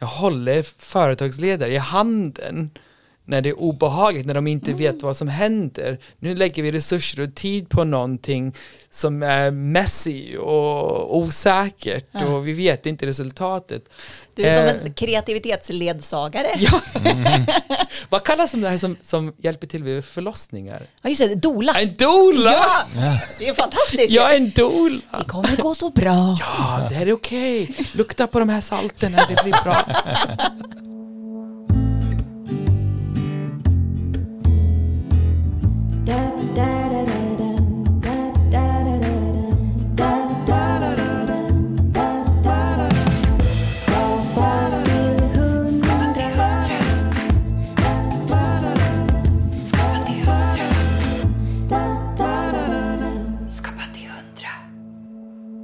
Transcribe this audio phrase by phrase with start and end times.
[0.00, 2.70] jag håller företagsledare i handen
[3.24, 5.98] när det är obehagligt, när de inte vet vad som händer.
[6.18, 8.54] Nu lägger vi resurser och tid på någonting
[8.90, 13.84] som är messy och osäkert och vi vet inte resultatet.
[14.34, 16.48] Du är som Eh, en kreativitetsledsagare.
[16.58, 16.80] Ja.
[18.08, 20.82] Vad kallas de där som, som hjälper till vid förlossningar?
[21.02, 21.72] Ja, just det, dola.
[21.72, 22.86] En doula!
[22.96, 24.10] Ja, det är fantastiskt.
[24.10, 25.00] Jag är en doula!
[25.18, 26.38] Det kommer gå så bra.
[26.40, 27.76] Ja, det här är okej.
[27.92, 29.76] Lukta på de här salterna, det blir bra.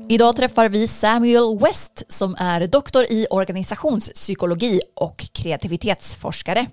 [0.08, 6.66] Idag träffar vi Samuel West som är doktor i organisationspsykologi och kreativitetsforskare.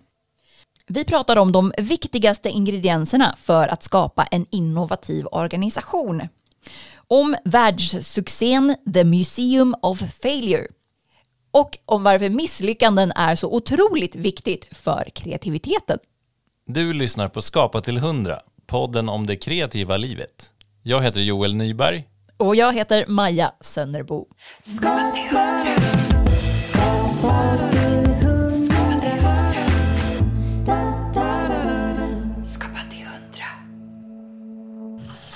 [0.88, 6.22] Vi pratar om de viktigaste ingredienserna för att skapa en innovativ organisation.
[7.08, 10.68] Om världssuccén The Museum of Failure
[11.52, 16.00] och om varför misslyckanden är så otroligt viktigt för kreativiteten.
[16.68, 20.50] Du lyssnar på Skapa till 100, podden om det kreativa livet.
[20.82, 22.08] Jag heter Joel Nyberg.
[22.38, 24.28] Och jag heter Maja Sönnerbo.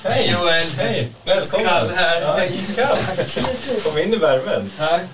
[0.09, 0.67] Hej Joel!
[0.77, 1.11] Hej!
[1.41, 2.21] Iskall här.
[2.21, 2.97] Ja, iskall.
[3.83, 4.71] Kom in i värmen.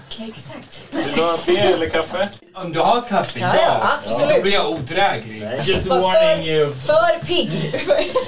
[0.09, 0.81] Exakt.
[0.91, 2.29] Vill du ha te eller kaffe?
[2.55, 4.35] Om du har kaffe, Ja, ja, absolut.
[4.35, 5.43] Då blir jag odräglig.
[5.63, 6.73] Just warning you.
[6.73, 7.51] För pigg.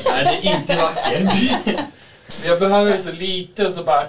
[0.05, 1.33] Nej, det är inte vackert.
[2.45, 4.03] Jag behöver så lite och så bara...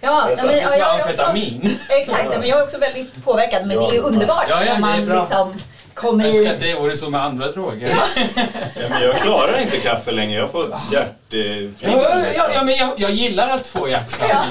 [0.00, 1.78] Ja, Det är som, det är som amfetamin.
[1.88, 4.74] Exakt, men jag är också väldigt påverkad, men det är underbart Ja, ja, det är
[4.74, 5.20] när man bra.
[5.20, 5.54] liksom
[5.96, 6.54] kommer Jag önskar i...
[6.54, 7.88] att det vore så med andra droger.
[7.88, 10.40] Ja, men jag klarar inte kaffe längre.
[10.40, 12.02] Jag får hjärtflimmer.
[12.02, 14.30] Ja, ja, ja, men jag, jag gillar att få hjärtklapp.
[14.30, 14.42] Ja.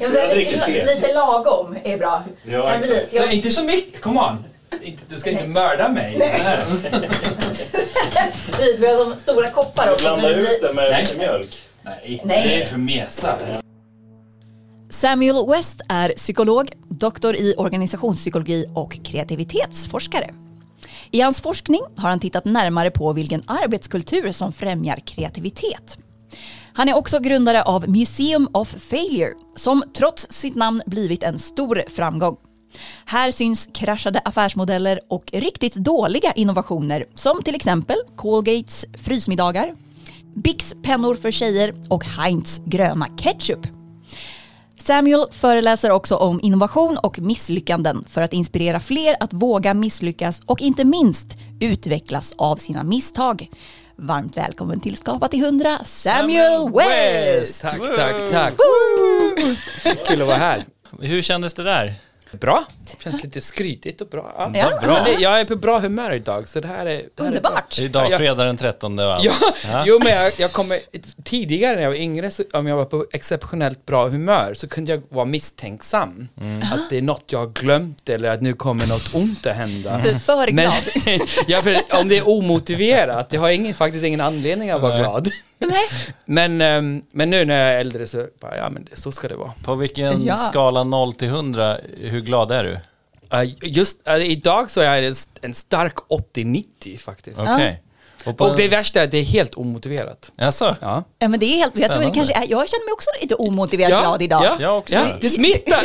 [0.00, 0.86] Jag lite, te.
[0.86, 2.22] lite lagom är bra.
[2.42, 2.94] Ja, exakt.
[2.94, 3.10] precis.
[3.10, 4.44] Så Jag, inte så mycket, come on.
[5.08, 6.18] Du ska inte mörda mig.
[8.50, 10.08] precis, vi har de stora koppar också.
[10.08, 11.06] så Blanda ut det med Nej.
[11.18, 11.62] mjölk.
[11.82, 12.48] Nej, Nej.
[12.48, 13.36] det är för mesar.
[14.90, 20.30] Samuel West är psykolog, doktor i organisationspsykologi och kreativitetsforskare.
[21.10, 25.98] I hans forskning har han tittat närmare på vilken arbetskultur som främjar kreativitet.
[26.72, 31.82] Han är också grundare av Museum of Failure som trots sitt namn blivit en stor
[31.88, 32.36] framgång.
[33.04, 39.74] Här syns kraschade affärsmodeller och riktigt dåliga innovationer som till exempel Colgates frysmiddagar,
[40.34, 43.83] Bix pennor för tjejer och Heinz gröna ketchup.
[44.86, 50.60] Samuel föreläser också om innovation och misslyckanden för att inspirera fler att våga misslyckas och
[50.60, 53.50] inte minst utvecklas av sina misstag.
[53.96, 57.60] Varmt välkommen till Skapa till 100, Samuel West!
[57.60, 58.54] Tack, tack, tack.
[60.06, 60.64] Kul att vara här.
[61.00, 61.94] Hur kändes det där?
[62.34, 62.64] Bra.
[63.04, 64.32] Känns lite skrytigt och bra.
[64.38, 64.50] Ja.
[64.54, 64.80] Ja.
[64.82, 64.92] Bra.
[64.94, 66.84] Men det, jag är på bra humör idag, så det här är...
[66.84, 67.26] Det här är.
[67.26, 67.78] Underbart!
[67.78, 68.16] Idag Ja.
[68.18, 69.24] fredag den 13 och allt.
[69.24, 69.32] Ja,
[69.72, 69.84] Ja.
[69.86, 70.80] jo men jag, jag kommer,
[71.24, 74.92] tidigare när jag var yngre, så, om jag var på exceptionellt bra humör så kunde
[74.92, 76.28] jag vara misstänksam.
[76.74, 80.00] Att det är något jag har glömt eller att nu kommer något ont att hända.
[80.04, 81.20] Du är för Men, glad.
[81.46, 85.02] ja, för om det är omotiverat, jag har ingen, faktiskt ingen anledning att vara Nej.
[85.02, 85.28] glad.
[85.58, 85.84] Nej.
[86.24, 89.36] Men, ehm, men nu när jag är äldre så, bara, ja men så ska det
[89.36, 89.52] vara.
[89.64, 90.36] På vilken Ja.
[90.36, 92.78] skala 0 till 100, hur glad är du?
[93.38, 95.94] Uh, just uh, idag så är jag en, en stark
[96.34, 97.38] 80-90 faktiskt.
[97.38, 97.83] Okej.
[98.24, 100.30] Och, på, Och det värsta är att det är helt omotiverat.
[100.36, 100.76] Jaså?
[100.80, 101.04] Ja.
[101.18, 103.34] Ja, men det är helt, jag tror det kanske är, jag känner mig också lite
[103.34, 104.44] omotiverat glad idag.
[104.44, 104.94] Ja, Jag också.
[104.94, 105.82] Ja, det smittar.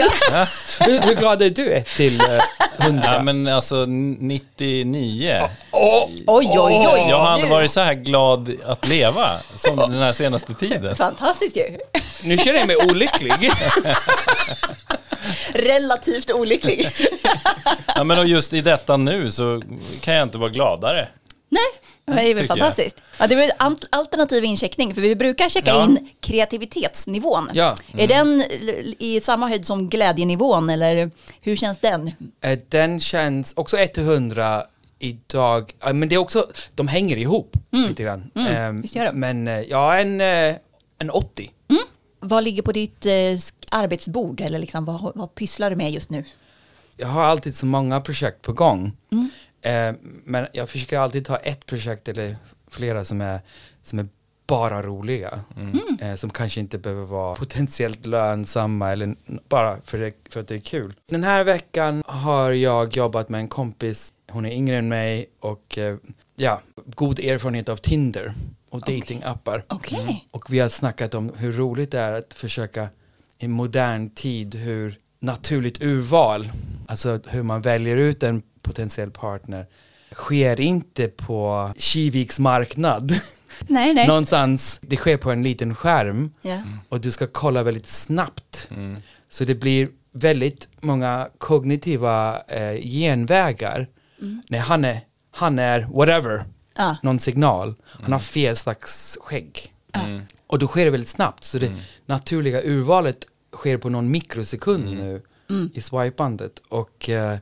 [0.86, 1.74] hur, hur glad är du?
[1.74, 2.28] 1 till uh,
[2.78, 3.04] 100?
[3.14, 5.42] Ja, men alltså 99.
[5.72, 7.06] Oj, oj, oj.
[7.10, 10.96] Jag har aldrig varit så här glad att leva som den här senaste tiden.
[10.96, 11.78] Fantastiskt ju.
[12.24, 13.34] Nu känner jag mig olycklig.
[15.54, 16.90] Relativt olycklig.
[17.96, 19.62] Ja, men och just i detta nu så
[20.02, 21.08] kan jag inte vara gladare.
[21.50, 21.68] Nej,
[22.16, 23.02] det är väl fantastiskt.
[23.20, 25.84] Ja, det an- alternativ incheckning, för vi brukar checka Ja.
[25.86, 27.50] in kreativitetsnivån.
[27.54, 27.76] Ja.
[27.98, 28.42] Är den
[29.00, 31.12] i samma höjd som glädjenivån, eller
[31.42, 32.12] hur känns den?
[32.42, 34.64] Eh, Den känns också 1 till 100
[35.00, 35.74] idag.
[35.94, 38.32] Men det är också, de hänger ihop lite grann.
[38.84, 39.12] Gör de.
[39.20, 40.56] Men eh, ja, en, eh,
[41.00, 41.52] en 80.
[42.22, 43.12] Vad ligger på ditt eh,
[43.72, 46.24] arbetsbord, eller liksom, vad, vad pysslar du med just nu?
[46.98, 48.92] Jag har alltid så många projekt på gång.
[49.62, 53.40] Eh, men jag försöker alltid ha ett projekt eller flera som är,
[53.82, 54.08] som är
[54.48, 55.40] bara roliga.
[56.02, 59.16] Eh, som kanske inte behöver vara potentiellt lönsamma eller
[59.50, 60.94] bara för, det, för att det är kul.
[61.10, 65.78] Den här veckan har jag jobbat med en kompis, hon är yngre än mig och
[65.78, 65.98] eh,
[66.36, 68.34] ja, god erfarenhet av Tinder
[68.70, 69.64] och datingappar.
[69.68, 70.28] Okej.
[70.32, 72.90] Och vi har snackat om hur roligt det är att försöka
[73.38, 76.52] i modern tid hur naturligt urval,
[76.88, 79.66] alltså hur man väljer ut en potentiell partner,
[80.12, 83.12] sker inte på Kiviks marknad.
[83.68, 84.08] Nej, nej.
[84.08, 86.62] Någonstans, det sker på en liten skärm Ja.
[86.90, 88.68] och du ska kolla väldigt snabbt.
[89.30, 93.88] Så det blir väldigt många kognitiva eh, genvägar.
[94.50, 95.00] Nej, han är,
[95.32, 96.44] han är whatever,
[96.76, 96.98] Ja.
[97.04, 97.76] någon signal.
[97.86, 99.74] Han har fel slags skägg.
[99.94, 100.22] Mm.
[100.48, 101.44] Och då sker det väldigt snabbt.
[101.44, 101.72] Så det
[102.06, 105.22] naturliga urvalet sker på någon mikrosekund nu
[105.74, 106.62] i swipandet.
[106.70, 107.38] Och eh,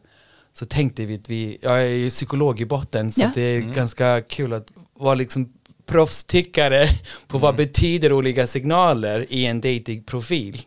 [0.59, 3.31] så tänkte vi att vi, jag är ju psykolog i botten så Ja.
[3.35, 4.67] det är ganska kul att
[4.99, 5.53] vara liksom
[5.85, 6.87] proffstyckare
[7.27, 10.61] på vad betyder olika signaler i en datingprofil.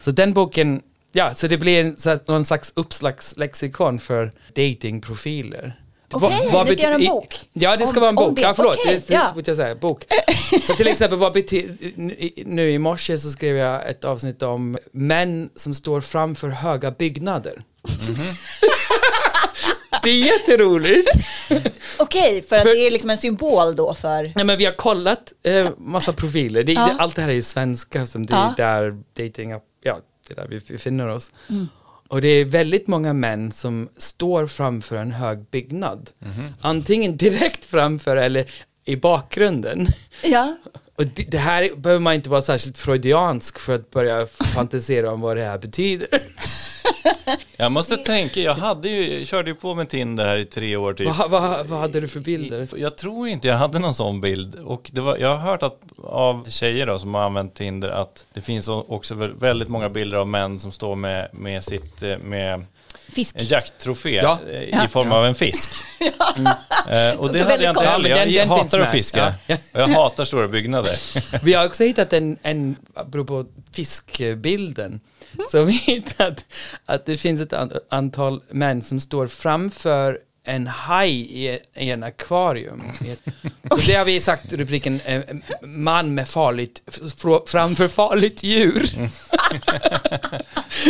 [0.00, 0.82] Så den boken,
[1.12, 5.80] ja, så det blir en, så någon slags uppslagslexikon för datingprofiler.
[6.12, 7.34] Okej, Vad- vad ska göra en bok.
[7.52, 8.36] Ja, det ska Om- vara en bok.
[8.36, 8.42] det.
[8.42, 8.76] Ja, förlåt.
[8.84, 9.32] Okej, det, ja.
[9.36, 10.04] det, jag säga, bok.
[10.66, 11.76] Så till exempel, vad betyder,
[12.44, 17.62] nu i morse så skrev jag ett avsnitt om män som står framför höga byggnader.
[20.02, 21.08] det är jätteroligt.
[21.98, 24.32] Okej, för att För- det är liksom en symbol då för...
[24.34, 26.62] Nej, men vi har kollat eh, massa profiler.
[26.64, 26.86] Det, Ja.
[26.86, 28.54] det, allt det här är ju svenska, som det är Ja.
[28.56, 29.50] där dating,
[29.82, 29.98] ja,
[30.28, 31.30] det är där vi befinner oss.
[31.50, 31.68] Mm.
[32.08, 36.10] Och det är väldigt många män som står framför en hög byggnad.
[36.60, 38.50] Antingen direkt framför eller
[38.84, 39.86] i bakgrunden.
[40.24, 40.56] Ja.
[40.98, 45.20] Och det, det här behöver man inte vara särskilt freudiansk för att börja fantisera om
[45.20, 46.08] vad det här betyder.
[47.56, 50.94] Jag måste tänka, jag hade ju, körde ju på med Tinder här i tre år
[50.94, 51.16] typ.
[51.18, 52.68] vad, vad, vad hade du för bilder?
[52.76, 54.54] Jag tror inte jag hade någon sån bild.
[54.54, 58.40] Och var, jag har hört att, av tjejer då, som har använt Tinder att det
[58.40, 62.64] finns också vä- väldigt många bilder av män som står med, med, sitt, eh, med
[63.12, 63.36] Fisk.
[63.40, 64.38] en jakttrofé Ja.
[64.50, 64.88] i Ja.
[64.88, 65.70] form av en fisk.
[66.36, 66.46] Mm.
[66.46, 68.10] Eh, och det låter hade jag inte heller.
[68.10, 69.34] Ja, Jag den- den hatar att fiska.
[69.46, 69.56] Ja.
[69.74, 70.96] Och jag hatar stora byggnader.
[71.44, 75.00] Vi har också hittat en, en apropå fiskbilden,
[75.50, 76.44] så har vi hittat
[76.86, 82.02] att det finns ett an- antal män som står framför en haj i, i en
[82.02, 82.82] akvarium.
[83.70, 85.20] Så det har vi sagt rubriken eh,
[85.62, 88.90] man med farligt, fr- framför farligt djur.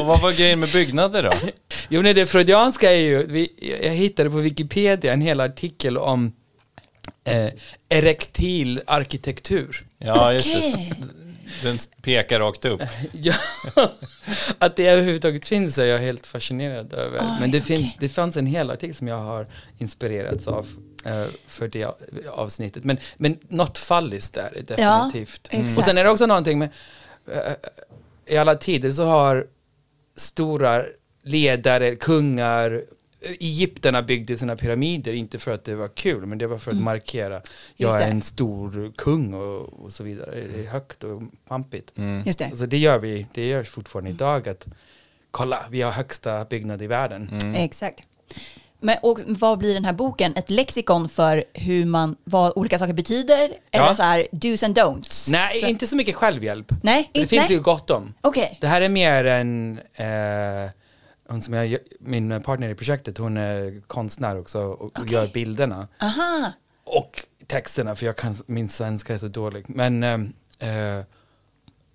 [0.00, 1.32] Och vad var grejen med byggnader då?
[1.88, 3.48] Jo, nej, det freudianska är ju, vi,
[3.84, 6.32] jag hittade på Wikipedia en hel artikel om
[7.24, 7.46] eh,
[7.88, 9.84] erektil arkitektur.
[9.98, 10.62] Ja, just det.
[11.62, 12.82] Den pekar rakt upp.
[13.12, 13.34] Ja,
[14.58, 17.18] att det överhuvudtaget finns är jag helt fascinerad över.
[17.18, 17.76] Oj, Men det, okej.
[17.76, 19.46] finns, det fanns en hel artikel som jag har
[19.78, 20.66] inspirerats av
[21.04, 21.88] eh, för det
[22.30, 22.84] avsnittet.
[22.84, 25.48] Men, men något falliskt där är definitivt.
[25.50, 25.78] Ja, exakt.
[25.78, 26.68] Och sen är det också någonting med,
[27.32, 27.52] eh,
[28.26, 29.46] i alla tider så har
[30.16, 30.84] stora
[31.22, 32.82] ledare, kungar,
[33.22, 36.76] Egypterna byggde sina pyramider, inte för att det var kul, men det var för att
[36.76, 37.40] markera,
[37.76, 38.02] jag Mm.
[38.02, 40.34] Är en stor kung och, och så vidare.
[40.54, 41.92] Det är högt och pampigt.
[42.26, 42.44] Just det.
[42.44, 44.66] Alltså det gör vi, det görs fortfarande idag att
[45.30, 47.28] kolla, vi har högsta byggnad i världen.
[47.42, 47.54] Mm.
[47.54, 48.02] Exakt.
[48.80, 50.36] Men, och vad blir den här boken?
[50.36, 53.44] Ett lexikon för hur man, vad olika saker betyder?
[53.70, 53.94] Eller Ja.
[53.94, 55.30] så här, do's and don'ts?
[55.30, 56.72] Nej, så, inte så mycket självhjälp.
[56.82, 57.56] Nej, Det inte- finns nej.
[57.58, 58.14] ju gott om.
[58.20, 58.58] Okej.
[58.60, 60.70] Det här är mer en, eh,
[61.28, 65.12] hon som jag, min partner i projektet, hon är konstnär också och Okej.
[65.12, 65.88] gör bilderna.
[66.00, 66.52] Aha.
[66.84, 69.64] Och texterna, för jag kan, min svenska är så dålig.
[69.68, 71.00] Men eh,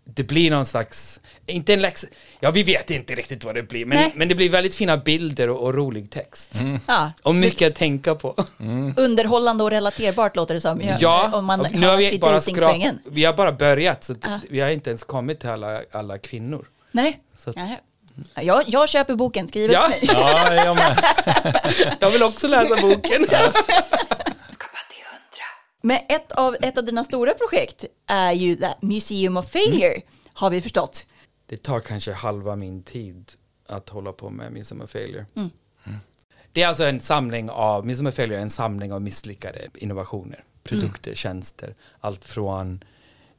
[0.05, 2.05] det blir någon slags, inte en läx,
[2.39, 4.11] ja vi vet inte riktigt vad det blir, men, Nej.
[4.15, 6.51] men det blir väldigt fina bilder och, och rolig text.
[6.87, 7.11] Ja.
[7.23, 8.35] Och mycket att tänka på.
[8.97, 10.81] Underhållande och relaterbart låter det som.
[10.99, 12.75] Ja, om man nu har vi bara skrap,
[13.05, 14.39] vi har bara börjat så Ja.
[14.49, 16.67] vi har inte ens kommit till alla, alla kvinnor.
[16.91, 17.19] Nej.
[17.37, 17.81] Så att- Nej.
[18.35, 19.87] Jag, jag köper boken, skriv Ja.
[19.89, 19.99] mig.
[20.03, 21.03] Ja, jag med.
[21.99, 23.25] Jag vill också läsa boken.
[25.81, 30.01] Men ett av, ett av dina stora projekt är ju The Museum of Failure,
[30.33, 31.05] har vi förstått.
[31.45, 33.31] Det tar kanske halva min tid
[33.67, 35.25] att hålla på med Museum of Failure.
[35.35, 35.49] Mm.
[36.51, 40.43] Det är alltså en samling av, Museum of Failure är en samling av misslyckade innovationer,
[40.63, 41.15] produkter, Mm.
[41.15, 41.75] tjänster.
[41.99, 42.83] Allt från,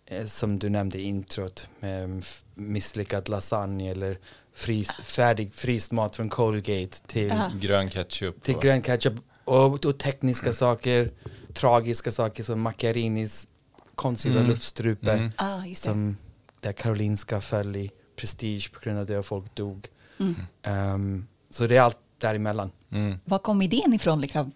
[0.07, 4.19] eh, som du nämnde i introt, med f- misslyckad lasagne eller
[4.55, 7.51] frys, färdig fryst mat från Colgate till Ja.
[7.61, 8.43] Grön ketchup.
[8.43, 11.11] till grön ketchup och, och tekniska saker,
[11.55, 13.47] tragiska saker som Macchiarinis
[13.95, 14.51] konstgjorda Mm.
[14.51, 15.31] luftstrupe Mm.
[15.37, 15.89] Ah, just det.
[15.91, 16.17] som
[16.61, 19.89] där Karolinska föll i prestige på grund av det och folk dog.
[20.21, 20.35] Mm.
[20.63, 22.71] Ehm, så det är allt däremellan.
[22.91, 23.19] Mm.
[23.25, 24.53] Var kom idén ifrån liksom?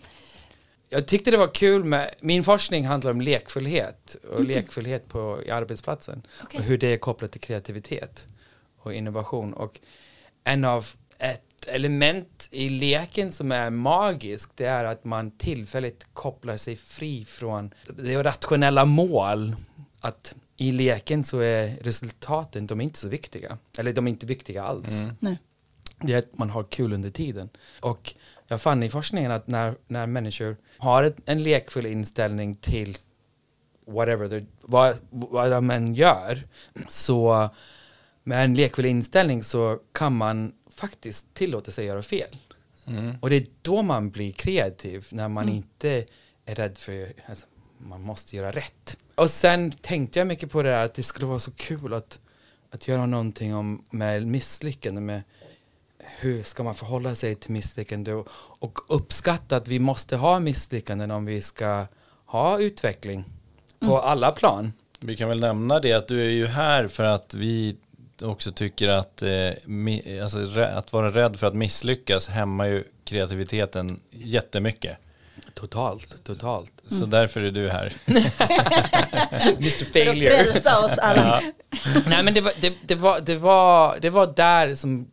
[0.90, 5.50] jag tyckte det var kul med, min forskning handlar om lekfullhet och lekfullhet på i
[5.50, 6.58] arbetsplatsen Okej.
[6.60, 8.26] och hur det är kopplat till kreativitet
[8.88, 9.80] och innovation och
[10.44, 10.86] en av
[11.18, 17.24] ett element i leken som är magiskt det är att man tillfälligt kopplar sig fri
[17.24, 19.56] från det rationella mål
[20.00, 23.58] att i leken så är resultaten, de är inte så viktiga.
[23.78, 25.06] Eller de är inte viktiga alls.
[25.18, 25.38] Nej.
[26.00, 27.48] Det är att man har kul under tiden.
[27.80, 28.14] Och
[28.46, 32.96] jag fann i forskningen att när, när människor har ett, en lekfull inställning till
[33.86, 36.42] whatever, vad, vad de än gör,
[36.88, 37.50] så
[38.28, 42.36] med en lekfull inställning så kan man faktiskt tillåta sig att göra fel.
[43.20, 46.04] Och det är då man blir kreativ, när man inte
[46.44, 47.46] är rädd för, alltså,
[47.78, 48.96] man måste göra rätt.
[49.14, 52.20] Och sen tänkte jag mycket på det där att det skulle vara så kul att,
[52.70, 55.22] att göra någonting om, med misslyckande, med
[55.98, 61.10] hur ska man förhålla sig till misslyckande och, och uppskatta att vi måste ha misslyckanden
[61.10, 61.86] om vi ska
[62.24, 63.24] ha utveckling
[63.80, 64.72] på alla plan.
[65.00, 67.76] Vi kan väl nämna det att du är ju här för att vi
[68.22, 74.96] också tycker att, eh, alltså, att vara rädd för att misslyckas hämmar ju kreativiteten jättemycket.
[75.54, 76.72] Totalt, totalt.
[76.88, 77.92] Så därför är du här.
[78.06, 78.20] Mr
[79.78, 80.52] För att Failure.
[80.84, 81.42] oss alla.
[82.06, 85.10] Nej men det var, det, det, var, det, var, det var där som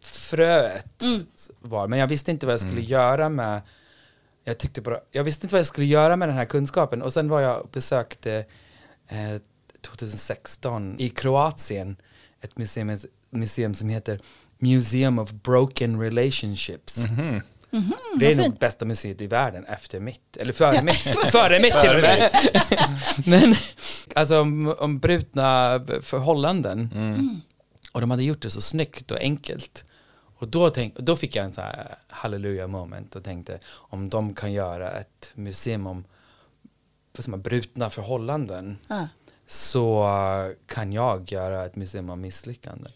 [0.00, 1.02] fröet
[1.60, 1.88] var.
[1.88, 3.60] Men jag visste inte vad jag skulle göra med
[4.44, 7.02] jag, tyckte bara, jag visste inte vad jag skulle göra med den här kunskapen.
[7.02, 8.44] Och sen var jag och besökte
[9.08, 9.40] eh,
[9.80, 11.96] 2016 i Kroatien
[12.40, 12.98] ett museum,
[13.30, 14.20] museum som heter
[14.58, 16.96] Museum of Broken Relationships.
[18.20, 20.96] det är nog bästa museet i världen efter mitt, eller före mitt,
[21.32, 22.30] före mitt till och med.
[23.26, 23.54] Men
[24.14, 26.90] alltså om, om brutna förhållanden.
[27.92, 29.84] Och de hade gjort det så snyggt och enkelt.
[30.38, 34.34] Och då, tänk, då fick jag en så här halleluja moment och tänkte om de
[34.34, 36.04] kan göra ett museum om
[37.26, 39.08] man, brutna förhållanden Ja.
[39.48, 40.08] Så
[40.66, 42.92] kan jag göra ett museum om misslyckanden.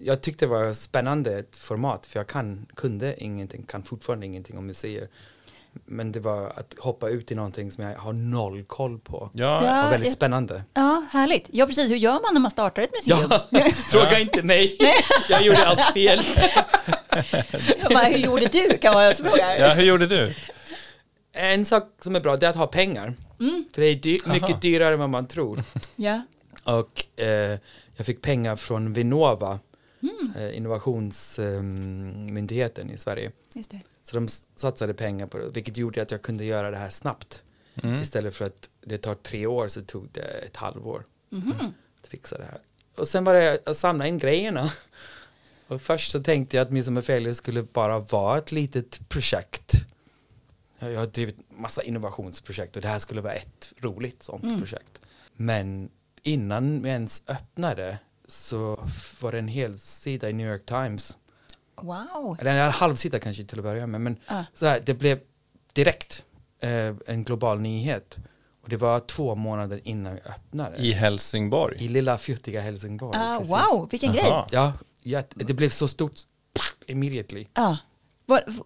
[0.00, 4.58] Jag tyckte det var spännande ett format för jag kan, kunde ingenting, kan fortfarande ingenting
[4.58, 5.08] om museer.
[5.84, 9.30] Men det var att hoppa ut i någonting som jag har noll koll på.
[9.32, 10.62] Ja, Det var väldigt spännande.
[10.74, 11.48] Ja, härligt.
[11.52, 11.90] Ja, precis.
[11.90, 13.30] Hur gör man när man startar ett museum?
[13.50, 13.60] Ja,
[13.90, 14.78] fråga inte mig.
[15.28, 16.20] Jag gjorde allt fel.
[17.90, 18.78] Bara, hur gjorde du?
[18.78, 19.58] Kan man fråga.
[19.58, 20.34] ja, hur gjorde du?
[21.36, 23.14] En sak som är bra det är att ha pengar.
[23.72, 25.62] För det är dy mycket dyrare än vad man tror.
[25.96, 26.22] Ja.
[26.64, 27.58] Och eh,
[27.96, 29.58] jag fick pengar från Vinnova,
[30.36, 33.32] eh, innovationsmyndigheten i Sverige.
[33.54, 33.80] Just det.
[34.02, 37.42] Så de satsade pengar på det, vilket gjorde att jag kunde göra det här snabbt.
[38.02, 41.04] Istället för att det tar tre år så tog det ett halvår
[42.02, 42.58] att fixa det här.
[42.96, 44.70] Och sen var det att samla in grejerna.
[45.68, 49.72] Och först så tänkte jag att Midsommar Failure skulle bara vara ett litet projekt.
[50.90, 55.00] Jag har drivit massa innovationsprojekt och det här skulle vara ett roligt sånt projekt.
[55.36, 55.90] Men
[56.22, 57.98] innan vi ens öppnade
[58.28, 58.88] så
[59.20, 61.16] var det en hel sida i New York Times
[61.80, 62.36] Wow.
[62.40, 64.44] eller en halvsida kanske till att börja med, men Ja.
[64.54, 65.20] så här, det blev
[65.72, 66.22] direkt
[66.60, 68.16] eh, en global nyhet.
[68.62, 70.76] Och det var två månader innan vi öppnade.
[70.76, 71.88] I I, Helsingborg.
[71.88, 73.18] lilla fjuttiga Helsingborg.
[73.20, 73.50] Ah, precis.
[73.50, 74.24] wow, vilken grej.
[74.50, 74.72] Jaha.
[75.02, 76.12] Ja, det blev så stort
[76.86, 77.46] immediately.
[77.54, 77.76] Ja.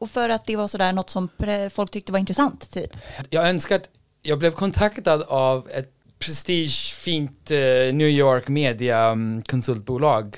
[0.08, 1.28] För att det var sådär något som
[1.70, 2.90] folk tyckte var intressant, typ.
[3.30, 3.90] Jag önskar att
[4.22, 7.58] jag blev kontaktad av ett prestigefint eh,
[7.94, 10.36] New York media mm, konsultbolag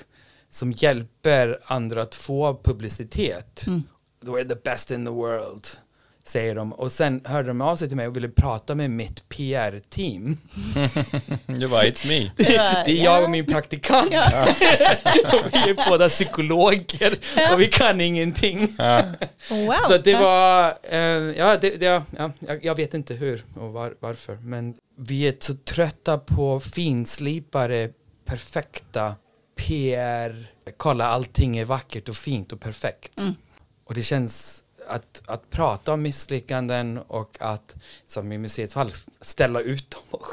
[0.51, 3.65] som hjälper andra att få publicitet.
[4.23, 5.67] We're the best in the world,
[6.31, 6.73] säger de.
[6.73, 10.37] Och sen hörde de av sig till mig och ville prata med mitt PR-team.
[11.47, 12.31] Du bara, it's me.
[12.85, 14.07] Det är jag och min praktikant.
[15.33, 17.19] och vi är båda psykologer
[17.53, 18.69] och vi kan ingenting.
[19.51, 19.75] Wow.
[19.89, 23.95] Så det var, eh, ja, det, det, ja jag, jag vet inte hur och var,
[24.01, 27.91] varför, men vi är så trötta på finslipare,
[28.25, 29.15] perfekta
[29.57, 30.47] PR,
[30.77, 33.21] kolla allting är vackert och fint och perfekt.
[33.85, 34.60] Och det känns
[34.91, 40.27] att, att prata om misslyckanden och att, som i museets fall, ställa ut dem och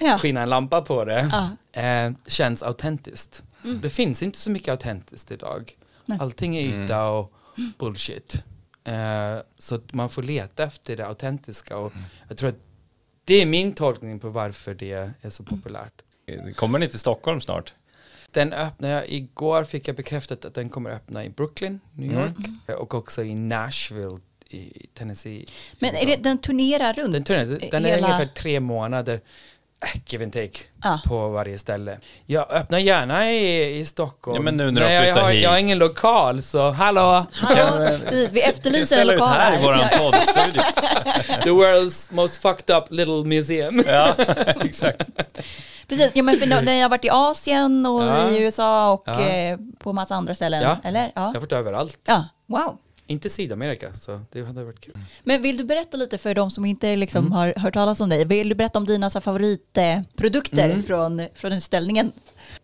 [0.00, 0.18] Ja.
[0.18, 1.30] skina en lampa på det,
[1.72, 1.80] Ja.
[1.82, 3.42] eh, känns autentiskt.
[3.82, 5.76] Det finns inte så mycket autentiskt idag.
[6.06, 6.18] Nej.
[6.20, 7.32] Allting är yta och
[7.78, 8.34] bullshit.
[8.84, 11.92] Eh, så att man får leta efter det autentiska och
[12.28, 12.58] jag tror att
[13.24, 16.02] det är min tolkning på varför det är så populärt.
[16.56, 17.74] Kommer ni till Stockholm snart?
[18.32, 22.36] Den öppnar jag, igår fick jag bekräftat att den kommer öppna i Brooklyn, New York
[22.66, 24.18] eh, och också i Nashville
[24.50, 25.46] i Tennessee.
[25.78, 27.12] Men är det, den turnerar runt?
[27.12, 29.20] Den, turnerar, den är hela- ungefär tre månader.
[29.82, 31.00] Eh, give and take Ja.
[31.06, 31.98] på varje ställe.
[32.26, 34.36] Jag öppnar gärna i, i Stockholm.
[34.36, 35.42] Ja, men nu när du jag, jag, har, hit.
[35.42, 37.26] jag har ingen lokal så hallå!
[37.32, 40.62] Hallå, precis, vi efterlyser en lokal här i våran poddstudio.
[41.42, 43.82] The world's most fucked up little museum.
[43.86, 44.14] Ja,
[44.64, 45.08] exakt.
[45.88, 48.28] Precis, ja, men för när jag har varit i Asien och Ja.
[48.30, 49.20] i USA och Ja.
[49.20, 50.76] eh, på massa andra ställen, Ja.
[50.84, 51.00] eller?
[51.00, 51.20] Jag Ja.
[51.20, 51.98] har varit överallt.
[52.06, 52.78] ja, wow.
[53.10, 54.94] Inte Sydamerika, så det hade varit kul.
[55.24, 57.32] Men vill du berätta lite för de som inte liksom Mm.
[57.32, 58.24] har hört talas om dig?
[58.24, 60.82] Vill du berätta om dina så favoritprodukter Mm.
[60.82, 62.12] från, från den ställningen?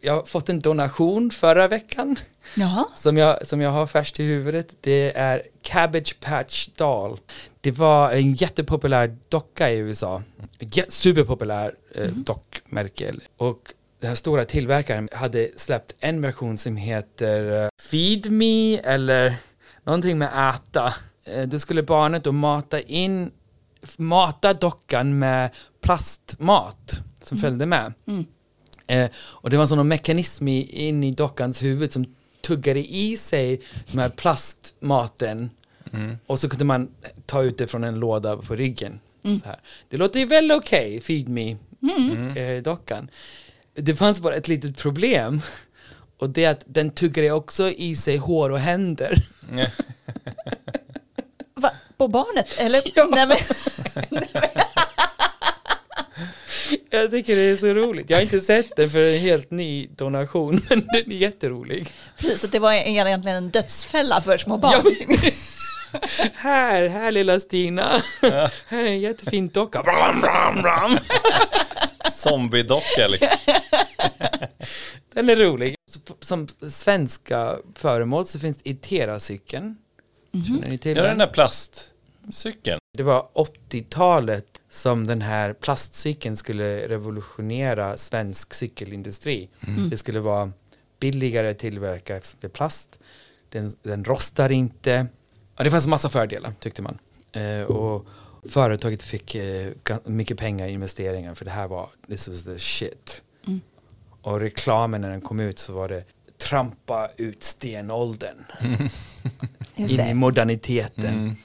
[0.00, 2.16] Jag har fått en donation förra veckan
[2.54, 2.84] Jaha.
[2.94, 4.76] som jag, som jag har färskt i huvudet.
[4.80, 7.18] Det är Cabbage Patch Doll.
[7.60, 10.22] Det var en jättepopulär docka i USA.
[10.88, 13.14] Superpopulär eh, dockmärke.
[13.36, 19.34] Och den här stora tillverkaren hade släppt en version som heter eh, Feed Me eller
[19.86, 20.94] någonting med äta.
[21.24, 23.30] Eh, då skulle barnet då mata in,
[23.96, 25.50] mata dockan med
[25.80, 27.94] plastmat som följde med.
[28.06, 28.24] Mm.
[28.86, 33.60] Eh, och det var sån mekanism i, in i dockans huvud som tuggade i sig
[33.92, 35.50] de här plastmaten
[35.92, 36.16] Mm.
[36.26, 36.88] och så kunde man
[37.26, 39.00] ta ut det från en låda på ryggen.
[39.24, 39.38] Mm.
[39.40, 39.60] Så här.
[39.88, 41.56] Det låter ju väl okej, Feed Me,
[42.36, 43.10] eh, dockan.
[43.74, 45.40] Det fanns bara ett litet problem
[46.18, 49.22] och det är att den tuggade också i sig hår och händer.
[49.56, 49.66] Ja.
[51.54, 51.70] Va?
[51.96, 52.46] På barnet?
[52.58, 52.82] Eller?
[52.94, 53.08] Ja.
[53.10, 53.36] Nej, men,
[56.90, 58.10] Jag tycker det är så roligt.
[58.10, 61.88] Jag har inte sett den för en helt ny donation, men den är jätterolig.
[62.16, 64.82] precis, så det var egentligen en dödsfälla för små barn.
[66.34, 68.02] Här, här lilla Stina.
[68.20, 69.82] Här är en jättefin docka.
[69.82, 70.98] Bram, bram, bram.
[72.12, 73.28] Zombiedocka liksom.
[75.12, 75.74] Den är rolig.
[76.20, 79.76] Som svenska föremål så finns Itera-cykeln.
[80.46, 81.28] Känner ni till Ja, den den?
[81.28, 82.78] där plastcykeln.
[82.96, 83.28] Det var
[83.70, 89.48] 80-talet som den här plastcykeln skulle revolutionera svensk cykelindustri.
[89.90, 90.52] Det skulle vara
[91.00, 92.98] billigare att tillverka eftersom det är plast.
[93.48, 95.06] Den, den rostar inte.
[95.56, 96.98] Ja, det fanns massa fördelar tyckte man.
[97.32, 98.06] Eh, och
[98.50, 99.72] företaget fick eh,
[100.04, 103.22] mycket pengar i investeringar för det här var, this was the shit.
[104.26, 106.04] Och reklamen när den kom ut så var det
[106.38, 108.44] trampa ut stenåldern
[109.74, 111.14] Just in i moderniteten.
[111.14, 111.36] Mm.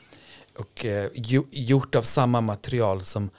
[0.57, 3.29] Och eh, ju, gjort av samma material som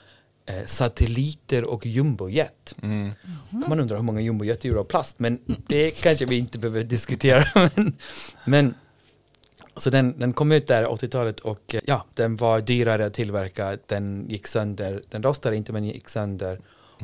[0.45, 2.75] eh, satelliter och jumbojet.
[2.81, 3.11] Mm.
[3.49, 6.59] Kan Man undrar hur många jumbojet är gjorda av plast, men det kanske vi inte
[6.59, 7.45] behöver diskutera.
[7.75, 7.95] men,
[8.45, 8.73] men
[9.75, 13.77] så den, den kom ut där 80-talet och eh, ja, den var dyrare att tillverka,
[13.87, 16.59] den gick sönder, den rostade inte men gick sönder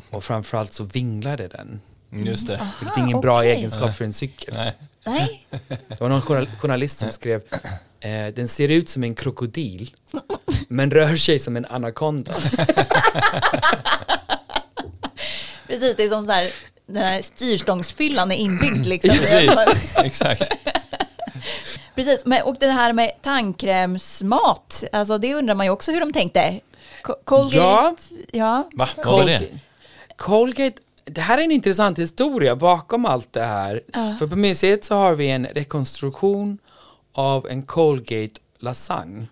[0.10, 1.82] och framförallt så vinglade den.
[2.12, 2.68] Just det.
[2.80, 3.52] Vilket är ingen bra okej.
[3.52, 4.54] egenskap för en cykel.
[4.58, 4.74] Nej.
[5.06, 5.48] Nej,
[5.88, 7.42] Det var någon journal- journalist som skrev
[8.00, 9.96] eh, Den ser ut som en krokodil
[10.68, 12.34] Men rör sig som en anakonda
[15.68, 15.96] precis.
[15.96, 16.50] Det är som så här,
[16.86, 19.10] den här styrstångsfyllan är inbyggd liksom.
[19.20, 20.52] Precis, exakt.
[21.96, 26.14] Precis, men, och det här med tandkrämsmat, alltså det undrar man ju också hur de
[26.14, 26.60] tänkte.
[27.04, 27.96] Co- Colgate, Ja.
[28.32, 28.70] ja.
[28.74, 29.48] Va, vad var det?
[30.18, 34.16] Colgate Det här är en intressant historia bakom allt det här Ja.
[34.20, 36.58] För på museet så har vi en rekonstruktion
[37.14, 39.28] Av en Colgate lasagne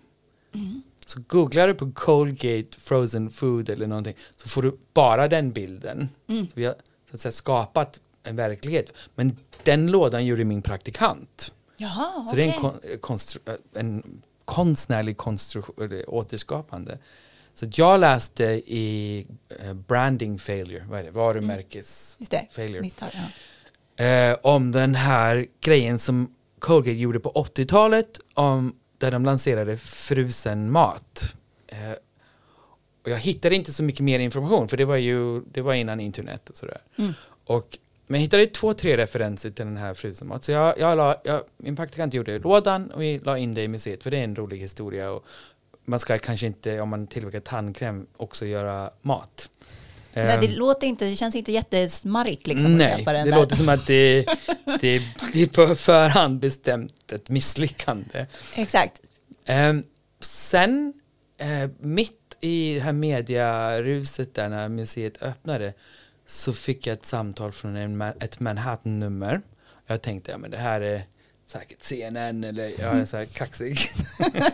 [1.06, 6.08] Så googlar du på Colgate frozen food eller någonting Så får du bara den bilden
[6.26, 6.74] så Vi har
[7.10, 12.44] så att säga, skapat en verklighet Men den lådan gjorde min praktikant Jaha, Så det
[12.44, 16.98] är en, kon, eh, konstru, eh, en konstnärlig konstruktion, eller återskapande.
[17.54, 19.26] Så jag läste i
[19.60, 22.80] eh, branding failure, vad är det, varumärkes Just det, failure.
[22.80, 23.08] misstag.
[23.96, 24.04] Ja.
[24.04, 30.70] Eh, om den här grejen som Colgate gjorde på 80-talet, om, där de lanserade frusen
[30.70, 31.34] mat.
[31.66, 31.92] Eh,
[33.04, 36.00] och jag hittade inte så mycket mer information, för det var ju det var innan
[36.00, 36.80] internet och sådär.
[36.98, 37.12] Mm.
[37.44, 37.78] Och,
[38.08, 40.44] men jag hittade två, tre referenser till den här frusen mat.
[40.44, 43.68] Så jag, jag la, jag, min praktikant gjorde lådan och vi la in det i
[43.68, 45.10] museet, för det är en rolig historia.
[45.10, 45.24] Och
[45.84, 49.50] man ska kanske inte, om man tillverkar tandkräm, också göra mat.
[50.14, 53.36] Nej, det Ehm, låter inte, det känns inte jättesmarrigt liksom Nej, det där.
[53.36, 54.26] låter som att det,
[54.80, 58.26] det, det är på förhand bestämt ett misslyckande.
[58.56, 59.00] Exakt.
[59.44, 59.84] Ehm,
[60.20, 60.92] sen,
[61.38, 65.72] eh, mitt i det här mediaruset där när museet öppnade,
[66.28, 69.40] så fick jag ett samtal från en, ett Manhattan-nummer.
[69.86, 71.02] Jag tänkte, ja men det här är
[71.46, 73.78] säkert CNN eller jag är så här kaxig.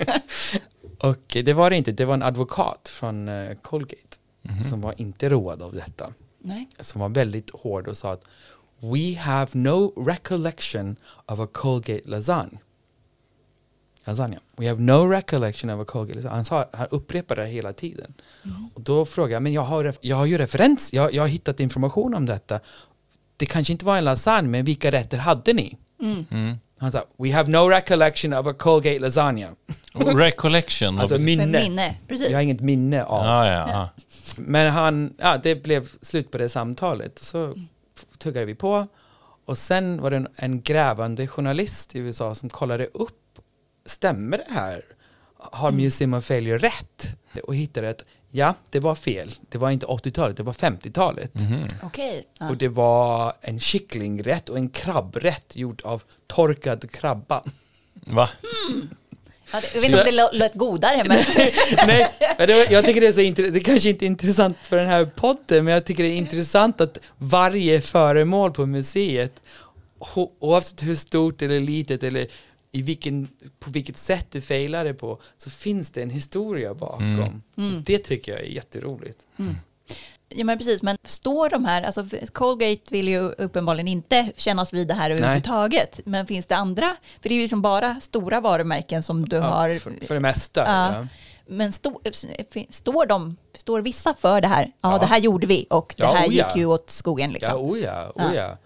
[0.99, 4.19] Och det var det inte, det var en advokat från eh, Colgate
[4.65, 6.69] som var inte road av detta Nej.
[6.81, 8.25] som var väldigt hård och sa att
[8.81, 12.59] We have no recollection of a Colgate lasagne.
[14.05, 14.37] Lasagna.
[14.57, 16.35] We have no recollection of a Colgate lasagna.
[16.35, 18.15] Han, sa, han upprepade det hela tiden.
[18.75, 21.61] Och då frågade jag, men jag har, jag har ju referens, jag, jag har hittat
[21.61, 22.61] information om detta.
[23.37, 25.77] Det kanske inte var en lasagne, men vilka rätter hade ni?
[26.03, 26.59] Mm.
[26.79, 29.49] Han sa, we have no recollection of a Colgate lasagna.
[29.95, 30.99] Och Recollection.
[30.99, 31.47] Alltså minne.
[31.47, 32.29] Minne, precis.
[32.29, 33.25] Jag har inget minne av.
[33.25, 33.89] ja, ja, ja.
[34.37, 37.19] Men han, ja, det blev slut på det samtalet.
[37.19, 37.55] Så
[38.19, 38.87] tuggade vi på.
[39.45, 43.24] Och sen var det en, en grävande journalist i USA som kollade upp,
[43.87, 44.83] stämmer det här?
[45.39, 47.17] Har Museum of Failure rätt?
[47.45, 49.31] Och hittade att, ja, det var fel.
[49.49, 51.35] Det var inte 80-talet, det var 50-talet.
[51.35, 51.67] Mhm.
[51.83, 52.27] Okej.
[52.39, 52.51] Ja.
[52.51, 57.43] Och det var en kycklingrätt och en krabbrätt gjord av torkad krabba.
[58.07, 58.31] Va?
[59.53, 61.19] Det- jag vet inte om det lå- lät godare, men
[61.87, 65.05] Nej, jag tycker det är så intressant, det kanske inte är intressant för den här
[65.05, 69.43] podden, men jag tycker det är intressant att varje föremål på museet,
[70.41, 72.27] oavsett hur stort eller litet eller
[72.75, 77.43] i vilken, på vilket sätt det failade på, så finns det en historia bakom.
[77.57, 77.83] Mm.
[77.87, 79.19] Det tycker jag är jätteroligt.
[80.29, 84.89] Ja men precis, men står de här, alltså Colgate vill ju uppenbarligen inte kännas vid
[84.89, 86.97] det här överhuvudtaget, men finns det andra?
[87.23, 90.21] För det är ju liksom bara stora varumärken som du Ja, har, för, för det
[90.21, 90.61] mesta.
[90.67, 90.93] Ja.
[90.95, 91.07] Ja.
[91.47, 92.01] men stå,
[92.71, 94.73] står de, står vissa för det här?
[94.81, 94.99] Ja, Ja.
[94.99, 97.57] det här gjorde vi och det Ja, här oh gick ju åt skogen Ja, liksom.
[97.61, 98.57] oh ja, oh ja.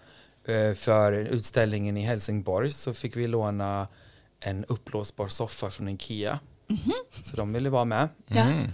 [0.49, 3.87] Eh, För utställningen i Helsingborg så fick vi låna
[4.39, 6.39] en uppblåsbar soffa från Ikea.
[7.23, 8.09] Så de ville vara med.
[8.27, 8.67] Mm.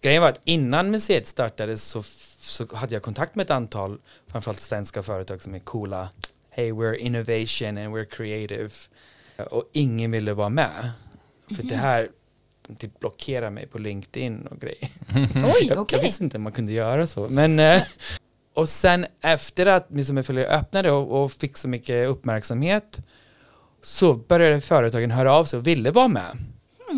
[0.00, 2.02] Grejen var att innan museet startade så,
[2.40, 6.08] så hade jag kontakt med ett antal, framförallt svenska företag som är coola.
[6.50, 8.70] Hey, we're innovation and we're creative.
[9.50, 10.90] Och ingen ville vara med.
[11.56, 12.08] För det här
[12.78, 14.88] typ blockerar mig på LinkedIn och grejer.
[15.34, 15.98] Oj, Jag, okej.
[15.98, 17.28] jag visste inte man kunde göra så.
[17.28, 17.82] Men, eh,
[18.56, 22.98] och sen efter att of Failure öppnade och, och fick så mycket uppmärksamhet
[23.82, 26.36] så började företagen höra av sig och ville vara med.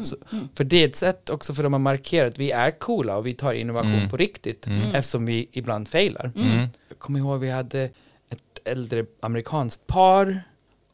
[0.05, 0.17] Så,
[0.55, 3.27] för det är ett sätt också för dem att markera att vi är coola och
[3.27, 4.11] vi tar innovation Mm.
[4.11, 6.33] på riktigt eftersom vi ibland failar.
[6.37, 6.69] Mm.
[6.89, 7.91] Jag kommer ihåg vi hade
[8.31, 10.43] ett äldre amerikanskt par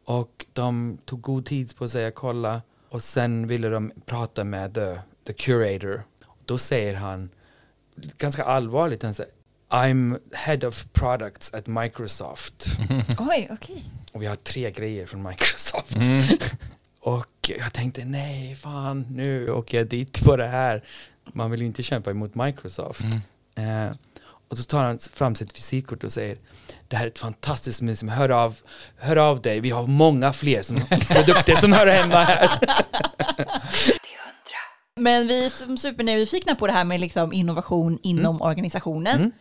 [0.04, 4.74] och de tog god tid på sig att kolla och sen ville de prata med
[4.74, 6.02] the, the curator.
[6.44, 7.28] Då säger han
[8.18, 9.32] ganska allvarligt, han säger
[9.74, 12.66] I'm head of products at Microsoft.
[13.18, 13.84] Oj, okej.
[14.12, 15.96] Och vi har tre grejer från Microsoft.
[15.96, 16.22] Mm.
[17.00, 20.84] Och jag tänkte nej, fan nu åker jag dit på det här.
[21.32, 23.04] Man vill ju inte kämpa emot Microsoft.
[23.56, 23.88] Mm.
[23.88, 23.96] Eh,
[24.48, 26.38] och så tar han fram sitt visitkort och säger
[26.88, 28.56] det här är ett fantastiskt museum, hör av,
[28.96, 30.76] hör av dig, vi har många fler som,
[31.08, 32.50] produkter som hör hemma här.
[34.96, 39.32] Men vi är som supernyfikna på det här med liksom innovation inom organisationen.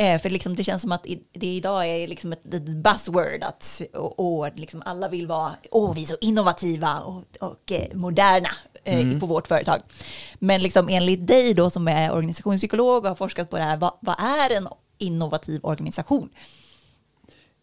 [0.00, 3.42] Eh, för liksom det känns som att i- det idag är liksom ett, ett buzzword
[3.42, 7.94] att och, och liksom alla vill vara, åh vi är så innovativa och, och eh,
[7.96, 8.48] moderna
[8.84, 9.20] eh, Mm.
[9.20, 9.80] på vårt företag.
[10.38, 13.92] Men liksom enligt dig då som är organisationspsykolog och har forskat på det här, vad,
[14.00, 16.30] vad är en innovativ organisation?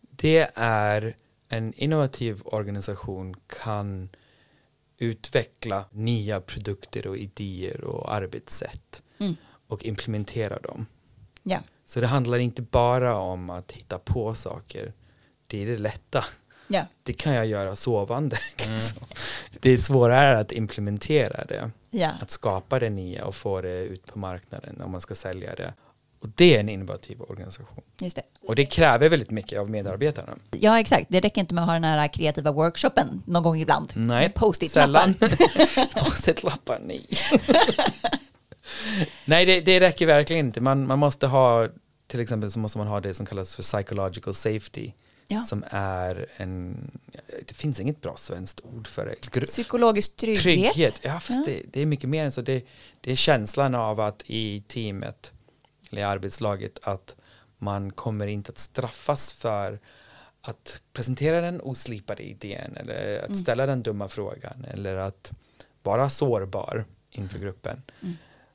[0.10, 1.15] Det är
[1.50, 4.10] en innovativ organisation kan
[4.97, 9.36] utveckla nya produkter och idéer och arbetssätt Mm.
[9.67, 10.86] och implementera dem.
[11.43, 14.93] Ja, Så det handlar inte bara om att hitta på saker.
[15.47, 16.26] Det är det lätta.
[16.67, 18.38] ja, Det kan jag göra sovande.
[18.58, 19.04] Liksom.
[19.60, 21.71] Det är svårare att implementera det.
[21.89, 22.12] ja.
[22.21, 25.73] Att skapa det nya och få det ut på marknaden om man ska sälja det.
[26.19, 27.82] Och det är en innovativ organisation.
[28.02, 28.21] Just det.
[28.47, 30.36] Och det kräver väldigt mycket av medarbetarna.
[30.52, 31.06] Ja, exakt.
[31.10, 33.91] Det räcker inte med att ha den här kreativa workshopen någon gång ibland.
[33.95, 34.84] Nej, Post-it-lappar.
[34.86, 35.13] sällan.
[35.95, 37.08] Post-it-lappar, nej.
[39.26, 40.62] Nej, det, det räcker verkligen inte.
[40.62, 41.68] Man, man måste ha,
[42.08, 44.92] till exempel så måste man ha det som kallas för psychological safety.
[45.28, 45.42] Ja.
[45.42, 46.92] Som är en,
[47.48, 49.46] det finns inget bra svenskt ord för det.
[49.46, 50.44] Psykologisk trygghet.
[50.44, 51.54] Trygghet, ja fast Ja.
[51.54, 52.42] Det, det är mycket mer än så.
[52.42, 52.66] Det,
[53.02, 55.32] det är känslan av att i teamet,
[55.90, 57.16] eller i arbetslaget, att
[57.58, 59.80] man kommer inte att straffas för
[60.42, 65.32] att presentera den oslipade idén eller att ställa den dumma frågan eller att
[65.84, 67.82] vara sårbar inför gruppen.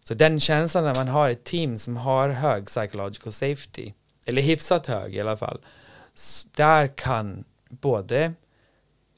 [0.05, 3.93] Så den känslan när man har ett team som har hög psychological safety,
[4.25, 5.61] eller hyfsat hög i alla fall,
[6.57, 8.35] där kan både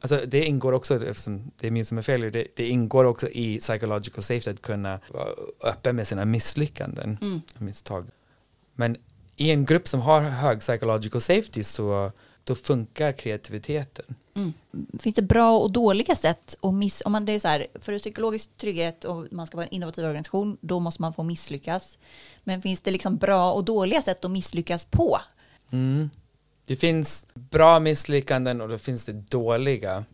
[0.00, 3.28] Alltså det ingår också, eftersom det är min som är fel, det, det ingår också
[3.28, 5.28] i psychological safety att kunna vara
[5.62, 7.40] öppen med sina misslyckanden Mm.
[7.58, 8.06] misstag.
[8.74, 8.96] Men
[9.36, 12.12] i en grupp som har hög psychological safety så
[12.44, 14.14] då funkar kreativiteten.
[14.98, 17.02] Finns det bra och dåliga sätt att miss...
[17.04, 20.04] Om man det är så här, för psykologisk trygghet och man ska vara en innovativ
[20.04, 21.98] organisation, då måste man få misslyckas.
[22.44, 25.20] Men finns det liksom bra och dåliga sätt att misslyckas på?
[25.70, 26.10] Mm.
[26.66, 30.04] Det finns bra misslyckanden och då finns det dåliga.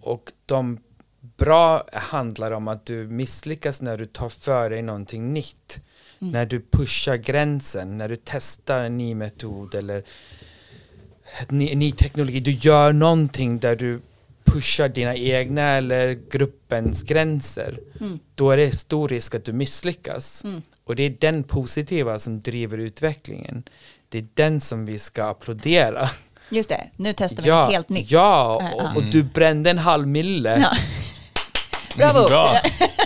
[0.00, 0.78] Och de
[1.20, 5.80] bra handlar om att du misslyckas när du tar för dig någonting nytt.
[6.20, 6.32] Mm.
[6.32, 10.04] När du pushar gränsen, när du testar en ny metod eller
[11.48, 12.40] ny, ny teknologi.
[12.40, 14.00] Du gör någonting där du
[14.44, 17.78] pushar dina egna eller gruppens gränser.
[18.00, 18.18] Mm.
[18.34, 20.44] Då är det stor risk att du misslyckas.
[20.44, 20.62] Mm.
[20.84, 23.62] Och det är den positiva som driver utvecklingen.
[24.08, 26.10] Det är den som vi ska applådera.
[26.50, 28.10] Just det, nu testar vi något helt nytt.
[28.10, 28.92] Ja, Ja, och, ja.
[28.96, 30.60] och du brände en halv mille.
[30.60, 30.72] Ja.
[31.96, 32.28] Bravo!
[32.28, 32.56] Bra.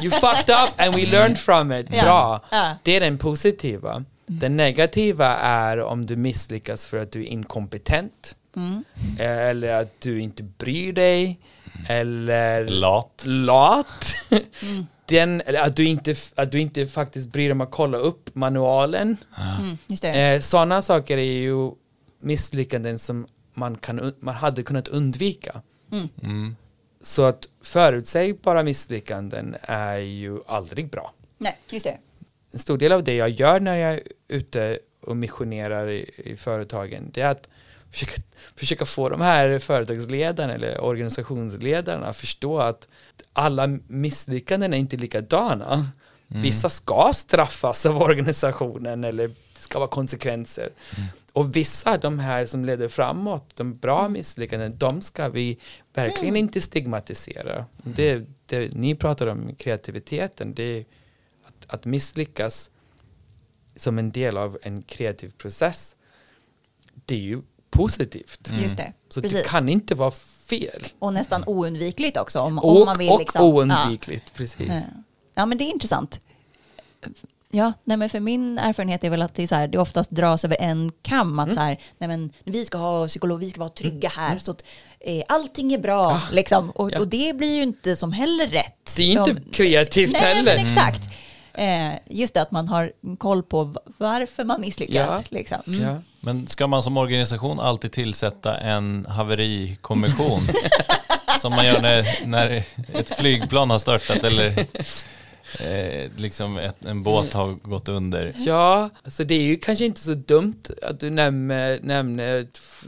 [0.03, 1.87] You fucked up and we learned from it.
[1.91, 2.03] Ja.
[2.03, 2.41] Bra.
[2.51, 2.71] Ja.
[2.83, 4.05] Det är den positiva.
[4.27, 8.37] Den negativa är om du misslyckas för att du är inkompetent.
[8.57, 8.85] Mm.
[9.19, 11.41] Eller att du inte bryr dig.
[11.89, 13.23] Eller Lat.
[13.25, 14.15] lat.
[14.63, 14.87] Mm.
[15.09, 18.35] Den, eller att, du inte, att du inte faktiskt bryr dig om att kolla upp
[18.35, 19.17] manualen.
[19.61, 20.21] Mm, just det.
[20.35, 21.71] Eh, Sådana saker är ju
[22.21, 25.63] misslyckanden som man, kan, man hade kunnat undvika.
[25.93, 26.57] Mm.
[27.03, 31.13] Så att förutsägbara misslyckanden är ju aldrig bra.
[31.39, 31.99] Nej, just det.
[32.53, 36.37] En stor del av det jag gör när jag är ute och missionerar i, i
[36.37, 37.49] företagen, det är att
[37.91, 38.23] försöka,
[38.55, 42.89] försöka få de här företagsledarna eller organisationsledarna att förstå att
[43.33, 45.89] alla misslyckanden är inte likadana.
[46.29, 50.71] Vissa ska straffas av organisationen eller det ska vara konsekvenser.
[51.33, 55.59] Och vissa, de här som leder framåt, de bra misslyckanden, de ska vi
[55.95, 57.65] verkligen inte stigmatisera.
[57.83, 60.85] Det, det, ni pratar om kreativiteten, det
[61.67, 62.71] att, misslyckas
[63.77, 65.95] som en del av en kreativ process,
[66.95, 68.51] det är ju positivt.
[68.63, 68.93] Just det.
[69.09, 69.43] Så Precis.
[69.43, 70.11] det kan inte vara
[70.47, 70.83] fel.
[70.99, 73.11] Och nästan oundvikligt också om, Och, om man vill.
[73.11, 73.43] och liksom.
[73.45, 74.69] oundvikligt, precis.
[74.69, 74.81] Ja.
[75.35, 76.21] ja, men det är intressant.
[77.51, 80.45] Ja, nej men för min erfarenhet är väl att det, så här, det oftast dras
[80.45, 81.33] över en kam.
[81.33, 81.39] Mm.
[81.39, 84.39] Att så här, nej men vi ska ha psykolog, vi ska vara trygga här.
[84.39, 84.65] Så att
[85.01, 86.21] eh, allting är bra.
[86.33, 86.71] liksom.
[86.71, 86.91] och, Ah.
[86.93, 86.99] Ja.
[87.01, 88.95] och det blir ju inte som heller rätt.
[88.97, 90.57] Det är inte Om- kreativt nej, heller.
[90.57, 91.05] Men exakt.
[91.05, 91.13] Eh,
[92.07, 94.95] just det att man har koll på varför man misslyckas.
[94.97, 95.23] Ja.
[95.29, 95.59] Liksom.
[95.67, 95.83] Mm.
[95.83, 96.03] Ja.
[96.21, 100.41] Men ska man som organisation alltid tillsätta en haverikommission?
[101.41, 104.47] som man gör när, när ett flygplan har störtat eller
[105.71, 108.33] eh, liksom ett, en båt har gått under.
[108.37, 112.47] Ja, alltså det är ju kanske inte så dumt att du nämner, nämner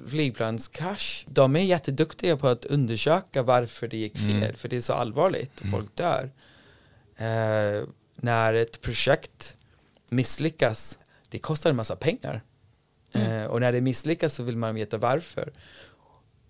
[0.08, 1.24] flygplanskrasch.
[1.28, 4.54] De är jätteduktiga på att undersöka varför det gick fel, Mm.
[4.54, 6.30] för det är så allvarligt och folk dör.
[7.16, 7.82] Eh,
[8.20, 9.56] när ett projekt
[10.08, 12.42] misslyckas, det kostar en massa pengar.
[13.12, 15.52] Eh, och när det misslyckas så vill man veta varför.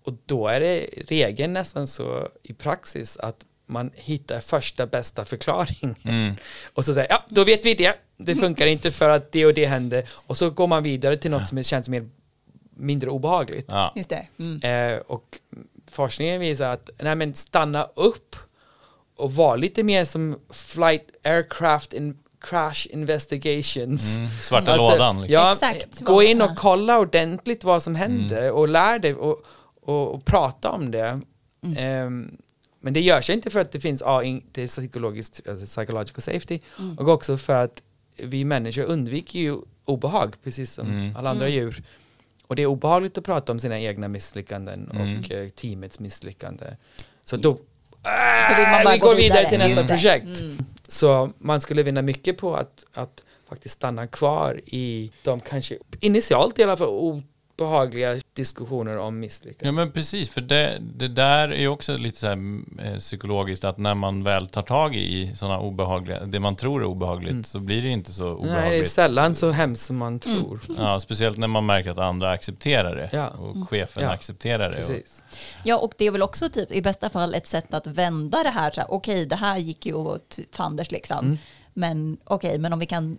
[0.03, 5.95] Och då är det regeln nästan så i praxis att man hittar första bästa förklaring.
[6.03, 6.35] Mm.
[6.73, 7.95] Och så säger ja, då vet vi det.
[8.17, 10.03] Det funkar inte för att det och det hände.
[10.27, 12.09] Och så går man vidare till något som känns mer,
[12.75, 13.67] mindre obehagligt.
[13.69, 13.93] Ja.
[13.95, 14.27] Just det.
[14.39, 14.61] Mm.
[14.61, 15.39] Eh, och
[15.91, 18.35] forskningen visar att nej, men stanna upp
[19.19, 24.17] och var lite mer som flight aircraft in crash investigations.
[24.17, 24.29] Mm.
[24.41, 25.21] Svarta Alltså, lådan.
[25.21, 25.33] Liksom.
[25.33, 25.99] Ja, Exakt.
[26.01, 29.41] gå in och kolla ordentligt vad som hände och lär dig och,
[29.81, 31.21] och, och prata om det.
[31.77, 32.37] Ehm,
[32.81, 36.21] men det görs inte för att det finns ja, in, det är psykologiskt, alltså psychological
[36.21, 36.59] safety
[36.97, 37.83] och också för att
[38.17, 41.15] vi människor undviker ju obehag precis som Mm.
[41.15, 41.83] alla andra djur.
[42.47, 45.19] Och det är obehagligt att prata om sina egna misslyckanden Mm.
[45.19, 46.65] och eh, teamets misslyckande.
[47.23, 47.57] Så då,
[48.03, 50.41] Bara vi gå går vidare, till nästa projekt.
[50.41, 50.57] Mm.
[50.87, 56.59] Så man skulle vinna mycket på att, att faktiskt stanna kvar i de kanske initialt
[56.59, 56.87] i alla fall
[57.61, 59.65] obehagliga diskussioner om misslyckande.
[59.65, 63.63] Ja men precis, för det, det där är ju också lite så här eh, psykologiskt
[63.63, 67.59] att när man väl tar tag i sådana obehagliga, det man tror är obehagligt så
[67.59, 68.87] blir det inte så Nej, det är obehagligt.
[68.91, 70.59] sällan så hemskt som man tror.
[70.77, 73.27] Ja, speciellt när man märker att andra accepterar det Ja.
[73.29, 74.09] och chefen Ja.
[74.09, 74.67] accepterar det.
[74.67, 75.23] Och, Precis.
[75.63, 78.49] Ja, och det är väl också typ i bästa fall ett sätt att vända det
[78.49, 78.71] här.
[78.71, 81.25] så här, Okej, det här gick ju åt fanders liksom.
[81.25, 81.37] Mm.
[81.73, 83.17] Men okej, men om vi kan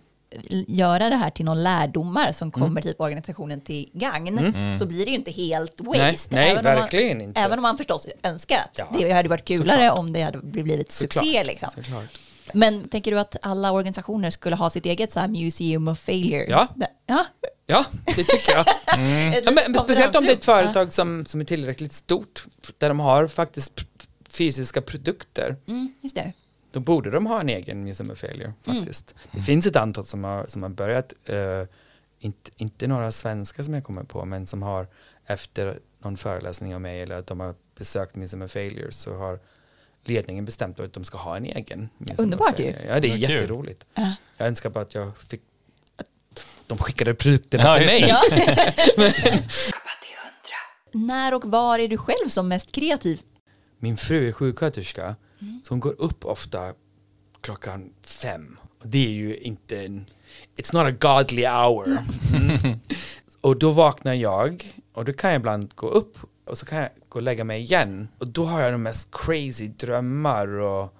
[0.67, 2.51] göra det här till någon lärdomar som Mm.
[2.67, 6.01] kommer typ organisationen till gagn så blir det ju inte helt waste.
[6.01, 7.39] Nej, nej Även om verkligen man, inte.
[7.39, 9.99] Även om man förstås önskar att Ja, det hade varit kulare såklart.
[9.99, 11.19] om det hade blivit succé.
[11.19, 11.69] Såklart, Liksom.
[11.75, 12.19] såklart.
[12.53, 16.45] Men tänker du att alla organisationer skulle ha sitt eget så här museum of failure?
[16.49, 16.67] Ja.
[17.05, 17.25] ja.
[17.65, 18.59] Ja, det tycker jag.
[19.37, 22.45] Ett Ja, men, speciellt om det är ett företag som, som är tillräckligt stort,
[22.77, 23.71] där de har faktiskt
[24.29, 25.55] fysiska produkter.
[25.67, 26.33] Mm, just det.
[26.71, 29.15] Då borde de ha en egen Museum of Failure faktiskt.
[29.31, 31.63] Det finns ett antal som har, som har börjat, eh,
[32.19, 34.87] inte, inte några svenska som jag kommer på, men som har
[35.25, 39.39] efter någon föreläsning av mig eller att de har besökt Museum of Failure så har
[40.03, 41.89] ledningen bestämt att de ska ha en egen.
[42.17, 42.73] Underbart ju.
[42.87, 43.85] Ja, det är jätteroligt.
[43.93, 44.15] Ja.
[44.37, 45.41] Jag önskar bara att jag fick
[46.67, 48.13] de skickade produkterna Ja, till mig.
[48.97, 49.43] det.
[50.91, 53.21] När och var är du själv som mest kreativ?
[53.79, 55.15] Min fru är sjuksköterska
[55.63, 56.73] Så hon går upp ofta
[57.41, 58.57] klockan fem.
[58.79, 60.05] Och det är ju inte en,
[60.57, 61.85] it's not a godly hour.
[61.85, 62.79] Mm.
[63.41, 66.89] och då vaknar jag och då kan jag ibland gå upp och så kan jag
[67.09, 68.07] gå och lägga mig igen.
[68.17, 70.93] Och då har jag de mest crazy drömmar och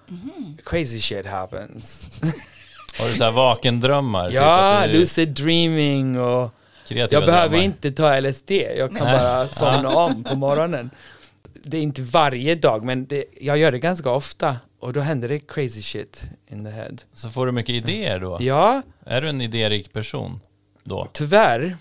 [0.64, 2.10] crazy shit happens.
[2.98, 4.26] Har du så här vakendrömmar?
[4.26, 6.54] typ ja, att du lucid dreaming och
[6.88, 7.64] kreativa jag behöver drömmar?
[7.64, 9.18] inte ta LSD, jag kan Nej.
[9.18, 10.90] bara somna om på morgonen.
[11.64, 14.56] Det är inte varje dag, men det, jag gör det ganska ofta.
[14.80, 16.96] Och då händer det crazy shit in the head.
[17.14, 18.36] Så får du mycket idéer då?
[18.40, 20.40] Ja, Är du en idérik person
[20.84, 21.08] då?
[21.12, 21.76] tyvärr.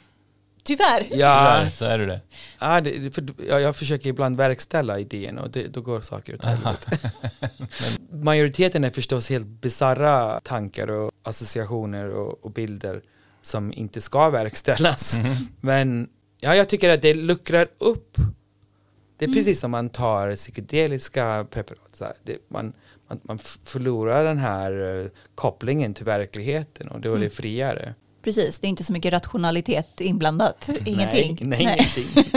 [0.63, 0.99] Tyvärr.
[0.99, 2.21] Ja, Tyvärr så är du det.
[2.59, 6.45] ja, det, för jag, jag försöker ibland verkställa idén och det, då går saker åt
[6.45, 7.11] helvete.
[8.11, 13.01] Majoriteten är förstås helt bizarra tankar och associationer och, och bilder
[13.41, 15.19] som inte ska verkställas.
[15.61, 18.17] Men ja, jag tycker att det luckrar upp.
[19.21, 22.01] Det är precis som man tar psykedeliska preparat.
[22.23, 22.73] Det, man,
[23.09, 27.93] man, man förlorar den här eh, kopplingen till verkligheten och då är det friare.
[28.23, 30.69] Precis, det är inte så mycket rationalitet inblandat.
[30.85, 31.37] Ingenting.
[31.41, 32.31] Nej, nej, ingenting.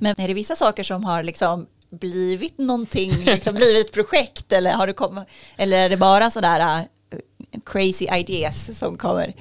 [0.00, 4.72] Men är det vissa saker som har liksom blivit någonting, liksom blivit ett projekt eller,
[4.72, 5.24] har det kommit,
[5.56, 7.20] eller är det bara sådär uh,
[7.66, 9.34] crazy ideas som kommer?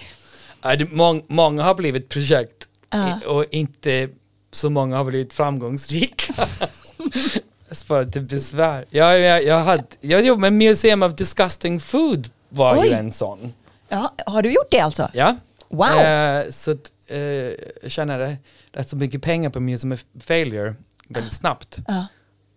[0.91, 4.09] Mång, många har blivit projekt i- och inte
[4.57, 6.33] så många har blivit framgångsrika.
[7.69, 8.85] Jag sparade till besvär.
[8.89, 12.87] Ja, jag, jag, hade, jag jobbade med Museum of Disgusting Food var Oj.
[12.87, 13.53] ju en sån.
[13.89, 15.09] Ja, har du gjort det alltså?
[15.13, 15.35] Ja.
[15.69, 15.87] Wow!
[15.99, 17.17] Eh, så att, eh,
[17.81, 18.37] jag tjänade
[18.71, 20.75] rätt så mycket pengar på Museum of Failure
[21.07, 21.77] väldigt snabbt.
[21.87, 22.05] Ja.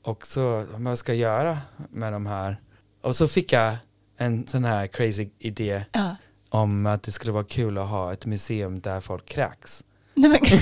[0.05, 1.59] Och så, vad ska jag göra
[1.91, 2.57] med de här?
[3.03, 3.77] Och så fick jag
[4.17, 6.17] en sån här crazy idé Ja.
[6.49, 9.83] om att det skulle vara kul att ha ett museum där folk kräks.
[10.15, 10.41] Nej, men,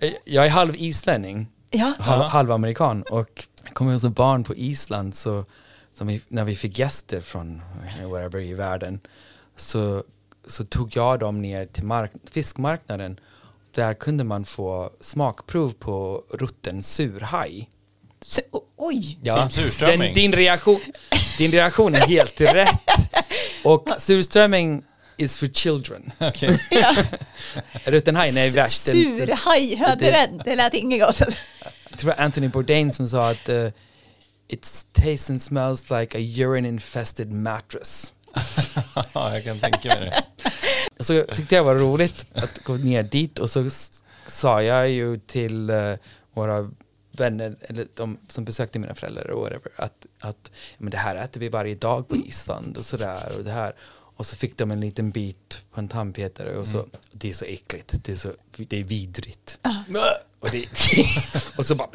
[0.00, 1.92] Eh, Jag är halv islänning, ja.
[1.98, 2.28] halv, Ja.
[2.28, 5.44] halv amerikan och jag kommer ihåg som barn på Island så
[5.94, 7.62] som vi, när vi fick gäster från
[8.12, 9.00] wherever i världen
[9.56, 10.04] så,
[10.46, 13.20] så tog jag dem ner till mark, fiskmarknaden.
[13.74, 17.68] Där kunde man få smakprov på rutten surhaj.
[18.20, 18.40] Så,
[18.76, 19.18] oj!
[19.24, 19.98] Som surströmming.
[20.00, 20.80] Den, din, reaktion,
[21.38, 22.80] din reaktion är helt rätt.
[23.64, 24.82] Och surströmming
[25.18, 26.12] is for children.
[26.20, 26.58] Okej.
[27.84, 28.80] Rutten hajen är värst.
[28.80, 30.38] Surhaj, hörde det- den?
[30.44, 31.20] Det lät inget gott.
[31.90, 33.70] Jag tror Anthony Bourdain som sa att uh,
[34.48, 38.12] it tastes and smells like a urine infested mattress.
[39.14, 40.24] Ja, jag kan tänka mig det.
[41.04, 43.70] Så jag tyckte jag var roligt att gå ner dit och så
[44.26, 45.94] sa jag ju till eh,
[46.34, 46.70] våra
[47.12, 51.40] vänner, eller de som besökte mina föräldrar och whatever, att, att men det här äter
[51.40, 53.72] vi varje dag på Island och sådär och det här.
[54.18, 57.44] Och så fick de en liten bit på en tandpetare och så, det är så
[57.44, 59.58] äckligt, det är, så, det är vidrigt.
[60.40, 60.64] Och, det,
[61.58, 61.88] och så bara,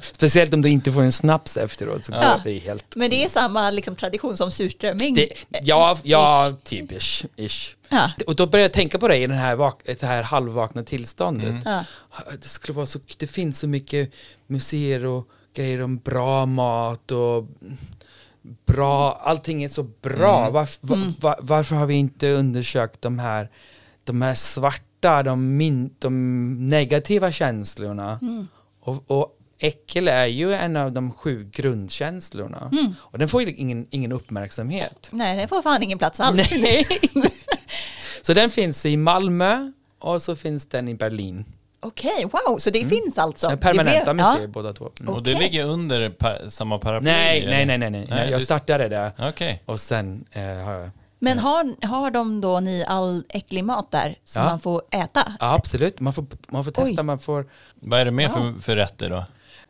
[0.00, 2.40] speciellt om du inte får en snaps efteråt så går Ja.
[2.44, 5.14] det helt Men det är samma liksom, tradition som surströmming.
[5.14, 5.28] det,
[5.62, 7.74] ja, ja, typ ish, ish.
[7.88, 8.10] Ja.
[8.26, 11.54] Och då började jag tänka på det i den här, vak- det här halvvakna tillståndet.
[11.64, 11.84] Ja.
[12.42, 14.10] Det, skulle vara så, det finns så mycket
[14.46, 17.48] museer och grejer om bra mat och
[18.66, 20.50] bra, allting är så bra.
[20.50, 23.50] Varf, va, va, varför har vi inte undersökt de här,
[24.04, 28.20] de här svarta, de, min, de negativa känslorna?
[28.80, 32.70] Och, och äckel är ju en av de sju grundkänslorna.
[32.96, 35.08] Och den får ju ingen, ingen uppmärksamhet.
[35.10, 36.52] Nej, det får fan ingen plats alls.
[36.52, 36.86] Nej.
[38.22, 41.44] Så den finns i Malmö och så finns den i Berlin.
[41.86, 43.46] Okej, wow, så det finns alltså.
[43.46, 43.58] Mm.
[43.58, 44.90] Permanenta det blev- museer båda två.
[45.00, 45.14] Mm.
[45.14, 47.10] Och det ligger under pa- samma paraply?
[47.10, 49.62] Nej, nej, nej, nej, nej, Nej, Jag startade där Okej.
[49.66, 50.90] och sen eh, har jag...
[51.18, 54.48] Men har, har de då ni all äcklig mat där som Ja.
[54.48, 55.32] man får äta?
[55.40, 57.04] Ja, absolut, man får, man får testa, Oj.
[57.04, 58.34] man får Vad är det mer Wow.
[58.54, 59.24] för, för rätter då?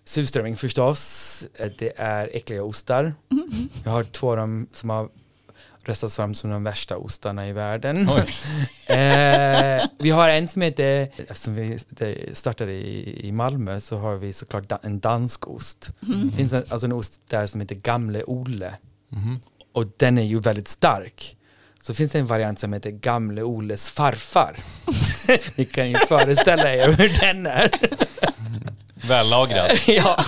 [0.04, 1.42] surströmming förstås.
[1.58, 3.14] Eh, Det är äckliga ostar.
[3.28, 3.68] Mm-hmm.
[3.84, 5.08] Jag har två av dem som har
[5.88, 8.08] röstats fram som de värsta ostarna i världen.
[8.88, 11.78] Eh, vi har en som heter, eftersom vi
[12.32, 15.90] startade i, i Malmö så har vi såklart da, en dansk ost.
[16.00, 16.24] Mm-hmm.
[16.30, 18.74] Det finns en, alltså en ost där som heter Gamle Ole
[19.08, 19.40] Mhm.
[19.72, 21.36] och den är ju väldigt stark.
[21.82, 24.56] Så finns det en variant som heter Gamle Oles farfar.
[25.56, 27.70] Ni kan ju föreställa er hur den är.
[29.08, 29.72] Vällagrat.
[29.88, 30.24] ja.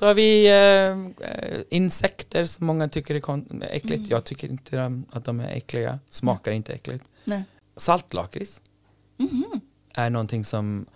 [0.00, 4.10] Så har vi eh, insekter som många tycker är äckligt.
[4.10, 5.98] Jag tycker inte att de är äckliga.
[6.10, 7.04] Smakar inte äckligt.
[7.24, 7.44] Nej.
[7.76, 8.60] Saltlakrits
[9.94, 10.86] är någonting som,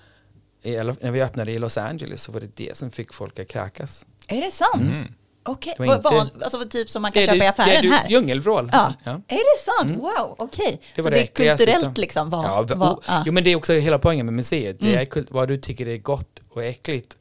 [0.63, 4.07] när vi öppnade i Los Angeles så var det det som fick folk att kräkas.
[4.29, 4.93] Är det sant?
[4.93, 5.13] Mm.
[5.43, 7.69] Okej, Det var vad- alltså typ som man kan Det är köpa i det- affären
[7.69, 8.09] det är du- här?
[8.09, 8.71] Djungelvrål.
[8.73, 8.95] Ja.
[9.05, 9.11] Ja.
[9.13, 9.91] Är det sant?
[9.91, 10.01] Mm.
[10.01, 10.81] Wow, okej.
[10.97, 11.27] Det Så var det det är
[11.57, 12.31] kulturellt utav- liksom?
[12.31, 13.23] Vad, Ja, vad, oh, ja.
[13.27, 14.81] Jo men det är också hela poängen med museet.
[14.81, 15.01] Det Mm.
[15.01, 17.17] är kult, vad du tycker är gott och äckligt.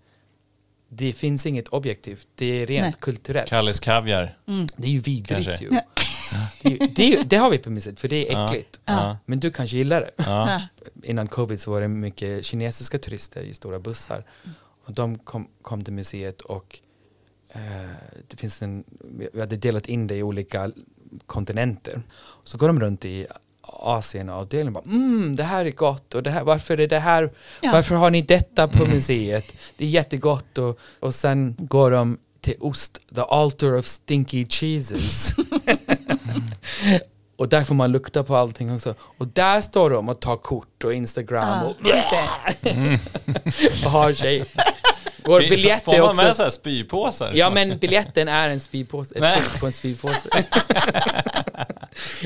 [0.95, 2.93] Det finns inget objektivt, det är rent Nej.
[2.99, 3.49] kulturellt.
[3.49, 4.37] Kalles kaviar.
[4.77, 5.57] Det är ju vidrigt Kanske.
[5.63, 5.69] ju.
[6.61, 8.45] Det, är ju- det, är ju- det har vi på museet, för det är Ja.
[8.45, 8.79] äckligt.
[8.85, 9.17] Ja.
[9.25, 10.11] Men du kanske gillar det.
[10.17, 10.23] Ja.
[10.51, 10.61] Ja.
[11.03, 14.23] Innan covid så var det mycket kinesiska turister i stora bussar.
[14.85, 16.79] Och de kom, kom till museet och
[17.49, 17.59] eh,
[18.27, 18.83] det finns en,
[19.33, 20.71] vi hade delat in det i olika
[21.25, 22.01] kontinenter.
[22.43, 23.27] Så går de runt i
[23.67, 26.99] Asien och avdelningen bara mm, det här är gott och det här, varför är det
[26.99, 27.71] här, Ja.
[27.71, 29.53] varför har ni detta på museet?
[29.77, 35.33] Det är jättegott och, och sen går de till ost, the altar of stinky cheeses.
[37.37, 38.95] och där får man lukta på allting också.
[39.17, 41.75] Och där står de och tar kort och Instagram Ja, och,
[43.85, 44.45] och har sig.
[45.25, 46.35] Vår biljett Får är man med också...
[46.37, 47.31] så här spypåsar?
[47.33, 50.29] Ja men biljetten är en spypåse, ett på en spypåse.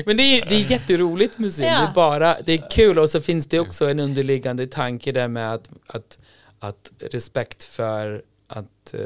[0.06, 1.80] men det är, det är jätteroligt museum, Ja.
[1.80, 5.28] det är bara, det är kul och så finns det också en underliggande tanke där
[5.28, 6.18] med att, att,
[6.58, 9.00] att respekt för att, eh,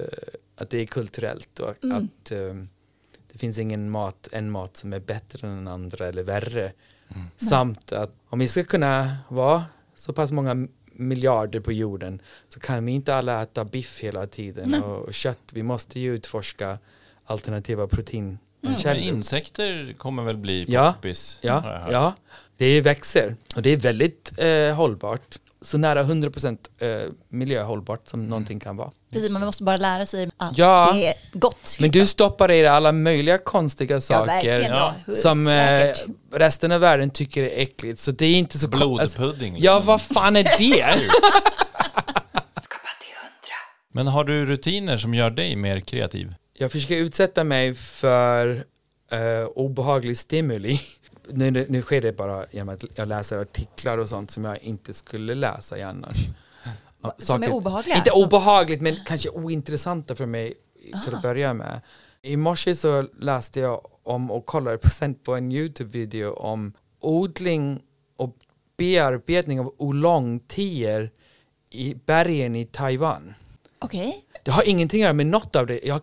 [0.56, 2.54] att det är kulturellt och att eh,
[3.32, 6.72] det finns ingen mat, en mat som är bättre än den andra eller värre.
[7.36, 9.64] Samt att om vi ska kunna vara
[9.94, 14.68] så pass många miljarder på jorden så kan vi inte alla äta biff hela tiden
[14.68, 14.80] Nej.
[14.80, 15.40] och kött.
[15.52, 16.78] Vi måste ju utforska
[17.24, 17.86] alternativa
[18.62, 19.14] Men proteinkällor.
[19.14, 20.92] insekter kommer väl bli Ja.
[20.96, 21.38] poppis?
[21.40, 21.92] Ja, hört.
[21.92, 22.12] ja,
[22.56, 25.38] det växer och det är väldigt eh, hållbart.
[25.64, 28.90] Så nära 100% eh, miljöhållbart som någonting kan vara.
[29.12, 30.90] Precis, man måste bara lära sig att Ja.
[30.94, 31.76] det är gott.
[31.80, 34.60] Men du stoppar i dig alla möjliga konstiga ja, saker.
[34.68, 34.94] Ja.
[35.06, 35.14] Ja.
[35.14, 35.94] som eh,
[36.32, 37.98] resten av världen tycker är äckligt.
[38.00, 39.54] Så det är inte så kon- alltså, Blodpudding.
[39.58, 39.86] Ja, liksom.
[39.86, 40.94] vad fan är det?
[43.94, 46.34] Men har du rutiner som gör dig mer kreativ?
[46.52, 48.64] Jag försöker utsätta mig för
[49.12, 50.80] uh, obehaglig stimuli.
[51.28, 54.92] Nu, nu sker det bara genom att jag läser artiklar och sånt som jag inte
[54.92, 56.16] skulle läsa annars.
[57.02, 57.96] Ja, Som är obehagliga?
[57.96, 60.54] Inte Som- obehagligt men kanske ointressanta för mig
[61.04, 61.80] till att börja med.
[62.22, 64.78] I morse så läste jag om och kollade
[65.24, 67.82] på, en YouTube-video om odling
[68.16, 68.36] och
[68.76, 71.10] bearbetning av oolongtier
[71.70, 73.34] i bergen i Taiwan.
[73.78, 74.24] Okej.
[74.42, 75.80] Det har ingenting att göra med något av det.
[75.84, 76.00] Jag,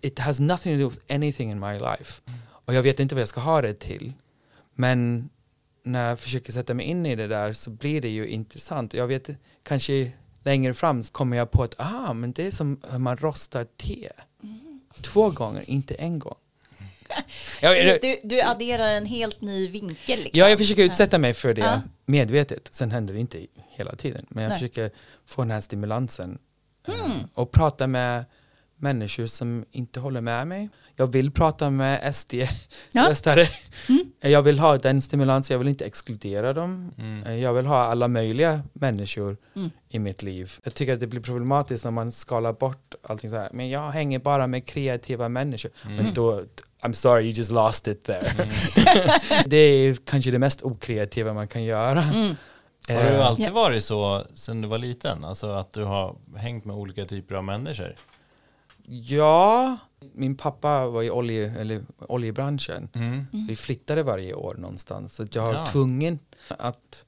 [0.00, 2.22] it, has nothing to do with anything in my life.
[2.46, 4.12] Och jag vet inte vad jag ska ha det till.
[4.74, 5.30] Men
[5.82, 8.94] när jag försöker sätta mig in i det där så blir det ju intressant.
[8.94, 9.30] Jag vet
[9.62, 10.12] kanske
[10.44, 13.64] längre fram så kommer jag på att ah, men det är som hur man rostar
[13.76, 14.08] te.
[15.00, 16.36] Två gånger, inte en gång.
[17.60, 20.18] Jag, Du, du adderar en helt ny vinkel.
[20.18, 20.38] Liksom.
[20.38, 22.68] ja, jag försöker utsätta mig för det medvetet.
[22.70, 24.26] Sen händer det inte hela tiden.
[24.28, 24.58] Men jag Nej.
[24.58, 24.90] försöker
[25.26, 26.38] få den här stimulansen.
[26.88, 27.18] Eh, Mm.
[27.34, 28.24] Och prata med
[28.76, 30.68] människor som inte håller med mig.
[30.96, 33.46] Jag vill prata med SD-röstare.
[34.20, 36.92] Jag vill ha den stimulansen, jag vill inte exkludera dem.
[37.26, 39.70] Eh, Jag vill ha alla möjliga människor Mm.
[39.88, 40.52] i mitt liv.
[40.64, 43.48] Jag tycker att det blir problematiskt när man skalar bort allting så här.
[43.52, 45.70] Men jag hänger bara med kreativa människor.
[45.86, 46.42] Men då,
[46.82, 48.22] I'm sorry, you just lost it there.
[49.46, 52.04] det är kanske det mest okreativa man kan göra.
[52.90, 53.02] Mm.
[53.04, 53.52] Har du Eh, alltid Ja.
[53.52, 55.24] varit så sedan du var liten?
[55.24, 57.94] Alltså att du har hängt med olika typer av människor?
[58.86, 59.76] Ja,
[60.12, 62.88] min pappa var i olje, eller oljebranschen.
[62.94, 63.26] Mm.
[63.48, 65.14] Vi flyttade varje år någonstans.
[65.14, 65.66] Så jag var Ja.
[65.66, 66.18] tvungen
[66.48, 67.04] att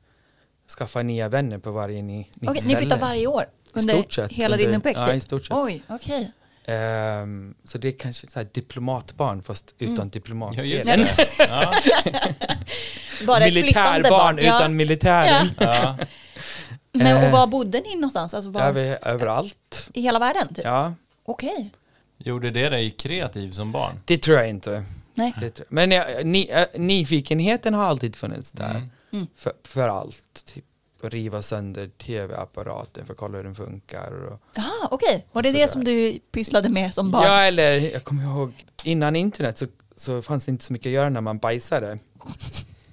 [0.78, 2.76] skaffa nya vänner på varje ny, nytt Okej, ni ställe.
[2.76, 3.44] flyttar varje år?
[3.74, 4.32] Under stort sett.
[4.32, 5.00] hela under, din uppväxt?
[5.08, 5.56] Ja, i stort sett.
[5.56, 6.32] Oj, okej.
[6.64, 10.08] Ehm, så det är kanske så här diplomatbarn fast utan Mm.
[10.10, 10.56] diplomat.
[10.56, 11.08] Ja, just det.
[11.38, 11.74] Ja,
[13.26, 14.38] Bara Militärbarn barn.
[14.42, 14.56] Ja.
[14.56, 15.50] utan militären.
[15.60, 15.96] ja.
[16.92, 17.32] Men och Eh.
[17.32, 18.34] var bodde ni någonstans?
[18.34, 19.90] Alltså var, Över, överallt.
[19.94, 20.48] I hela världen?
[20.54, 20.64] Typ?
[20.64, 20.94] Ja,
[21.24, 21.70] Okej.
[22.18, 24.00] Gjorde det dig kreativ som barn?
[24.04, 24.84] det tror jag inte.
[25.14, 25.34] Nej.
[25.40, 28.70] Det tror, men jag, ni, äh, nyfikenheten har alltid funnits där.
[28.70, 28.90] Mm.
[29.12, 29.26] Mm.
[29.36, 30.44] För, för allt.
[30.54, 30.64] Typ
[31.08, 34.38] riva sönder tv-apparaten för att kolla hur den funkar.
[34.54, 35.26] Jaha, okej.
[35.32, 37.24] Var det det som du pysslade med som barn?
[37.24, 40.92] Ja, eller jag kommer ihåg innan internet så, så fanns det inte så mycket att
[40.94, 41.98] göra när man bajsade.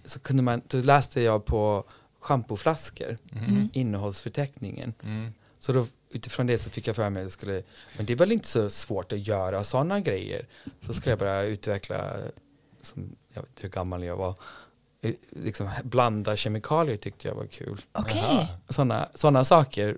[0.06, 1.84] Så kunde man, då läste jag på
[2.20, 3.70] schampoflaskor, Mm.
[3.74, 4.94] innehållsförteckningen.
[5.04, 5.34] Mm.
[5.60, 7.64] Så då, utifrån det så fick jag för mig att jag skulle,
[7.98, 10.46] men det är väl inte så svårt att göra sådana grejer.
[10.82, 12.14] Så skulle jag börja utveckla,
[12.82, 14.36] som, jag vet inte hur gammal jag var,
[15.36, 17.82] liksom blanda kemikalier tyckte jag var kul.
[17.92, 18.48] Aha.
[18.70, 19.98] Sådana såna saker,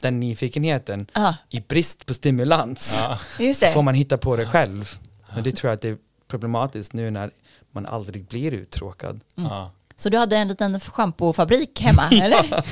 [0.00, 3.18] den nyfikenheten, Ja, i brist på stimulans Ja.
[3.44, 4.98] just så får man hitta på det själv.
[5.36, 5.98] Och det tror jag att det är
[6.28, 7.30] problematiskt nu när
[7.70, 9.20] man aldrig blir uttråkad.
[9.34, 9.70] Ja.
[9.96, 12.64] Så du hade en liten schampofabrik hemma, eller?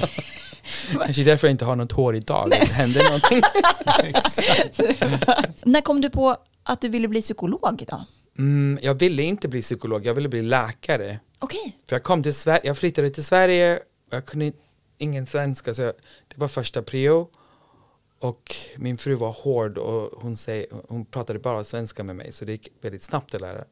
[1.05, 2.50] Kanske därför jag inte har något hår idag.
[2.50, 3.40] Det hände någonting.
[5.62, 8.05] När kom du på att du ville bli psykolog då?
[8.38, 11.18] Mm, jag ville inte bli psykolog, jag ville bli läkare.
[11.43, 11.76] Okej.
[11.86, 14.53] För jag kom till Sverige, jag flyttade till Sverige och jag kunde
[14.99, 15.93] ingen svenska så jag,
[16.28, 17.28] det var första prio.
[18.18, 22.45] Och min fru var hård och hon, säger, hon pratade bara svenska med mig så
[22.45, 23.64] det gick väldigt snabbt att lära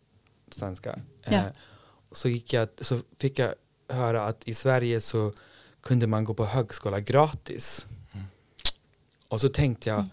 [0.51, 0.99] svenska.
[1.25, 1.33] Ja.
[1.33, 1.45] Eh,
[2.13, 3.55] så, gick jag, så fick jag
[3.89, 5.33] höra att i Sverige så
[5.83, 7.87] kunde man gå på högskola gratis.
[9.29, 10.05] Och så tänkte jag,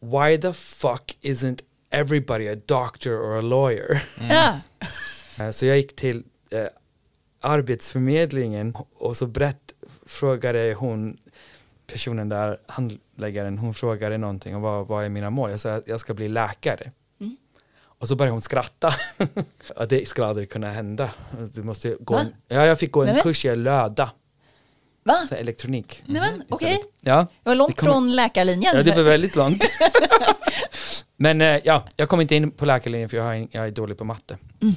[0.00, 1.60] why the fuck isn't
[1.90, 4.04] everybody a doctor or a lawyer?
[4.30, 4.60] Ja.
[5.40, 6.66] Eh, Så jag gick till eh,
[7.40, 9.72] Arbetsförmedlingen och så brett
[10.06, 11.18] frågade hon
[11.86, 15.50] personen där, handläggaren, hon frågade någonting och vad, vad är mina mål?
[15.50, 16.92] Jag sa att jag ska bli läkare.
[17.20, 17.36] Mm.
[17.80, 18.90] Och så började hon skratta.
[19.88, 21.10] det skulle aldrig kunna hända.
[21.54, 22.20] Du måste gå Va?
[22.20, 24.12] en, ja, jag fick gå en Nej, men- kurs i löda,
[25.02, 25.26] Va?
[25.28, 26.02] så elektronik.
[26.06, 26.68] Nej men okej.
[26.70, 26.92] istället.
[27.00, 27.26] Ja.
[27.42, 28.76] Det var långt Det kommer- från läkarlinjen.
[28.76, 29.64] Ja, det var väldigt långt.
[31.16, 33.70] Men eh, ja, jag kom inte in på läkarlinjen för jag, har, in- jag är
[33.70, 34.38] dålig på matte.
[34.62, 34.74] Mm.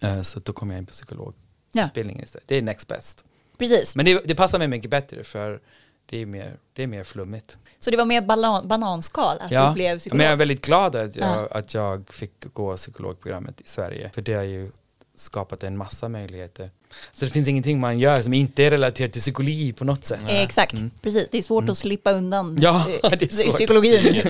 [0.00, 2.24] Eh, så då kom jag in på psykologutbildningen Ja.
[2.24, 2.48] istället.
[2.48, 3.24] Det är next best.
[3.58, 3.96] Precis.
[3.96, 5.60] Men det, det passar mig mycket bättre för
[6.06, 7.56] det är mer, det är mer flummigt.
[7.80, 10.24] Så det var mer balan, bananskal att Ja, du blev men psykolog?
[10.24, 11.48] jag är väldigt glad att jag, Ja.
[11.50, 14.10] att jag fick gå psykologprogrammet i Sverige.
[14.14, 14.70] För det har ju
[15.18, 16.70] skapat en massa möjligheter.
[17.12, 20.20] Så det finns ingenting man gör som inte är relaterat till psykologi på något sätt.
[20.22, 20.90] Eh, Exakt, Mm.
[21.02, 21.28] precis.
[21.30, 23.54] Det är svårt att slippa undan Ja, det är svårt.
[23.54, 24.22] psykologin.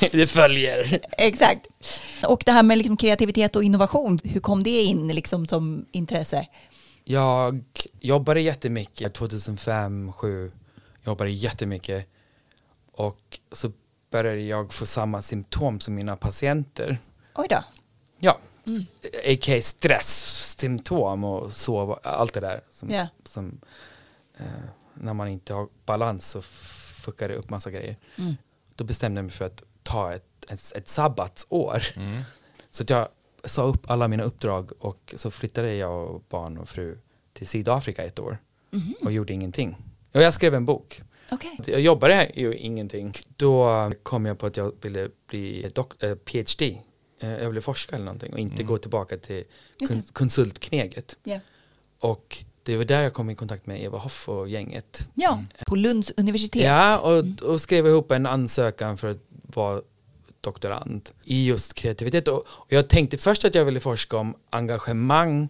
[0.12, 1.00] det följer.
[1.18, 1.66] Exakt.
[2.24, 6.46] Och det här med liksom kreativitet och innovation, hur kom det in liksom som intresse?
[7.04, 7.64] Jag
[8.00, 10.52] jobbade jättemycket 2005, 2007
[11.04, 12.06] jobbade jättemycket
[12.92, 13.72] och så
[14.10, 16.98] började jag få samma symptom som mina patienter.
[17.34, 17.64] Oj då.
[18.18, 18.38] Ja,
[19.24, 19.60] a.k.a.
[19.62, 22.60] stresssymptom och sova, allt det där.
[22.70, 23.06] Som, Ja.
[23.24, 23.60] som,
[24.38, 24.44] eh,
[24.94, 27.96] när man inte har balans så fuckar det upp massa grejer.
[28.18, 28.34] Mm.
[28.74, 31.82] Då bestämde jag mig för att ta ett, ett, ett sabbatsår.
[31.96, 32.22] Mm.
[32.70, 33.08] Så att jag
[33.44, 36.98] sa upp alla mina uppdrag och så flyttade jag och barn och fru
[37.32, 38.38] till Sydafrika ett år
[38.70, 38.94] Mhm.
[39.02, 39.76] och gjorde ingenting.
[40.12, 41.02] Och jag skrev en bok.
[41.30, 41.60] Okej.
[41.66, 43.12] Jag jobbade ju ingenting.
[43.36, 46.80] Då kom jag på att jag ville bli dok- eh, PhD.
[47.20, 49.44] Eh, Jag ville forska eller någonting och inte gå tillbaka till
[50.12, 51.16] konsultkneget.
[51.24, 51.40] Ja.
[51.98, 55.08] Och det var där jag kom i kontakt med Eva Hoff och gänget.
[55.14, 56.62] ja, på Lunds universitet.
[56.62, 59.82] Ja, och, och skrev ihop en ansökan för att vara
[60.40, 62.28] doktorand i just kreativitet.
[62.28, 65.48] Och, och jag tänkte först att jag ville forska om engagemang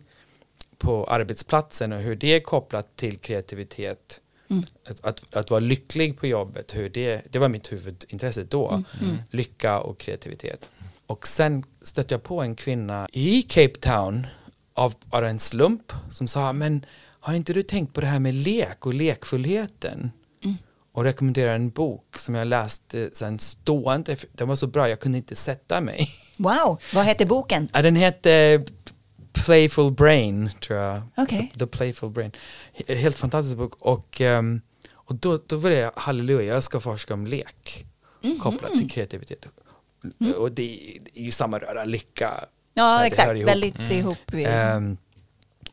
[0.79, 4.21] på arbetsplatsen och hur det är kopplat till kreativitet.
[4.49, 4.63] Mm.
[4.89, 8.83] Att, att, att vara lycklig på jobbet, hur det, det var mitt huvudintresse då.
[9.03, 9.17] Mm.
[9.31, 10.69] Lycka och kreativitet.
[11.07, 14.27] Och sen stötte jag på en kvinna i Cape Town
[14.75, 16.87] av bara en slump som sa, men
[17.21, 20.11] har inte du tänkt på det här med lek och lekfullheten?
[20.45, 20.57] Mm.
[20.93, 25.19] Och rekommenderade en bok som jag läste sen stående, den var så bra jag kunde
[25.19, 26.09] inte sätta mig.
[26.37, 27.69] Wow, vad heter boken?
[27.73, 28.65] Ja, den hette
[29.33, 31.03] Playful Brain, tror jag.
[31.17, 31.53] Okej.
[31.59, 32.33] The Playful Brain.
[32.75, 33.75] He- Helt fantastisk bok.
[33.79, 34.61] Och, ehm,
[34.93, 37.87] och då, då var det halleluja, jag ska forska om lek
[38.23, 38.39] Mhm.
[38.39, 39.47] kopplat till kreativitet.
[40.37, 42.45] Och det, det är ju samma röra, lycka.
[42.75, 43.31] Ja, här, exakt.
[43.31, 44.19] Väldigt ihop.
[44.33, 44.97] Ehm,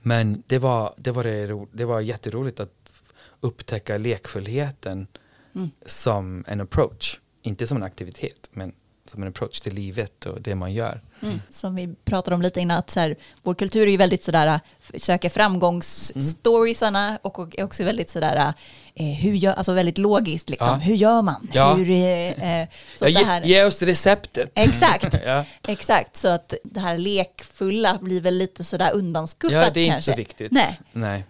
[0.02, 3.02] men det var, det, var det, ro, det var jätteroligt att
[3.40, 5.08] upptäcka lekfullheten
[5.56, 5.70] Mm.
[5.86, 7.20] som en approach.
[7.42, 8.74] Inte som en aktivitet, men
[9.12, 11.02] som en approach till livet och det man gör.
[11.22, 11.42] Mm.
[11.50, 14.60] Som vi pratade om lite innan, att så här, vår kultur är ju väldigt sådär,
[14.82, 18.54] f- söker framgångsstoriesarna och och är också väldigt sådär,
[18.96, 20.68] eh, hur gör, alltså väldigt logiskt liksom.
[20.68, 20.76] Ja.
[20.76, 21.48] Hur gör man?
[21.54, 21.74] Ja.
[21.74, 22.68] Hur, eh, eh,
[23.00, 24.52] så Ja, ge, här, ge oss receptet.
[24.56, 25.20] Exakt.
[25.26, 25.46] ja.
[25.68, 29.94] Exakt, så att det här lekfulla blir väl lite sådär undanskuffat ja, det är inte
[29.94, 30.12] kanske.
[30.12, 30.52] så viktigt.
[30.52, 30.80] Nej.
[30.92, 31.26] Nej.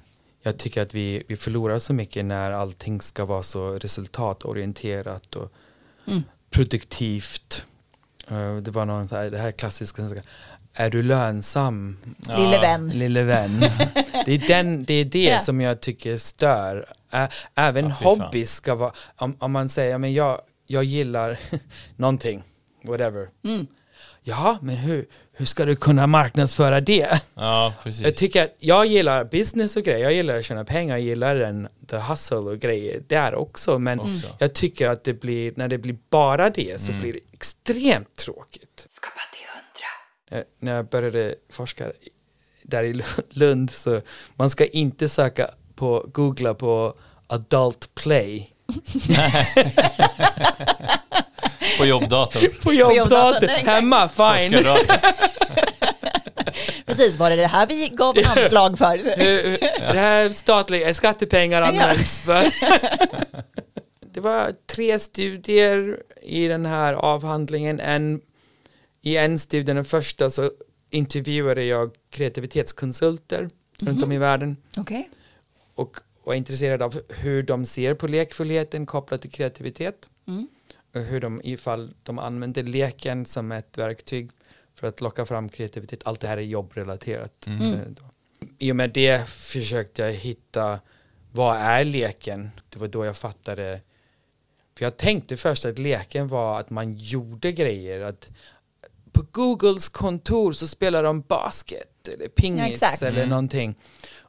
[0.45, 5.53] Jag tycker att vi, vi förlorar så mycket när allting ska vara så resultatorienterat och
[6.07, 6.23] Mm.
[6.53, 7.65] Produktivt.
[8.27, 10.01] Eh, det var någon så här, det här klassiska,
[10.73, 11.97] är du lönsam?
[12.37, 12.89] Lille vän.
[12.89, 13.59] Lille vän.
[14.25, 15.39] det är, den, det, är det Ja.
[15.39, 16.85] som jag tycker stör.
[17.55, 18.03] Även fan.
[18.03, 21.39] hobby ska vara, om, om man säger, men jag, jag gillar
[21.95, 22.43] någonting,
[22.83, 23.29] whatever.
[23.43, 23.67] Mm.
[24.21, 27.21] Ja, men hur, hur ska du kunna marknadsföra det?
[27.35, 28.01] Ja, precis.
[28.05, 31.35] Jag tycker att jag gillar business och grejer, jag gillar att tjäna pengar, jag gillar
[31.35, 33.79] den, the hustle och grejer där också.
[33.79, 34.27] Men Också.
[34.39, 37.01] jag tycker att det blir, när det blir bara det så Mm.
[37.01, 38.87] blir det extremt tråkigt.
[38.89, 40.39] Skapa till hundra.
[40.39, 42.09] Eh, När jag började forska i-
[42.63, 44.01] där i Lu- Lund så
[44.35, 46.93] man ska inte söka på, googla på
[47.27, 48.52] adult play
[51.77, 52.51] På jobbdatorn.
[52.63, 54.65] på jobbdatorn, hemma, fine.
[56.85, 58.97] Precis, var det det här vi gav anslag för?
[59.93, 62.45] Det här statliga skattepengar används för.
[64.13, 67.79] Det var tre studier i den här avhandlingen.
[67.79, 68.21] En,
[69.01, 70.51] I en studie, den första, så
[70.89, 73.49] intervjuade jag kreativitetskonsulter
[73.81, 74.57] runt om i världen.
[74.77, 75.09] Okej.
[75.75, 80.09] Och, och är intresserade av hur de ser på lekfullheten kopplat till kreativitet.
[80.27, 80.47] Mm.
[80.95, 84.31] Och hur de, ifall de använder leken som ett verktyg
[84.75, 86.01] för att locka fram kreativitet.
[86.05, 87.47] Allt det här är jobbrelaterat.
[87.47, 87.73] Mm.
[87.73, 88.03] Eh, då.
[88.59, 90.79] I och med det försökte jag hitta
[91.31, 92.49] vad är leken?
[92.69, 93.81] Det var då jag fattade.
[94.77, 98.01] För jag tänkte först att leken var att man gjorde grejer.
[98.01, 98.29] Att
[99.11, 103.01] på Googles kontor så spelar de basket eller Ja, pingis exakt.
[103.01, 103.29] eller Mm.
[103.29, 103.75] någonting.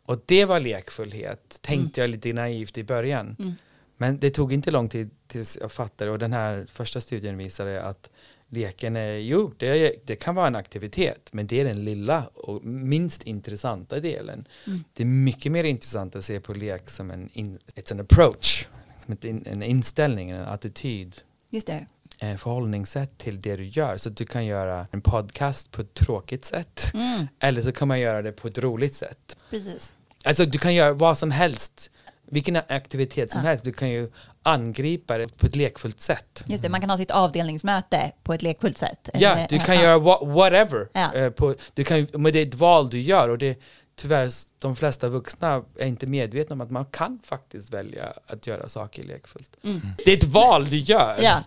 [0.06, 3.36] Och det var lekfullhet, tänkte jag lite naivt i början.
[3.38, 3.54] Mm.
[3.96, 7.82] Men det tog inte lång tid tills jag fattade och den här första studien visade
[7.82, 8.10] att
[8.48, 12.64] leken är, jo, det, det kan vara en aktivitet, men det är den lilla och
[12.64, 14.48] minst intressanta delen.
[14.66, 14.84] Mm.
[14.92, 18.66] Det är mycket mer intressant att se på lek som en, in, it's an approach,
[19.04, 21.14] som ett en inställning, en attityd,
[21.54, 21.86] Just det.
[22.18, 23.96] En förhållningssätt till det du gör.
[23.96, 27.26] Så att du kan göra en podcast på ett tråkigt sätt, Mm.
[27.40, 29.36] eller så kan man göra det på ett roligt sätt.
[29.50, 29.92] Precis.
[30.24, 31.90] Alltså du kan göra vad som helst,
[32.30, 33.48] vilken aktivitet som Ja.
[33.48, 33.64] helst.
[33.64, 34.10] Du kan ju
[34.42, 36.42] angripa det på ett lekfullt sätt.
[36.46, 39.08] Just det, man kan ha sitt avdelningsmöte på ett lekfullt sätt.
[39.14, 39.82] Ja, du kan ja.
[39.82, 40.88] göra wha- whatever.
[40.92, 41.14] Ja.
[41.14, 43.58] eh, på, du kan, men det är ett val du gör och det
[43.96, 48.68] tyvärr de flesta vuxna är inte medvetna om att man kan faktiskt välja att göra
[48.68, 49.56] saker lekfullt.
[49.64, 49.80] Mm.
[50.04, 51.18] Det är ett val du gör.
[51.22, 51.42] Ja.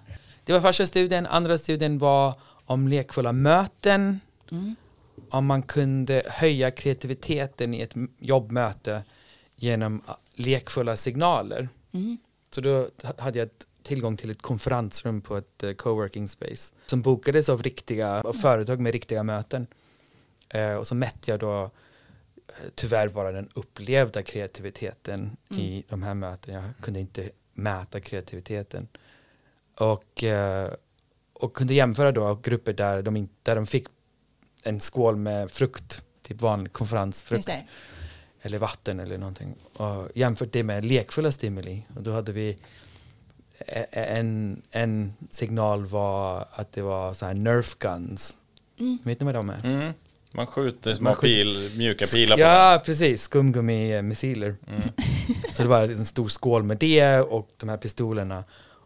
[0.47, 2.33] Det var första studien, andra studien var
[2.65, 4.19] om lekfulla möten,
[4.51, 4.75] Mm.
[5.29, 9.03] om man kunde höja kreativiteten i ett jobbmöte
[9.55, 11.69] genom ah, lekfulla signaler.
[11.91, 12.17] Mm.
[12.51, 12.87] Så då
[13.17, 13.49] hade jag
[13.83, 18.79] tillgång till ett konferensrum på ett eh, coworking space som bokades av riktiga av företag
[18.79, 19.67] med riktiga möten.
[20.49, 21.69] Eh, och så mätte jag då eh,
[22.75, 26.57] tyvärr bara den upplevda kreativiteten i de här mötena.
[26.57, 28.87] Jag kunde inte mäta kreativiteten.
[29.79, 30.71] Och, eh,
[31.33, 33.87] och kunde jämföra då grupper där de, inte, där de fick
[34.63, 37.49] en skål med frukt, typ vanlig konferensfrukt
[38.41, 39.55] eller vatten eller någonting.
[39.73, 41.85] Och jämfört det med lekfulla stimuli.
[41.95, 42.57] Och då hade vi
[43.59, 48.37] e- en, en signal var att det var så här nerf guns.
[48.79, 48.97] Mm.
[49.03, 49.65] Vet ni vad de är?
[49.65, 49.93] Mm.
[50.31, 51.27] Man skjuter små Man skjuter-
[51.69, 53.23] pil, mjuka pilar på Ja, precis.
[53.29, 54.55] Skumgummi-missiler.
[54.67, 54.81] Mm.
[55.51, 58.43] Så det var en stor skål med det och de här pistolerna.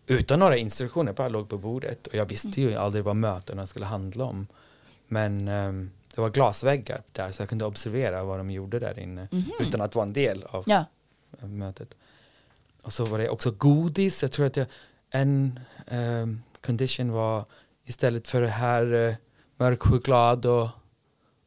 [0.08, 2.08] Utan några instruktioner, bara låg på bordet.
[2.08, 4.47] Och jag visste ju aldrig vad mötena skulle handla om.
[5.08, 9.28] Men ehm, det var glasväggar där så jag kunde observera vad de gjorde där inne.
[9.32, 9.52] Mhm.
[9.60, 10.86] Utan att vara en del av Ja.
[11.41, 11.93] mötet.
[12.82, 14.22] Och så var det också godis.
[14.22, 14.68] Jag tror att jag,
[15.10, 17.45] en ehm, condition var
[17.86, 19.16] istället för det här uh,
[19.58, 20.70] mörk choklad och,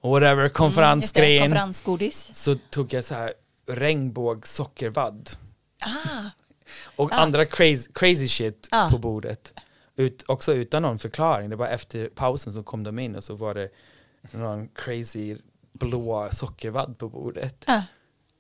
[0.01, 2.29] och whatever Mm, konferensgrejen Konferensgodis.
[2.33, 3.33] så tog jag så här
[3.67, 5.31] regnbågssockervadd
[5.81, 6.31] Ah,
[6.97, 7.17] och Ah.
[7.17, 8.91] andra crazy, crazy shit Ah.
[8.91, 9.53] på bordet.
[9.97, 11.51] Ut, också utan någon förklaring.
[11.51, 13.69] Det var efter pausen så kom de in och så var det
[14.33, 15.37] någon crazy
[15.73, 17.65] blå sockervadd på bordet.
[17.67, 17.81] ah.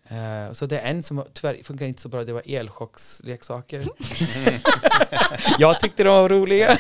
[0.09, 3.83] Eh, så det är en som tyvärr funkar inte så bra, det var elchocksleksaker.
[5.59, 6.79] jag tyckte de var roliga.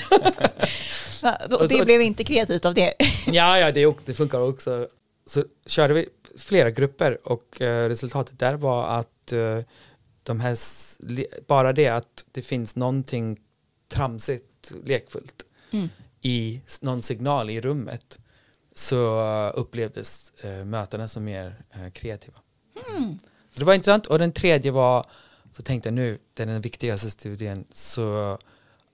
[1.22, 2.94] Va, då- Och så- Det blev inte kreativt av det.
[3.26, 4.88] ja, ja, det, det funkar också.
[5.26, 9.58] Så körde vi flera grupper och eh, resultatet där var att eh,
[10.22, 10.54] de här,
[11.46, 13.40] bara det att det finns någonting
[13.88, 15.88] tramsigt, lekfullt Mm.
[16.20, 18.18] i någon signal i rummet
[18.74, 19.20] så
[19.50, 22.36] upplevdes eh, mötena som mer eh, kreativa.
[22.96, 23.18] Mm.
[23.50, 24.06] Så det var intressant.
[24.06, 25.06] Och den tredje var,
[25.50, 28.38] så tänkte jag nu, det är den viktigaste studien, så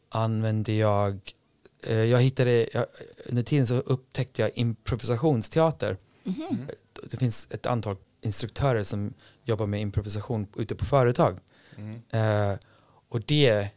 [0.09, 1.35] använde jag,
[1.83, 2.87] eh, jag hittade, jag,
[3.27, 5.97] under tiden så upptäckte jag improvisationsteater.
[6.25, 6.67] Mhm.
[7.11, 11.39] Det finns ett antal instruktörer som jobbar med improvisation ute på företag.
[11.81, 12.03] Mm.
[12.53, 12.59] Eh,
[13.09, 13.69] och det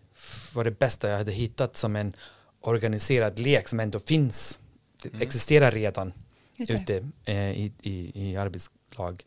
[0.53, 2.13] var det bästa jag hade hittat som en
[2.61, 4.59] organiserad lek som ändå finns.
[5.03, 5.21] Det Mm.
[5.21, 6.13] existerar redan
[6.57, 9.23] ute eh, i, i, i arbetslag.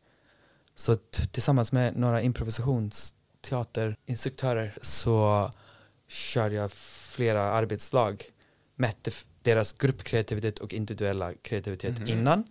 [0.74, 0.97] Så
[1.33, 5.51] tillsammans med några improvisationsteaterinstruktörer så
[6.09, 8.24] körde jag flera arbetslag,
[8.77, 9.11] mätte
[9.43, 12.09] deras gruppkreativitet och individuella kreativitet Mhm.
[12.09, 12.45] innan.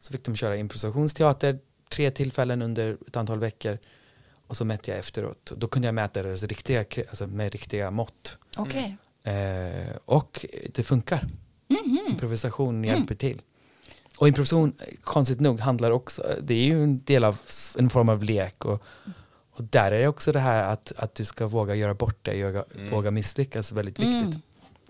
[0.00, 1.58] Så fick de köra improvisationsteater
[1.88, 3.78] tre tillfällen under ett antal veckor
[4.52, 5.52] och så mätte jag efteråt.
[5.56, 8.36] Då kunde jag mäta deras riktiga, alltså med riktiga mått.
[8.56, 8.96] Okej.
[9.22, 11.26] Eh, och det funkar.
[11.68, 11.98] Mhm.
[12.08, 13.42] Improvisation hjälper till.
[14.18, 14.72] Och improvisation,
[15.04, 17.40] konstigt nog, handlar också, det är ju en del av
[17.78, 18.64] en form av lek.
[18.64, 18.84] Och,
[19.50, 22.42] och där är det också det här att, att du ska våga göra bort dig,
[22.44, 22.90] våga, Mm.
[22.90, 24.26] våga misslyckas väldigt viktigt.
[24.34, 24.42] Mm.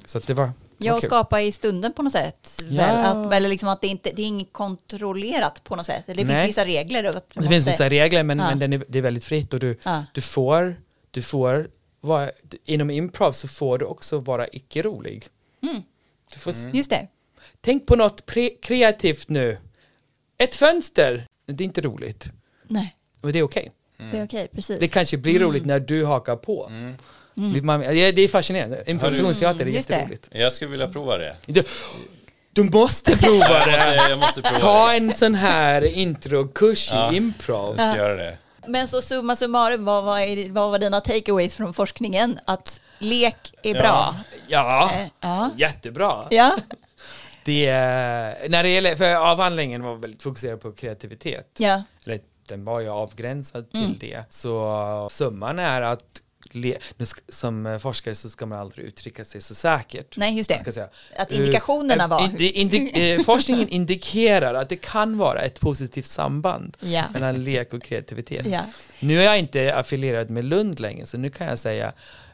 [0.05, 1.09] Så att det var Ja, och kul.
[1.11, 2.63] skapa i stunden på något sätt.
[2.71, 2.77] Ja.
[2.77, 6.03] Väl, att, eller liksom att det inte det är inget kontrollerat på något sätt.
[6.07, 6.47] Det finns Nej.
[6.47, 7.05] vissa regler.
[7.05, 8.49] att Det man finns måste- vissa regler men, Ja.
[8.49, 10.05] men den är, det är väldigt fritt och du, Ja.
[10.13, 10.77] du får,
[11.11, 11.69] du får
[12.01, 12.31] vara,
[12.65, 15.27] inom improv så får du också vara icke-rolig.
[15.63, 15.83] Mm.
[16.33, 17.09] Du får, s- Just det.
[17.61, 19.59] Tänk på något pre- kreativt nu.
[20.39, 21.27] Ett fönster!
[21.47, 22.25] Det är inte roligt.
[22.67, 22.97] Nej.
[23.21, 23.71] Och det är okej.
[24.11, 24.81] Det är okej, precis.
[24.81, 26.71] Det kanske blir roligt när du hakar på.
[27.37, 27.67] Mm.
[27.67, 28.83] Man, ja, det är fascinerande.
[28.87, 30.29] Improvisationsteater är Mm, jätteroligt.
[30.33, 31.37] Jag skulle vilja prova det.
[31.47, 31.63] Du,
[32.53, 33.73] du måste prova Jag det!
[33.73, 34.97] måste, jag måste prova Ta det.
[34.97, 37.13] en sån här introkurs Ja.
[37.13, 37.75] i improv.
[37.79, 38.39] Jag ska göra det.
[38.67, 42.39] Men så summa summarum, vad var, vad var dina takeaways från forskningen?
[42.45, 43.81] Att lek är Ja.
[43.83, 44.15] bra?
[44.49, 45.51] Ja, Eh, Ja.
[45.57, 46.27] jättebra.
[46.31, 46.57] Ja.
[47.45, 51.51] Det, är- när det gäller, för avhandlingen var väldigt fokuserad på kreativitet.
[51.59, 51.83] ja.
[52.07, 53.97] Eller den var ju avgränsad till Mm.
[54.01, 54.25] det.
[54.29, 56.22] Så summan är att
[56.55, 60.17] le, nu ska, som forskare så ska man aldrig uttrycka sig så säkert.
[60.17, 60.73] Nej, just det.
[60.73, 60.89] säga.
[61.19, 62.25] Att indikationerna Eh, var...
[62.25, 67.05] in- det indi- eh, forskningen indikerar att det kan vara ett positivt samband Ja.
[67.13, 68.47] mellan lek och kreativitet.
[68.47, 68.61] Ja.
[69.01, 71.93] Nu är jag inte affilierad med Lund längre, så nu kan jag säga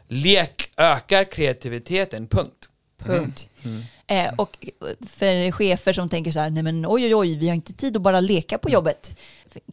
[0.08, 2.68] lek ökar kreativiteten, punkt.
[2.98, 3.48] Punkt.
[3.64, 3.82] Mm.
[4.06, 4.66] Eh, och
[5.06, 7.96] för chefer som tänker så här, nej men oj oj oj, vi har inte tid
[7.96, 9.18] att bara leka på jobbet.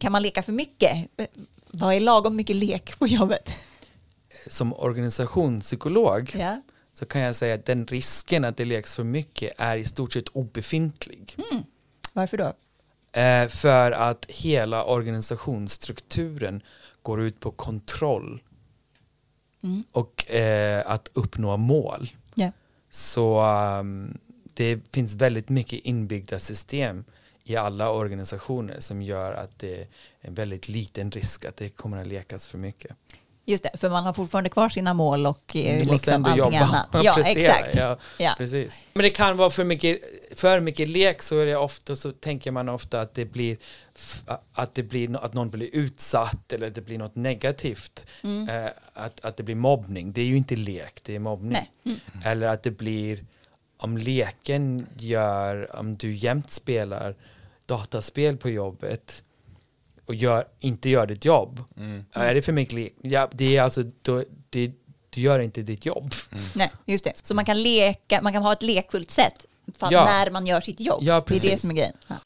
[0.00, 0.92] Kan man leka för mycket?
[1.16, 1.26] Eh,
[1.70, 3.52] Vad är lagom mycket lek på jobbet?
[4.46, 6.62] Som organisationspsykolog Ja.
[6.92, 10.12] så kan jag säga att den risken att det leks för mycket är i stort
[10.12, 11.36] sett obefintlig.
[12.12, 12.52] Varför då?
[13.20, 16.62] Eh, för att hela organisationsstrukturen
[17.02, 18.42] går ut på kontroll
[19.62, 19.84] Mm.
[19.92, 22.10] och eh, att uppnå mål.
[22.34, 22.52] Ja.
[22.90, 23.42] Så
[23.80, 24.18] um,
[24.54, 27.04] det finns väldigt mycket inbyggda system
[27.44, 29.86] i alla organisationer som gör att det är
[30.20, 32.96] en väldigt liten risk att det kommer att lekas för mycket.
[33.48, 36.44] Just det, för man har fortfarande kvar sina mål och eh, måste liksom ändå allting
[36.44, 37.04] jobba annat.
[37.04, 37.76] Ja, prestera, exakt.
[37.76, 38.34] Ja, Ja.
[38.38, 38.84] Precis.
[38.92, 39.98] Men det kan vara för mycket,
[40.34, 43.56] för mycket lek så är det ofta så tänker man ofta att det blir
[44.52, 48.04] att det blir att någon blir utsatt eller att det blir något negativt.
[48.22, 48.48] Mm.
[48.48, 50.12] Eh, att, att det blir mobbning.
[50.12, 51.70] Det är ju inte lek, det är mobbning.
[51.84, 52.00] Mm.
[52.24, 53.24] Eller att det blir
[53.76, 57.14] om leken gör, om du jämt spelar
[57.66, 59.22] dataspel på jobbet
[60.06, 61.64] och gör, inte gör ditt jobb.
[61.76, 62.04] Mm.
[62.12, 62.94] Är det för mycket lek?
[63.00, 64.72] Ja, det är alltså, då, det,
[65.10, 66.14] du gör inte ditt jobb.
[66.54, 67.12] Nej, just det.
[67.26, 69.46] Så man kan leka, man kan ha ett lekfullt sätt
[69.78, 70.04] för Ja.
[70.04, 71.02] när man gör sitt jobb.
[71.02, 71.50] Ja, det är precis.
[71.50, 71.92] det som är grejen.
[72.06, 72.16] Ja.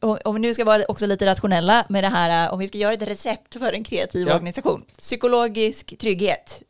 [0.00, 2.68] Och om vi nu ska vara också lite rationella med det här, äh, om vi
[2.68, 4.34] ska göra ett recept för en kreativ Ja.
[4.34, 4.84] organisation.
[4.98, 6.62] Psykologisk trygghet,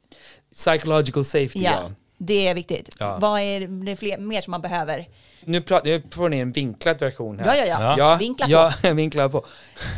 [0.55, 1.91] Psychological safety, ja, ja.
[2.19, 2.97] det är viktigt.
[2.99, 3.19] Ja.
[3.21, 5.07] Vad är det fler, mer som man behöver?
[5.45, 7.47] Nu, pratar, nu får ni en vinklad version här.
[7.47, 7.95] Ja, ja, ja.
[7.99, 8.17] Ja.
[8.17, 8.53] Vinkla på.
[8.53, 9.47] ja, vinkla på.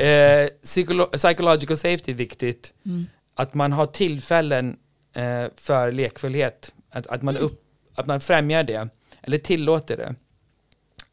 [0.03, 0.49] Eh,
[1.13, 2.75] psychological safety är viktigt.
[2.87, 3.07] Mm.
[3.35, 4.77] Att man har tillfällen
[5.17, 6.75] eh, för lekfullhet.
[6.91, 7.47] Att, att, man Mm.
[7.47, 7.65] upp,
[7.95, 8.89] att man främjar det,
[9.23, 10.15] eller tillåter det.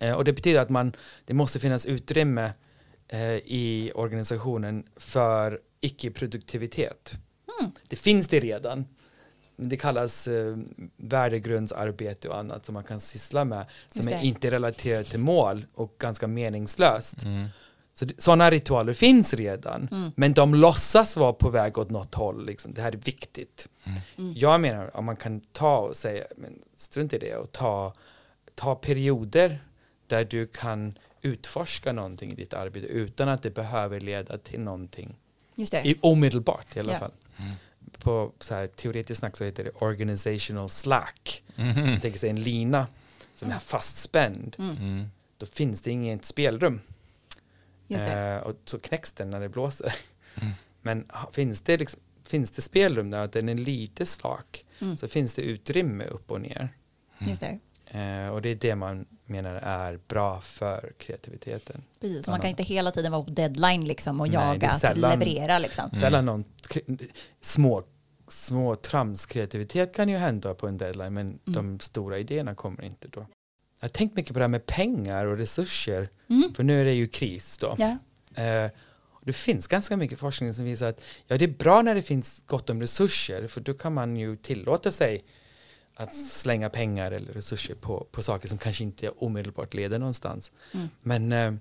[0.07, 2.51] Eh, och det betyder att man, det måste finnas utrymme
[3.07, 7.13] eh, i organisationen för icke-produktivitet.
[7.59, 7.71] Mm.
[7.87, 8.85] Det finns det redan.
[9.63, 10.57] Det kallas eh,
[10.97, 13.65] värdegrundsarbete och annat som man kan syssla med
[13.99, 17.23] som är inte relaterat till mål och ganska meningslöst.
[17.23, 17.47] Mm.
[17.93, 20.11] Så det- sådana ritualer finns redan, Mm.
[20.15, 22.45] men de låtsas vara på väg åt något håll.
[22.45, 22.73] Liksom.
[22.73, 23.67] Det här är viktigt.
[24.17, 24.33] Mm.
[24.35, 27.93] Jag menar om man kan ta och säga, men strunt i det och ta,
[28.55, 29.63] ta perioder
[30.07, 35.15] där du kan utforska någonting i ditt arbete utan att det behöver leda till någonting
[35.55, 35.87] Just det.
[35.87, 36.99] i, omedelbart i alla Ja.
[36.99, 37.11] fall.
[38.01, 41.43] På så här, teoretiskt snack så heter det organizational slack.
[41.55, 41.85] Mhm.
[41.85, 42.87] Jag tänker sig en lina
[43.35, 44.55] som är fastspänd.
[44.59, 45.05] Mm.
[45.37, 46.81] Då finns det inget spelrum.
[47.87, 48.19] Just det.
[48.19, 49.95] Eh, och så knäcks den när det blåser.
[50.35, 50.53] Mm.
[50.81, 54.97] Men finns det, liksom, finns det spelrum där att den är lite slak Mm.
[54.97, 56.69] så finns det utrymme upp och ner.
[57.19, 57.59] Just det.
[57.93, 61.83] Eh, och det är det man menar är bra för kreativiteten.
[62.01, 65.19] Precis, man kan inte hela tiden vara på deadline liksom och Nej, jaga att sällan-
[65.19, 65.89] leverera liksom.
[65.91, 66.43] Sällan någon
[67.41, 67.83] små,
[68.27, 73.19] små tramskreativitet kan ju hända på en deadline men de stora idéerna kommer inte då.
[73.79, 76.53] Jag har tänkt mycket på det här med pengar och resurser Mm.
[76.53, 77.75] för nu är det ju kris då.
[77.77, 77.97] Ja.
[78.43, 78.71] Eh,
[79.23, 82.43] det finns ganska mycket forskning som visar att ja, det är bra när det finns
[82.45, 85.21] gott om resurser för då kan man ju tillåta sig
[86.03, 90.51] att slänga pengar eller resurser på, på saker som kanske inte omedelbart leder någonstans.
[90.73, 90.89] Mm.
[91.03, 91.53] Men eh,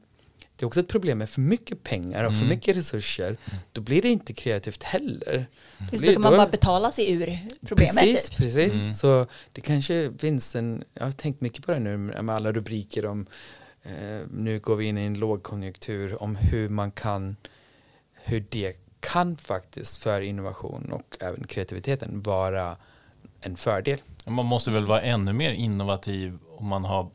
[0.57, 2.49] det är också ett problem med för mycket pengar och för Mm.
[2.49, 3.37] mycket resurser.
[3.73, 5.47] Då blir det inte kreativt heller.
[5.79, 7.95] Just blir- då kan man då- bara betala sig ur problemet.
[7.97, 8.37] Precis, typ.
[8.39, 8.75] precis.
[8.75, 8.93] Mm.
[8.93, 13.07] Så det kanske finns en, jag har tänkt mycket på det nu med alla rubriker
[13.07, 13.27] om
[13.83, 17.37] eh, nu går vi in i en lågkonjunktur om hur man kan,
[18.15, 22.77] hur det kan faktiskt för innovation och även kreativiteten vara
[23.41, 23.99] en fördel.
[24.27, 27.11] Man måste väl vara ännu mer innovativ om man har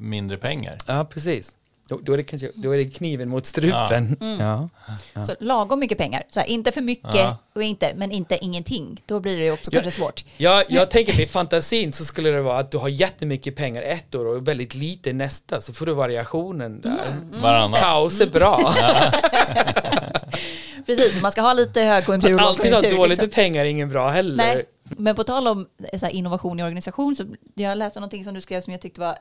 [0.00, 0.78] mindre pengar.
[0.86, 1.52] Ja, precis.
[1.88, 4.16] Då, då, är det kanske, då är det kniven mot strupen.
[4.20, 4.40] Mm.
[4.40, 4.68] Ja.
[5.14, 5.24] Ja.
[5.24, 6.22] Så lagom mycket pengar.
[6.28, 7.36] Så här, inte för mycket Ja.
[7.54, 9.00] och inte, men inte ingenting.
[9.06, 9.80] Då blir det också Ja.
[9.82, 10.24] kanske svårt.
[10.36, 14.14] Ja, jag tänker i fantasin så skulle det vara att du har jättemycket pengar ett
[14.14, 17.16] år och väldigt lite nästa så får du variationen där.
[17.42, 17.80] Varannat.
[17.80, 18.74] Kaos är bra.
[20.86, 21.22] precis.
[21.22, 23.24] Man ska ha lite högkonjunktur och Att alltid ha dåligt liksom.
[23.24, 24.36] med pengar är ingen bra heller.
[24.36, 27.24] Nej, men på tal om eh, så innovation i organisation, så
[27.54, 29.18] jag läste någonting som du skrev som jag tyckte var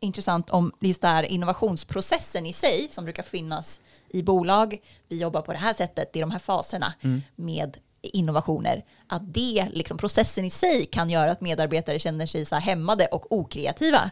[0.00, 4.78] intressant om just det här innovationsprocessen i sig som brukar finnas i bolag.
[5.08, 6.94] Vi jobbar på det här sättet i de här faserna
[7.36, 8.84] med innovationer.
[9.06, 13.32] Att det, liksom processen i sig kan göra att medarbetare känner sig så hämmade och
[13.32, 14.10] okreativa.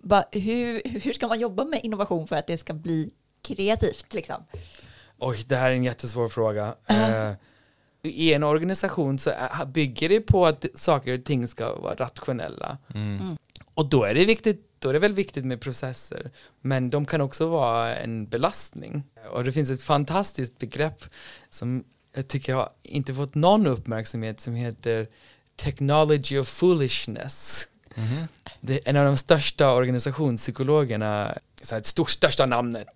[0.00, 3.10] Ba, hur, hur ska man jobba med innovation för att det ska bli
[3.42, 4.14] kreativt?
[4.14, 4.44] Liksom?
[5.18, 6.74] Oj, det här är en jättesvår fråga.
[6.86, 7.32] Eh,
[8.04, 9.30] I en organisation så
[9.66, 12.78] bygger det på att saker och ting ska vara rationella.
[13.74, 16.30] Och då är det viktigt då är det väl viktigt med processer,
[16.60, 19.02] men de kan också vara en belastning.
[19.32, 21.04] Och det finns ett fantastiskt begrepp
[21.50, 21.84] som
[22.14, 25.08] jag tycker har inte fått någon uppmärksamhet som heter
[25.56, 27.68] technology of foolishness.
[28.60, 32.86] Det är en av de största organisationspsykologerna, så här, ett stort, största namnet.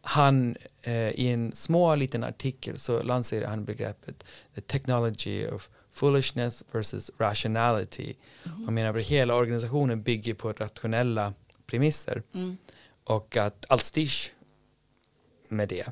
[0.00, 4.24] Han eh, i en små liten artikel så lanserar han begreppet
[4.54, 8.14] the technology of foolishness versus rationality.
[8.42, 11.32] Han menar att hela organisationen bygger på rationella
[11.66, 12.22] premisser
[13.04, 14.30] och att allt styrs
[15.48, 15.86] med det.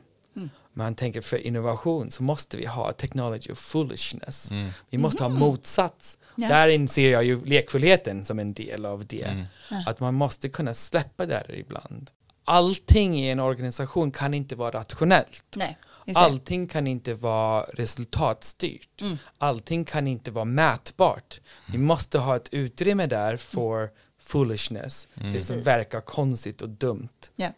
[0.76, 4.50] Men han tänker för innovation så måste vi ha technology of foolishness.
[4.90, 6.18] Vi måste ha motsats.
[6.34, 6.48] Ja.
[6.48, 9.22] Där inser jag ju lekfullheten som en del av det.
[9.70, 9.82] Mm.
[9.86, 12.10] Att man måste kunna släppa det här ibland.
[12.46, 15.44] Allting i en organisation kan inte vara rationellt.
[15.56, 15.78] Nej.
[16.14, 19.00] Allting kan inte vara resultatstyrt.
[19.00, 19.18] Mm.
[19.38, 21.40] Allting kan inte vara mätbart.
[21.72, 23.90] Vi måste ha ett utrymme där för
[24.22, 25.08] foolishness.
[25.14, 27.08] Det som verkar konstigt och dumt.
[27.36, 27.48] Ja.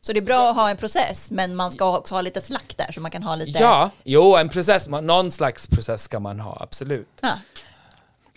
[0.00, 2.74] Så det är bra att ha en process, men man ska också ha lite slack
[2.76, 3.58] där så man kan ha lite...
[3.58, 7.08] Ja, jo, en process, man- någon slags process ska man ha, absolut.
[7.20, 7.38] Ja.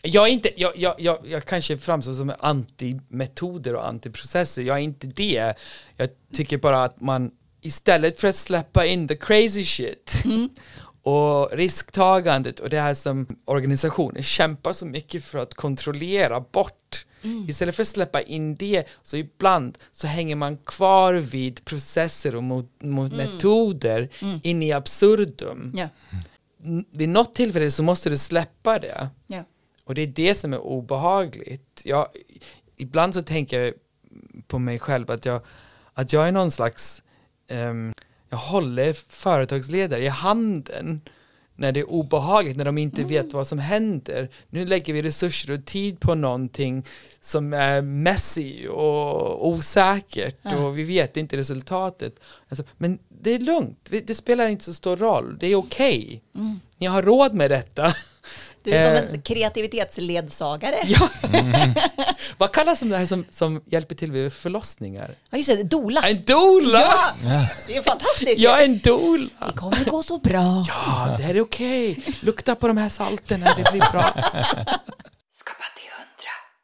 [0.03, 4.81] Jag, är inte, jag, jag, jag, jag kanske framstår som anti-metoder och antiprocesser, jag är
[4.81, 5.53] inte det.
[5.97, 7.31] Jag tycker bara att man
[7.61, 10.23] istället för att släppa in the crazy shit
[11.01, 17.05] och risktagandet och det här som organisationer kämpar så mycket för att kontrollera bort.
[17.49, 22.43] Istället för att släppa in det, så ibland så hänger man kvar vid processer och
[22.43, 24.09] mot, mot metoder
[24.43, 25.71] in i absurdum.
[26.63, 29.09] N- Vid något tillfälle så måste du släppa det.
[29.27, 29.43] Ja.
[29.87, 31.81] Och det är det som är obehagligt.
[31.83, 32.07] Jag,
[32.75, 33.73] ibland så tänker jag
[34.47, 35.41] på mig själv att jag,
[35.93, 37.03] att jag är någon slags,
[37.47, 37.93] ehm,
[38.29, 41.01] jag håller företagsledare i handen
[41.55, 44.29] när det är obehagligt, när de inte vet vad som händer.
[44.49, 46.85] Nu lägger vi resurser och tid på någonting
[47.21, 50.57] som är messy och osäkert Ja.
[50.65, 52.19] och vi vet inte resultatet.
[52.49, 56.23] Alltså, men det är lugnt, det spelar inte så stor roll, det är okej.
[56.77, 57.93] Ni har råd med detta.
[58.67, 59.13] Du är som Eh.
[59.13, 60.75] en kreativitetsledsagare.
[60.85, 61.09] Ja.
[62.37, 65.15] Vad kallas de där som, som hjälper till vid förlossningar?
[65.29, 66.01] Ja, just det, dola.
[66.01, 67.15] En doula!
[67.23, 68.37] Ja, det är fantastiskt.
[68.39, 69.29] Jag är en doula!
[69.47, 70.65] Det kommer gå så bra.
[70.67, 72.03] Ja, det här är okej.
[72.21, 74.05] Lukta på de här salterna, det blir bra.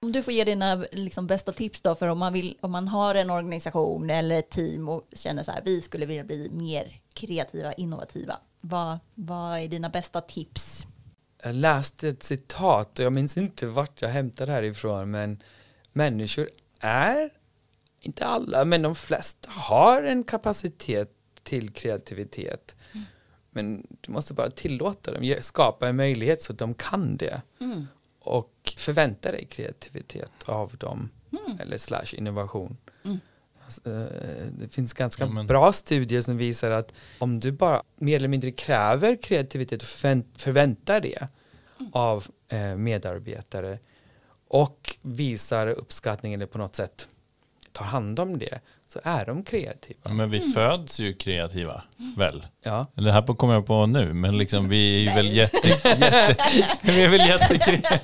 [0.01, 2.87] Om du får ge dina liksom, bästa tips då för om man, vill, om man
[2.87, 6.99] har en organisation eller ett team och känner så här, vi skulle vilja bli mer
[7.13, 8.37] kreativa, innovativa.
[8.61, 10.85] Vad, vad är dina bästa tips?
[11.43, 15.43] Jag läste ett citat och jag minns inte vart jag hämtade det här ifrån, men
[15.91, 17.29] människor är,
[17.99, 21.11] inte alla, men de flesta har en kapacitet
[21.43, 22.75] till kreativitet.
[23.49, 27.41] Men du måste bara tillåta dem, skapa en möjlighet så att de kan det.
[28.19, 31.09] Och förvänta dig kreativitet av dem,
[31.59, 32.77] eller slash innovation.
[33.65, 38.15] Alltså, eh, Det finns ganska Ja, bra studier som visar att om du bara mer
[38.15, 41.27] eller mindre kräver kreativitet och förvänt, förväntar det
[41.91, 43.79] av eh, medarbetare
[44.47, 47.07] och visar uppskattning eller på något sätt
[47.71, 49.99] tar hand om det så är de kreativa.
[50.03, 51.83] Ja, Men vi föds ju kreativa,
[52.17, 52.45] väl?
[52.63, 52.85] Ja.
[52.95, 56.35] Det här på- kommer jag på nu, men liksom vi är väl jätte, jätte,
[56.81, 57.81] vi är väl jättekre,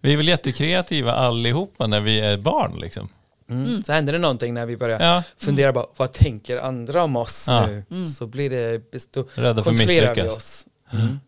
[0.00, 3.08] vi är väl jättekreativa allihopa när vi är barn liksom.
[3.50, 3.82] Mm.
[3.82, 7.44] Så händer det någonting när vi börjar Ja, fundera på vad tänker andra om oss
[7.48, 7.66] Ja.
[7.88, 8.06] nu?
[8.08, 10.36] Så blir det, besto- Rädda för kontrollerar vi misslyckas.
[10.36, 10.66] oss.
[10.92, 11.20] Mm.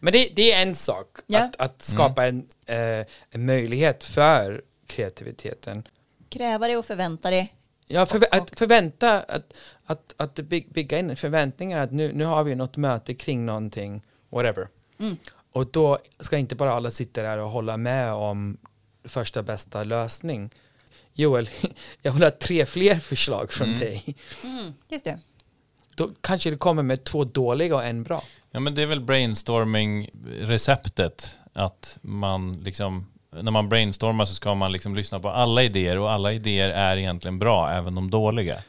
[0.00, 1.40] Men det, det är en sak, Ja.
[1.44, 5.88] att, att skapa en, eh, en möjlighet för kreativiteten.
[6.28, 7.48] Kräva det och förvänta det.
[7.86, 9.52] Ja, förvä- att förvänta, att,
[9.86, 14.02] att, att by- bygga in förväntningar att nu, nu har vi något möte kring någonting,
[14.30, 14.68] whatever.
[15.52, 18.56] Och då ska inte bara alla sitta där och hålla med om
[19.04, 20.50] första bästa lösning.
[21.18, 21.48] Joel,
[22.02, 24.16] jag vill ha tre fler förslag från dig.
[24.90, 25.18] Just det.
[25.94, 28.22] Då kanske det kommer med två dåliga och en bra.
[28.50, 31.36] Ja men det är väl brainstorming-receptet.
[31.52, 36.10] Att man liksom, när man brainstormar så ska man liksom lyssna på alla idéer och
[36.10, 38.62] alla idéer är egentligen bra, även de dåliga.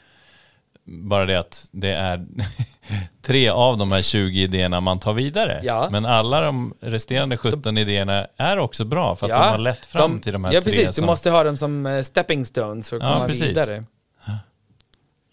[0.92, 2.26] Bara det att det är
[3.22, 5.62] tre av de här 20 idéerna man tar vidare.
[5.64, 5.88] Ja.
[5.92, 9.86] Men alla de resterande 17 idéerna är också bra för att Ja, de har lett
[9.86, 10.72] fram till de här Ja, tre.
[10.72, 10.88] precis.
[10.90, 13.44] Du som, måste ha dem som eh, stepping stones för att Ja, komma precis.
[13.44, 13.84] vidare.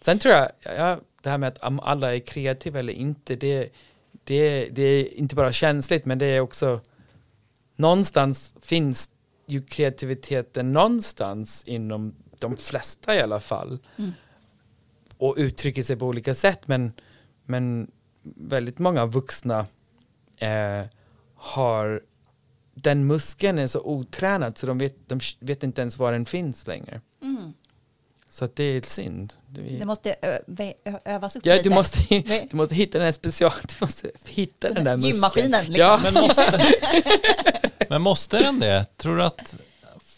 [0.05, 3.69] Sen tror jag, ja, det här med att om alla är kreativa eller inte, det,
[4.25, 6.81] det, det är inte bara känsligt, men det är också
[7.77, 9.09] någonstans finns
[9.47, 13.79] ju kreativiteten någonstans inom de flesta i alla fall.
[13.99, 14.13] Mm.
[15.19, 16.93] Och uttrycker sig på olika sätt, men,
[17.45, 17.91] men
[18.23, 19.67] väldigt många vuxna
[20.39, 20.83] eh,
[21.35, 22.03] har
[22.75, 26.67] den muskeln är så otränad så de vet, de vet inte ens var den finns
[26.67, 27.01] längre.
[27.23, 27.53] Mm.
[28.31, 29.33] Så att det är synd.
[29.49, 31.69] Det är, Det måste ö- vä- ö- övas upp ja, lite.
[31.69, 31.99] du, måste,
[32.51, 35.15] du måste hitta den här special, du måste hitta den, Den där där muskeln.
[35.15, 35.81] gymmaskinen, liksom.
[35.81, 36.63] Ja, Men måste,
[37.89, 38.85] men måste den det?
[38.97, 39.55] Tror du att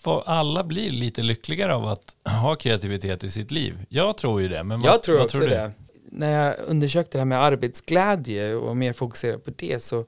[0.07, 3.84] alla blir lite lyckligare av att ha kreativitet i sitt liv?
[3.88, 4.64] Jag tror ju det.
[4.64, 5.55] Men vad, jag tror vad också tror du?
[5.55, 5.72] det.
[6.11, 10.07] När jag undersökte det här med arbetsglädje och mer fokuserade på det så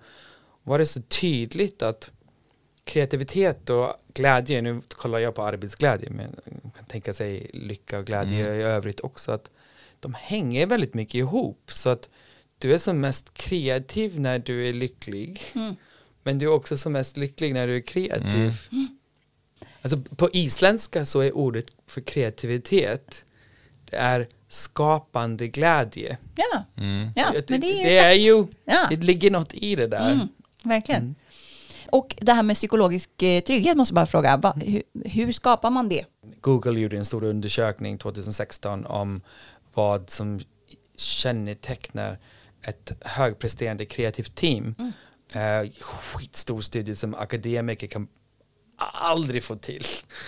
[0.62, 2.10] var det så tydligt att
[2.84, 8.04] kreativitet och glädje, nu kollar jag på arbetsglädje, men man kan tänka sig lycka och
[8.06, 8.60] glädje Mm.
[8.60, 9.50] i övrigt också, att
[10.00, 11.62] de hänger väldigt mycket ihop.
[11.72, 12.08] Så att
[12.58, 15.74] du är som mest kreativ när du är lycklig, Mm.
[16.22, 18.54] men du är också som mest lycklig när du är kreativ.
[18.72, 18.98] Mm.
[19.82, 23.24] Alltså på isländska så är ordet för kreativitet,
[23.90, 26.18] det är skapande glädje.
[26.36, 27.10] Ja, Mm.
[27.16, 28.86] ja det, men det är ju det är ju, Ja.
[28.90, 30.12] det ligger något i det där.
[30.12, 30.28] Mm,
[30.64, 31.02] verkligen.
[31.02, 31.14] Mm.
[31.92, 35.70] Och det här med psykologisk eh, trygghet måste jag bara fråga, va, hur, hur skapar
[35.70, 36.04] man det?
[36.40, 39.20] Google gjorde en stor undersökning 2016 om
[39.74, 40.40] vad som
[40.96, 42.18] kännetecknar
[42.62, 44.74] ett högpresterande kreativt team.
[44.78, 44.92] Mm.
[45.64, 48.08] Eh, skitstor studie som akademiker kan
[48.92, 49.84] aldrig få till.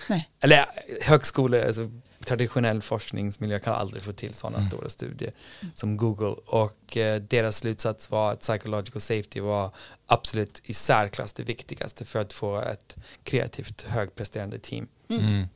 [0.08, 0.30] Nej.
[0.40, 0.66] Eller
[1.02, 1.90] högskole, alltså
[2.24, 4.70] traditionell forskningsmiljö kan aldrig få till sådana Mm.
[4.70, 5.32] stora studier
[5.74, 6.34] som Google.
[6.46, 9.70] Och eh, deras slutsats var att psychological safety var
[10.06, 15.46] absolut i särklass det viktigaste för att få ett kreativt högpresterande team Mm.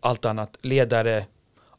[0.00, 1.26] allt annat, ledare,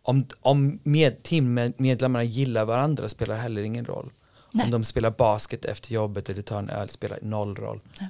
[0.02, 4.12] om, om med, teammedlemmarna gillar varandra spelar heller ingen roll.
[4.52, 4.66] Nej.
[4.66, 7.80] Om de spelar basket efter jobbet eller tar en öl spelar noll roll.
[8.00, 8.10] Nej.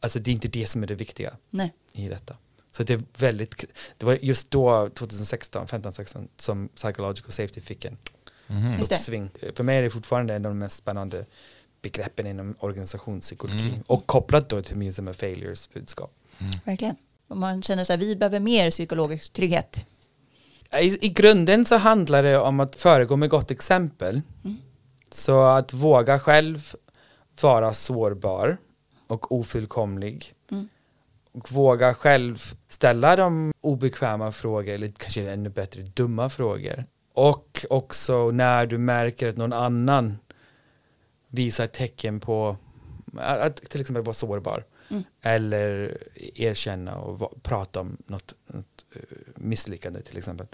[0.00, 1.74] Alltså det är inte det som är det viktiga Nej.
[1.92, 2.36] i detta.
[2.70, 3.64] Så det är väldigt,
[3.96, 7.96] det var just då 2016, 15, 16 som psychological safety fick en
[8.46, 8.80] det.
[8.82, 9.30] uppsving.
[9.54, 11.26] För mig är det fortfarande en av de mest spännande
[11.82, 13.82] begreppen inom organisationspsykologi Mm.
[13.86, 16.12] och kopplat då till Museum of Failures budskap.
[16.64, 16.96] Verkligen.
[17.28, 19.86] Och man känner så här, vi behöver mer psykologisk trygghet.
[20.80, 24.20] I, I grunden så handlar det om att föregå med gott exempel.
[24.44, 24.56] Mm.
[25.10, 26.74] Så att våga själv
[27.40, 28.56] vara sårbar
[29.08, 30.34] och ofullkomlig.
[30.50, 30.68] Mm.
[31.32, 32.38] Och våga själv
[32.68, 36.84] ställa de obekväma frågor, eller kanske ännu bättre dumma frågor.
[37.12, 40.18] Och också när du märker att någon annan
[41.28, 42.56] visar tecken på
[43.16, 44.64] att till exempel vara sårbar.
[44.90, 45.02] Mm.
[45.22, 45.98] Eller
[46.34, 49.02] erkänna och prata om något, något eh,
[49.34, 50.46] misslyckande till exempel.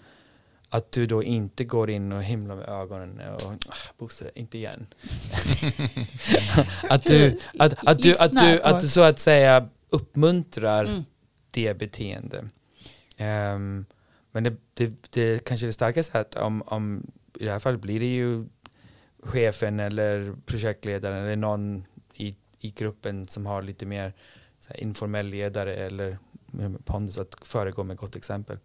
[0.68, 4.86] Att du då inte går in och himlar med ögonen och ah, Bosse, inte igen.
[6.88, 11.04] att, du, att, att, du, att, du, att du så att säga uppmuntrar Mm.
[11.50, 12.44] det beteende.
[13.16, 13.84] Ehm,
[14.32, 17.06] men det, det, det kanske är det starkaste att om, om,
[17.40, 18.44] i det här fallet blir det ju
[19.22, 21.84] chefen eller projektledaren eller någon
[22.14, 24.12] i, i gruppen som har lite mer
[24.74, 26.18] informell ledare eller
[26.84, 28.58] pondus att föregå med gott exempel.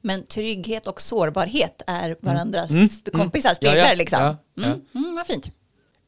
[0.00, 2.88] Men trygghet och sårbarhet är varandras Mm.
[3.12, 4.20] kompisar, Ja, speglar ja, liksom.
[4.22, 4.64] ja, ja.
[4.64, 4.80] Mm.
[4.94, 5.50] Mm, vad fint.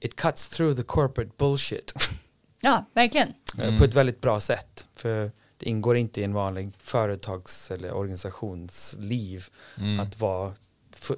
[0.00, 1.92] It cuts through the corporate bullshit
[2.60, 3.32] Ja, verkligen.
[3.58, 3.78] Mm.
[3.78, 4.86] på ett väldigt bra sätt.
[4.94, 9.44] För det ingår inte i en vanlig företags eller organisationsliv
[9.78, 10.00] Mm.
[10.00, 10.52] att vara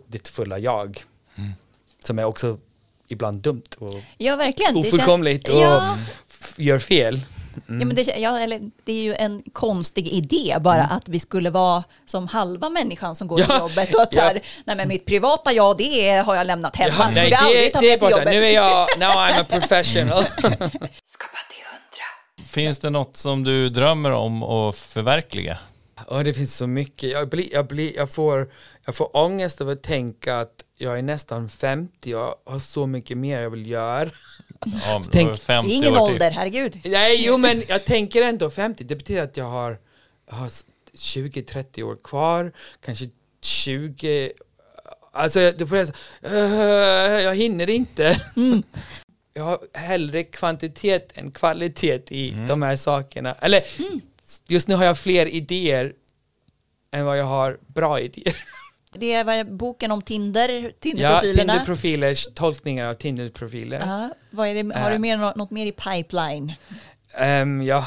[0.07, 1.05] ditt fulla jag.
[1.35, 1.53] Mm.
[2.05, 2.59] Som är också
[3.09, 4.76] ibland dumt och Ja, verkligen.
[4.76, 5.99] Ofullkomligt och Ja,
[6.57, 7.20] gör fel.
[7.67, 11.51] Ja, men det, ja, eller, det är ju en konstig idé bara att vi skulle
[11.51, 14.89] vara som halva människan som går till Ja, jobbet och att så här, nej men
[14.89, 17.97] mitt privata jag det är, har jag lämnat hemma, Ja, skulle aldrig ta det är
[17.97, 18.11] till borta.
[18.19, 18.29] jobbet.
[18.35, 20.25] Nu är jag, now I'm a professional.
[22.47, 25.59] Finns det något som du drömmer om att förverkliga?
[26.11, 27.11] Ja, det finns så mycket.
[27.11, 28.53] Jag, blir, jag, blir, jag, får,
[28.85, 33.17] jag får ångest av att tänka att jag är nästan 50, jag har så mycket
[33.17, 34.11] mer jag vill göra.
[34.67, 36.15] Ja, Så tänk- 50 Det är ingen år till.
[36.15, 36.81] ålder, herregud.
[36.85, 39.79] Nej, jo men jag tänker ändå 50, det betyder att jag har,
[40.29, 40.51] har
[40.95, 42.53] 20-30 år kvar,
[42.85, 43.05] kanske
[43.43, 44.33] 20,
[45.12, 45.99] alltså då får jag säga,
[46.45, 48.21] "Uh, jag hinner inte.
[49.37, 53.35] Jag har hellre kvantitet än kvalitet i de här sakerna.
[53.35, 53.62] Eller
[54.49, 55.93] just nu har jag fler idéer
[56.93, 58.37] än vad jag har bra idéer.
[58.99, 61.53] Det var boken om Tinder, Ja, Tinderprofilerna.
[61.53, 63.80] Tinder-profilers tolkningar av Tinder-profiler.
[63.86, 65.01] Ja, vad är det, har du Äh.
[65.01, 66.53] mer, något, något mer i pipeline?
[67.14, 67.84] Ehm, jag,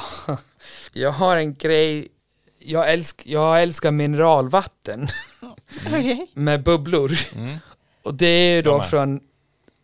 [0.94, 2.08] jag har en grej,
[2.60, 5.08] jag, älsk, jag älskar mineralvatten
[5.88, 6.28] Okej.
[6.34, 7.12] med bubblor.
[7.36, 7.58] Mm.
[8.04, 9.20] Och det är ju då från,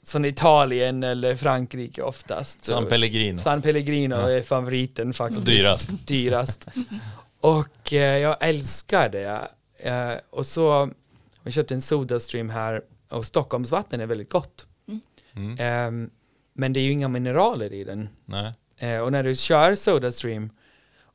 [0.06, 2.66] från Italien eller Frankrike oftast.
[2.66, 3.40] San Pellegrino.
[3.40, 4.30] San Pellegrino Ja.
[4.32, 5.46] är favoriten faktiskt.
[5.46, 5.90] Dyrast.
[6.08, 6.66] Dyrast.
[7.42, 9.42] Och eh, jag älskar det.
[9.80, 10.90] Eh, och så
[11.44, 14.66] har vi köpt en Sodastream här och Stockholmsvatten är väldigt gott.
[15.36, 15.58] Mm.
[15.60, 16.10] Ehm,
[16.54, 18.10] men det är ju inga mineraler i den.
[18.26, 18.54] Nej.
[18.78, 20.50] Eh, och när du kör Sodastream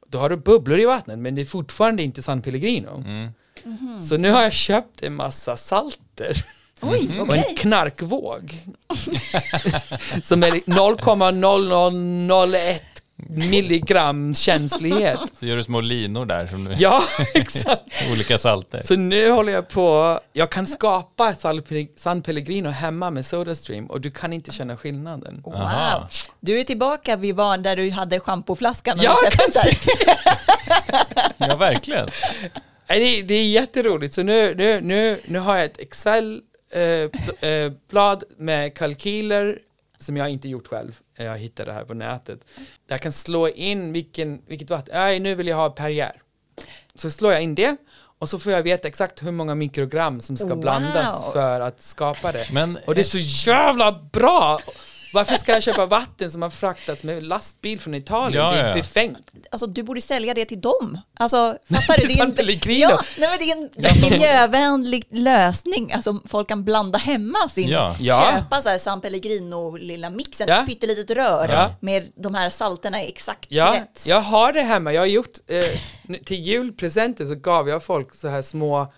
[0.07, 3.05] då har du bubblor i vattnet men det är fortfarande inte San Pellegrino.
[3.07, 3.29] Mm.
[4.03, 6.45] Så nu har jag köpt en massa salter
[6.83, 7.45] Oj, och okej.
[7.49, 8.62] en knarkvåg.
[10.22, 12.81] som är 0,0001
[13.29, 15.20] milligram känslighet.
[15.41, 17.03] Så gör du små linor där som du, Ja,
[17.35, 17.83] exakt.
[18.12, 18.83] olika salter.
[18.85, 23.87] Så nu håller jag på, jag kan skapa San Pe- San Pellegrino hemma med Sodastream
[23.87, 25.41] och du kan inte känna skillnaden.
[25.45, 25.55] Wow.
[25.55, 26.09] Aha.
[26.41, 29.16] Du är tillbaka vid barn där du hade schampoflaskan och Ja,
[29.55, 29.79] där.
[31.49, 32.09] Ja, verkligen.
[32.87, 35.79] Det, det är jätteroligt, så nu, nu, nu, nu har jag ett
[36.72, 39.59] Excel-blad med kalkyler
[40.01, 41.01] som jag inte gjort själv.
[41.16, 42.40] Jag hittade det här på nätet.
[42.86, 46.22] Jag kan slå in vilken, vilket vatten, nej nu vill jag ha Perrier.
[46.94, 47.76] Så slår jag in det
[48.18, 50.61] och så får jag veta exakt hur många mikrogram som ska Wow.
[50.61, 52.49] blandas för att skapa det.
[52.53, 53.18] Men Och det är så
[53.51, 54.61] jävla bra!
[55.12, 58.44] Varför ska jag köpa vatten som har fraktats med lastbil från Italien?
[58.44, 58.74] Ja, det ja, är ja.
[58.74, 59.30] befängt.
[59.50, 60.98] Alltså du borde sälja det till dem.
[61.18, 62.06] Alltså fattar du?
[62.09, 62.80] Till San Pellegrino.
[62.90, 65.92] ja, nej, men det är en, det är en miljövänlig lösning.
[65.92, 67.96] Alltså folk kan blanda hemma sin, Ja.
[68.00, 68.32] Ja.
[68.34, 70.64] köpa så här San Pellegrino lilla mixen, Ja.
[70.68, 71.70] pyttelitet rör Ja.
[71.80, 74.02] med de här salterna är exakt Ja, rätt.
[74.06, 74.92] jag har det hemma.
[74.92, 78.92] Jag har gjort, eh, till julpresenter så gav jag folk så här små,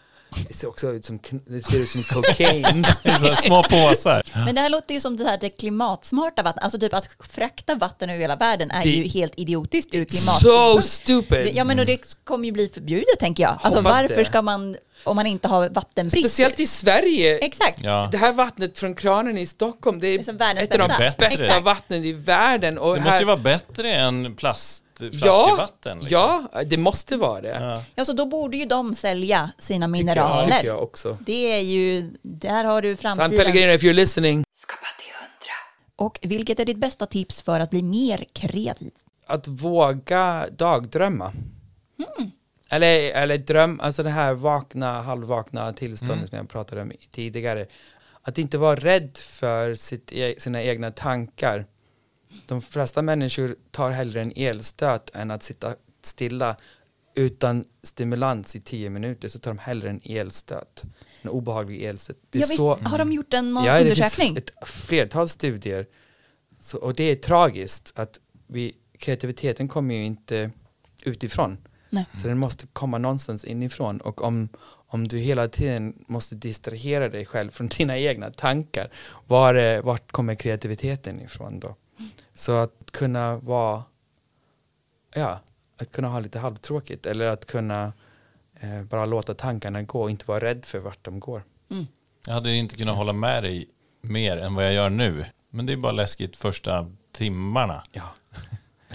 [0.48, 2.86] det ser också ut som, det ser ut som kokain.
[3.20, 4.22] så små påsar.
[4.44, 6.64] Men det här låter ju som det här det klimatsmarta vattnet.
[6.64, 10.10] Alltså typ att frakta vatten över hela världen är Det- ju helt idiotiskt ur so
[10.10, 10.84] klimatsynpunkt.
[10.86, 11.44] stupid!
[11.44, 13.58] Det- Ja men och det kommer ju bli förbjudet tänker jag.
[13.62, 14.24] Alltså Hoppas varför det.
[14.24, 16.26] ska man, om man inte har vattenbrist?
[16.28, 17.38] Speciellt i Sverige.
[17.38, 17.78] Exakt.
[17.82, 18.08] Ja.
[18.12, 21.26] Det här vattnet från kranen i Stockholm, det är, Det är ett av de bästa.
[21.26, 21.64] Exakt.
[21.64, 22.78] vattnen i världen.
[22.78, 24.34] Och Det här, måste ju vara bättre än
[25.04, 25.98] ja, plastflaskevatten.
[26.00, 26.48] Liksom.
[26.52, 27.48] ja, det måste vara det.
[27.60, 27.84] Ja.
[27.94, 30.44] Ja, så då borde ju de sälja sina Tycker jag, mineraler.
[30.44, 31.18] tycker jag också.
[31.26, 33.36] Det är ju, där har du San framtidens...
[33.44, 34.44] Pellegrino, if you're listening.
[35.96, 38.90] Och vilket är ditt bästa tips för att bli mer kreativ?
[39.26, 41.32] att våga dagdrömma.
[42.70, 47.66] Eller, eller dröm, alltså det här vakna, halvvakna tillståndet som jag pratade om tidigare.
[48.22, 51.66] Att inte vara rädd för sitt, e- sina egna tankar.
[52.46, 56.56] De flesta människor tar hellre en elstöt än att sitta stilla
[57.14, 60.82] utan stimulans i tio minuter så tar de hellre en elstöt.
[61.22, 62.16] En obehaglig elstöt.
[62.30, 64.26] Det Ja, visst, så, har de gjort en någon Ja, det undersökning?
[64.34, 65.86] finns ett flertal studier.
[66.60, 70.50] Så, och det är tragiskt att vi, kreativiteten kommer ju inte
[71.04, 71.58] utifrån.
[71.90, 72.06] Nej.
[72.22, 74.00] Så den måste komma någonstans inifrån.
[74.00, 74.48] Och om,
[74.86, 78.90] om du hela tiden måste distrahera dig själv från dina egna tankar,
[79.26, 81.76] var, är- vart kommer kreativiteten ifrån då?
[82.40, 83.82] Så att kunna vara,
[85.14, 85.38] ja,
[85.80, 87.92] att kunna ha lite halvtråkigt eller att kunna
[88.60, 91.42] eh, bara låta tankarna gå och inte vara rädd för vart de går.
[92.26, 93.68] Jag hade inte kunnat hålla med dig
[94.00, 95.24] mer än vad jag gör nu.
[95.50, 97.82] Men det är bara läskigt första timmarna.
[97.92, 98.02] Ja.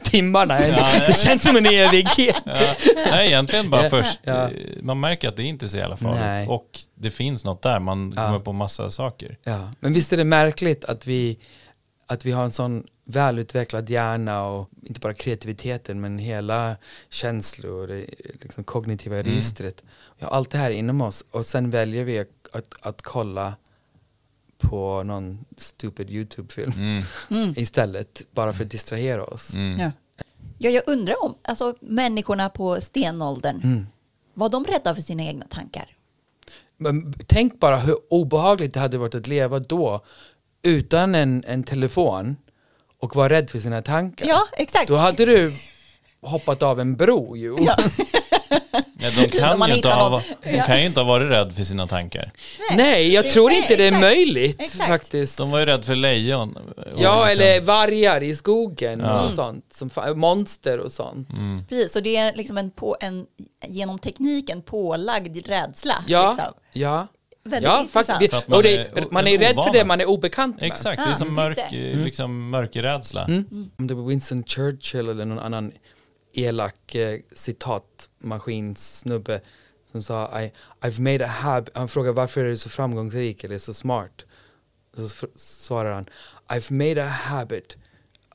[0.04, 2.36] Timmarna, Ja, det känns som en evighet.
[2.46, 2.76] Ja.
[2.96, 4.20] Nej, egentligen bara först.
[4.24, 4.50] Ja.
[4.82, 6.20] Man märker att det inte är så jävla farligt.
[6.22, 6.48] Nej.
[6.48, 7.80] Och det finns något där.
[7.80, 8.26] Man Ja.
[8.26, 9.38] kommer på massa saker.
[9.43, 11.39] Ja, men visst är det märkligt att vi,
[12.06, 16.76] att vi har en sån välutvecklad hjärna och inte bara kreativiteten men hela
[17.10, 18.06] känslor, det
[18.41, 19.26] liksom kognitiva Mm.
[19.28, 19.84] registret.
[20.20, 23.55] Har allt det här inom oss och sen väljer vi att, att, att kolla
[24.58, 26.71] på någon stupid YouTube-film
[27.30, 27.54] Mm.
[27.58, 29.54] istället bara för att distrahera oss.
[29.54, 29.80] Mm.
[29.80, 29.92] Ja.
[30.58, 33.86] ja, jag undrar om alltså, människorna på stenåldern, Mm.
[34.34, 35.96] var de rädda för sina egna tankar?
[36.78, 40.01] Men tänk bara hur obehagligt det hade varit att leva då
[40.62, 42.36] utan en, en telefon
[43.00, 44.26] och vara rädd för sina tankar.
[44.28, 44.88] Ja, exakt.
[44.88, 45.51] Då hade du
[46.22, 47.55] hoppat av en bro ju.
[47.59, 47.78] Ja.
[49.00, 51.63] Ja, de, kan man ju inte ha, de kan ju inte ha varit rädd för
[51.63, 52.32] sina tankar.
[52.76, 54.01] Nej, jag det- tror nej, inte det är exakt.
[54.01, 54.88] möjligt Exakt.
[54.89, 55.38] faktiskt.
[55.38, 56.58] De var ju rädda för lejon.
[56.97, 59.22] Ja, liksom- eller vargar i skogen Ja.
[59.22, 59.66] och sånt.
[59.74, 59.89] Som
[60.20, 61.30] monster och sånt.
[61.38, 61.66] Mm.
[61.70, 63.26] Precis, så det är liksom en, på, en
[63.67, 65.96] genom tekniken pålagd rädsla.
[66.08, 66.54] Ja, Liksom.
[66.74, 67.08] ja.
[67.47, 68.24] Väldigt Ja, intressant.
[68.24, 70.72] att Det, man och det, är- man är rädd för det man är obekant med.
[70.72, 71.92] Exakt, det är som mörk, det.
[71.92, 73.26] eh, liksom mörkerrädsla.
[73.26, 73.70] Mm.
[73.78, 75.72] Om det var Winston Churchill eller någon annan
[76.34, 79.42] elak eh, citatmaskinsnubbe
[79.92, 80.51] som sa I,
[80.82, 84.26] I've made a habit, han frågade varför är du så framgångsrik eller så smart?
[84.97, 86.05] Så svarar han
[86.47, 87.78] I've made a habit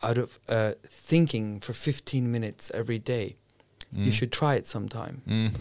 [0.08, 0.70] out of uh,
[1.08, 3.36] thinking for 15 minutes every day.
[3.96, 5.20] You should try it sometime.
[5.26, 5.52] Mm.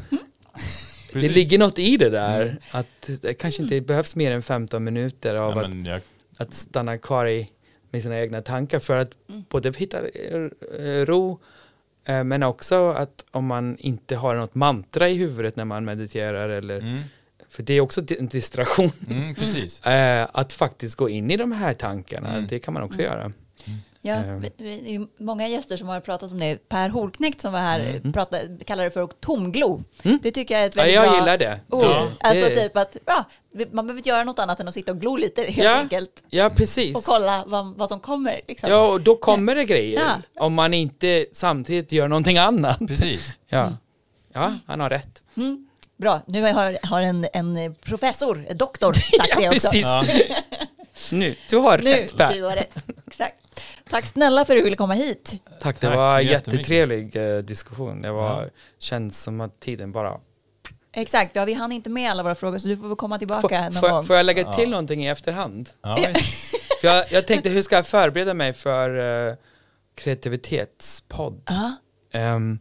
[1.09, 1.35] Det Precis.
[1.35, 5.57] ligger något i det där, att det kanske inte behövs mer än 15 minuter av
[5.57, 6.01] ja, att, jag,
[6.37, 7.49] att stanna kvar i,
[7.91, 9.43] med sina egna tankar för att Mm.
[9.49, 11.39] både hitta eh, ro
[12.05, 16.49] eh, men också att om man inte har något mantra i huvudet när man mediterar
[16.49, 17.01] eller mm,
[17.49, 19.81] för det är också en distraktion mm, precis.
[19.85, 22.47] eh, att faktiskt gå in i de här tankarna Mm.
[22.49, 23.11] det kan man också Mm.
[23.11, 23.31] göra
[24.01, 24.39] Ja, Ehm.
[24.41, 26.69] vi, vi, det är många gäster som har pratat om det.
[26.69, 28.13] Per Holknekt som var här Mm.
[28.13, 29.83] pratade, kallade det för tomglo.
[30.03, 30.19] Mm.
[30.23, 31.83] Det tycker jag är ett ja, väldigt jag bra gillar det, ord.
[31.83, 32.07] Ja.
[32.19, 33.25] Alltså det typ att ja,
[33.71, 35.71] man behöver inte göra något annat än att sitta och glo lite helt Ja.
[35.75, 36.23] enkelt.
[36.29, 38.41] ja precis Och kolla vad, vad som kommer.
[38.47, 38.69] Liksom.
[38.69, 40.43] ja och då kommer det grejer Ja.
[40.43, 43.29] om man inte samtidigt gör någonting annat Precis.
[43.47, 43.73] ja,
[44.33, 45.65] ja han har rätt Mm.
[45.97, 49.69] Bra, nu har, har en, en professor, en doktor sagt det ja, också.
[49.69, 49.81] precis.
[49.85, 50.03] Ja.
[51.11, 52.33] nu, du har Nu, rätt Per.
[52.33, 52.75] du har rätt.
[53.07, 53.35] Exakt.
[53.89, 55.33] Tack snälla för att du ville komma hit.
[55.59, 58.01] Tack, det Tack var jättetrevlig eh, diskussion.
[58.01, 58.49] Det var, Ja.
[58.79, 60.19] känns som att tiden bara...
[60.91, 63.41] Exakt, ja, vi hann inte med alla våra frågor så du får väl komma tillbaka
[63.41, 64.03] Får, någon får, gång.
[64.05, 64.69] får jag lägga till Ja.
[64.69, 65.69] någonting i efterhand?
[65.81, 65.97] Ja.
[66.81, 68.89] För jag, jag tänkte, hur ska jag förbereda mig för
[69.29, 69.35] uh,
[69.95, 71.41] kreativitetspodd?
[71.45, 71.73] Ja.
[72.11, 72.59] Ehm,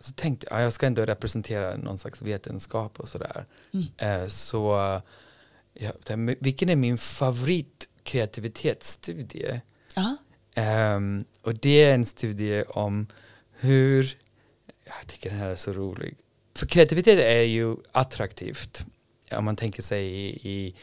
[0.00, 3.46] så tänkte jag, ja, jag ska ändå representera någon slags vetenskap och sådär.
[3.72, 4.22] Mm.
[4.22, 5.00] Eh, så,
[5.74, 5.90] ja,
[6.40, 9.60] vilken är min favorit kreativitetsstudie?
[10.54, 13.06] Ehm, och det är en studie om
[13.52, 14.18] hur,
[14.84, 16.16] jag tycker den här är så rolig.
[16.54, 18.86] För kreativitet är ju attraktivt,
[19.32, 20.74] om man tänker sig i, i,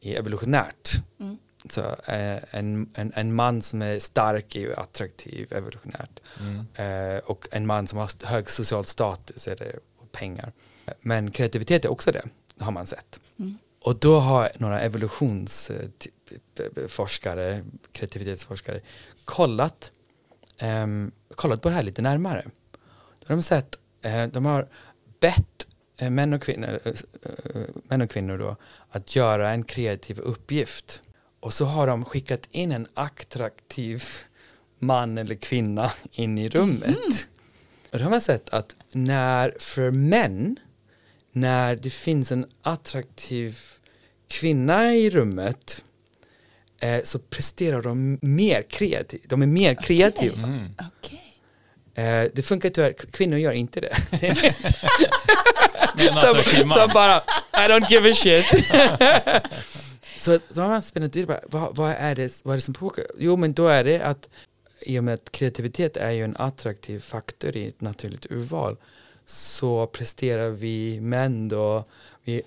[0.00, 0.90] i evolutionärt.
[1.20, 1.38] Mm.
[1.70, 6.20] Så eh, en, en, en man som är stark är ju attraktiv evolutionärt.
[6.40, 6.66] Mm.
[6.74, 10.52] Eh, och en man som har hög social status är det, och pengar.
[11.00, 12.24] Men kreativitet är också det,
[12.58, 13.20] har man sett.
[13.38, 13.58] Mm.
[13.80, 14.80] Och då har några
[16.60, 18.80] evolutionsforskare, kreativitetsforskare,
[19.24, 19.92] kollat,
[20.58, 22.44] ehm, kollat på det här lite närmare.
[23.18, 24.68] Då har de sett, eh, de har
[25.20, 25.66] bett
[25.96, 28.56] eh, män, och kvinnor, eh, eh, män och kvinnor då,
[28.90, 31.02] att göra en kreativ uppgift.
[31.40, 34.04] Och så har de skickat in en attraktiv
[34.78, 37.28] man eller kvinna in i rummet.
[37.92, 40.56] Och då har man sett att när för män,
[41.32, 43.58] när det finns en attraktiv
[44.28, 45.84] kvinna i rummet
[46.80, 49.22] eh, så presterar de mer kreativt.
[49.28, 50.42] De är mer kreativa.
[50.42, 50.74] Mm.
[50.98, 51.28] Okej.
[51.94, 53.96] Eh, det funkar tyvärr, kvinnor gör inte det.
[55.98, 56.42] De,
[56.74, 57.16] de bara,
[57.52, 58.44] I don't give a shit.
[60.18, 63.04] så då har man spännat ut, vad, vad, är det, vad är det som pågår?
[63.18, 64.28] Jo men då är det att
[64.80, 68.76] i och med att kreativitet är ju en attraktiv faktor i ett naturligt urval
[69.26, 71.84] så presterar vi män då,
[72.24, 72.42] vi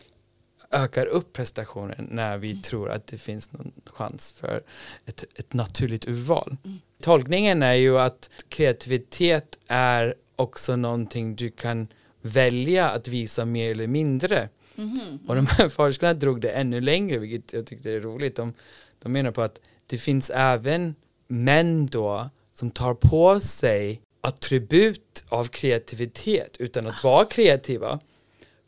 [0.71, 4.63] ökar upp prestationen när vi tror att det finns någon chans för
[5.05, 6.57] ett, ett naturligt urval.
[7.01, 11.87] Tolkningen är ju att kreativitet är också någonting du kan
[12.21, 14.49] välja att visa mer eller mindre.
[14.75, 15.19] Mhm.
[15.27, 18.35] Och de här forskarna drog det ännu längre, vilket jag tyckte är roligt.
[18.35, 18.53] De,
[19.01, 20.95] de menar på att det finns även
[21.27, 27.99] män då som tar på sig attribut av kreativitet utan att vara kreativa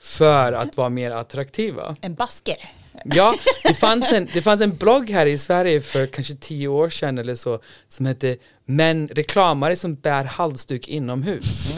[0.04, 1.96] för att vara mer attraktiva.
[2.02, 2.70] En basker.
[3.04, 6.90] Ja, det fanns, en, det fanns en blogg här i Sverige för kanske tio år
[6.90, 11.74] sedan eller så som hette Män, reklamare som bär halsduk inomhus.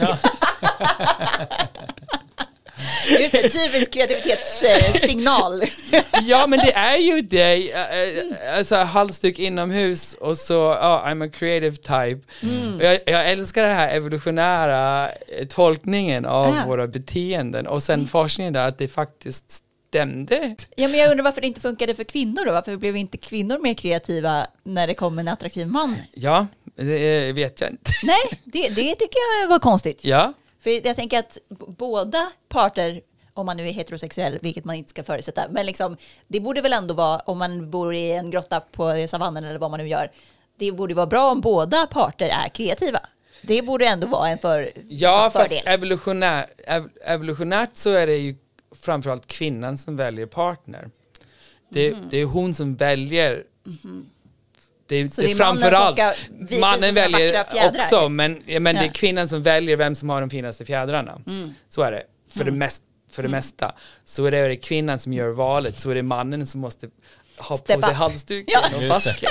[3.20, 5.64] Just det, typisk kreativitetssignal.
[6.22, 11.26] Ja men det är ju det, eh, eh, alltså halsduk inomhus och så, ja, I'm
[11.26, 12.20] a creative type.
[12.76, 16.62] Och Jag, jag älskar den här evolutionära eh, tolkningen av Ja.
[16.66, 19.44] våra beteenden och sen forskningen där att det faktiskt
[19.88, 20.56] stämde.
[20.76, 22.52] Ja, men jag undrar varför det inte funkade för kvinnor då?
[22.52, 25.96] Varför blev inte kvinnor mer kreativa när det kom en attraktiv man?
[26.14, 26.46] Ja,
[26.76, 27.90] det vet jag inte.
[28.02, 29.98] Nej, det, det tycker jag var konstigt.
[30.02, 30.32] Ja,
[30.66, 31.38] För jag tänker att
[31.78, 33.00] båda parter,
[33.34, 35.96] om man nu är heterosexuell, vilket man inte ska förutsätta, men liksom,
[36.28, 39.70] det borde väl ändå vara, om man bor i en grotta på savannen eller vad
[39.70, 40.10] man nu gör,
[40.58, 43.00] det borde vara bra om båda parter är kreativa.
[43.42, 45.62] Det borde ändå vara en för, ja liksom, fast fördel.
[45.66, 48.36] evolutionär, ev, evolutionärt så är det ju
[48.82, 50.90] framförallt kvinnan som väljer partner.
[51.70, 52.08] Det, Mhm.
[52.10, 53.44] det är hon som väljer
[54.88, 56.12] det, Så det är mannen framförallt, ska
[56.60, 57.44] mannen sina väljer
[57.78, 58.92] också, men, ja, men det är Ja.
[58.94, 61.20] kvinnan som väljer vem som har de finaste fjädrarna.
[61.26, 61.54] Mm.
[61.68, 62.02] Så är det,
[62.36, 62.82] för, det, mest,
[63.12, 63.74] för det mesta.
[64.04, 66.88] Så är det kvinnan som gör valet, så är det mannen som måste
[67.38, 67.96] ha Step på sig up.
[67.96, 68.76] halsduken Ja.
[68.76, 69.28] och basken.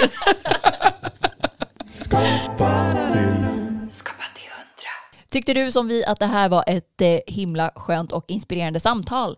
[5.31, 9.37] Tyckte du som vi att det här var ett eh, himla skönt och inspirerande samtal?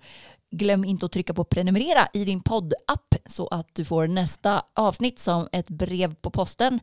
[0.51, 5.19] Glöm inte att trycka på prenumerera i din poddapp så att du får nästa avsnitt
[5.19, 6.79] som ett brev på posten.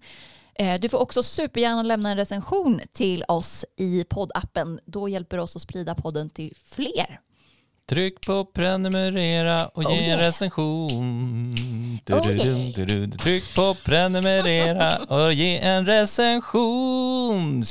[0.55, 4.81] Eh, Du får också supergärna lämna en recension till oss i poddappen.
[4.85, 7.21] Då hjälper det oss att sprida podden till fler.
[7.89, 10.21] Tryck på prenumerera och ge Oh, en yeah.
[10.21, 11.55] recension.
[12.05, 12.37] Du, Oh, du,
[12.73, 13.19] du, du, du.
[13.19, 17.65] Tryck på prenumerera och ge en recension.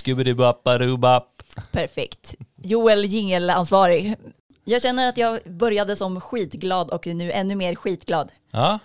[1.71, 2.35] Perfekt.
[2.63, 4.15] Joel Jingel-ansvarig.
[4.63, 8.31] Jag känner att jag började som skitglad och är nu ännu mer skitglad.
[8.51, 8.79] Ja,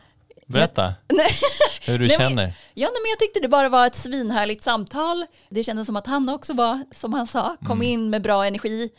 [0.46, 0.94] berätta
[1.86, 2.44] hur du Nej, men- känner.
[2.74, 5.26] Ja, nej, men jag tyckte det bara var ett svinhärligt samtal.
[5.50, 8.90] Det kändes som att han också var, som han sa, kom in med bra energi.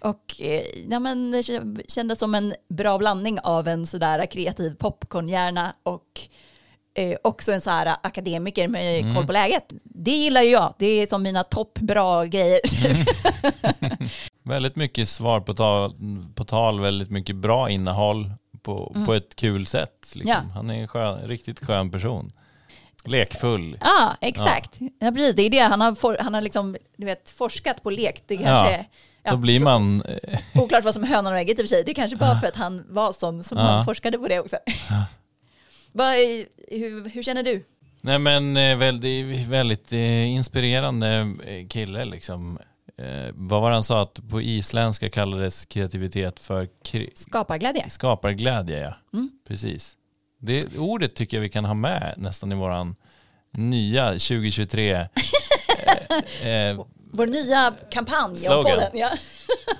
[0.00, 1.42] Och eh, ja, men det
[1.88, 6.20] kändes som en bra blandning av en sådär kreativ popcornhjärna och
[6.94, 9.72] eh, också en så här akademiker med koll på läget.
[9.84, 10.74] Det gillar ju jag.
[10.78, 12.60] Det är som mina toppbra grejer.
[14.42, 15.94] Väldigt mycket svar på tal,
[16.34, 18.30] på tal väldigt mycket bra innehåll
[18.62, 20.12] på, på ett kul sätt.
[20.14, 20.32] Liksom.
[20.32, 20.46] Mm.
[20.48, 20.54] Ja.
[20.54, 22.32] Han är en skön, riktigt skön person.
[23.04, 23.78] Lekfull.
[23.80, 24.78] Ja, exakt.
[25.00, 25.10] Ja.
[25.12, 25.36] precis.
[25.36, 25.58] Det är det.
[25.58, 28.22] Han har, for, han har liksom, du vet, forskat på lek.
[28.26, 28.86] Det kanske,
[29.22, 29.30] ja.
[29.30, 30.02] Då blir man...
[30.54, 31.84] Oklart vad som är hönan och ägget i och för sig.
[31.84, 33.64] Det är kanske bara för att han var sån som Ja.
[33.64, 34.56] han forskade på det också.
[35.98, 36.46] Är-
[36.78, 37.64] hur, hur känner du?
[38.00, 42.58] Nej men eh, väldigt, väldigt eh, inspirerande eh, kille liksom.
[42.98, 47.88] Eh, vad var det han sa att på isländska kallades kreativitet för kri- Skaparglädje.
[47.90, 48.94] skaparglädje ja.
[49.12, 49.30] Mm.
[49.48, 49.96] Precis.
[50.38, 52.96] Det ordet tycker jag vi kan ha med nästan i våran
[53.50, 54.92] nya 2023
[56.40, 56.80] eh, eh,
[57.12, 58.64] Vår nya kampanj Slogan.
[58.64, 58.90] podden.
[58.92, 59.10] Ja,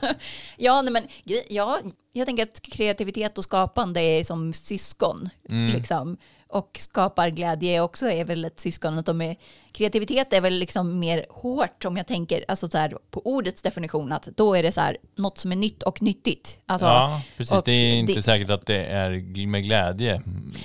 [0.57, 1.05] ja, nej, men,
[1.49, 1.81] ja,
[2.13, 5.29] jag tänker att kreativitet och skapande är som syskon.
[5.49, 5.73] Mm.
[5.77, 6.17] Liksom.
[6.49, 8.99] Och skaparglädje också är väl ett syskon.
[8.99, 9.37] Att de är,
[9.73, 14.13] kreativitet är väl liksom mer hårt om jag tänker alltså så här, på ordets definition.
[14.13, 16.59] Att då är det så här, något som är nytt och nyttigt.
[16.67, 17.63] Alltså, Ja, precis.
[17.63, 20.23] Det är inte det- säkert att det är med glädje.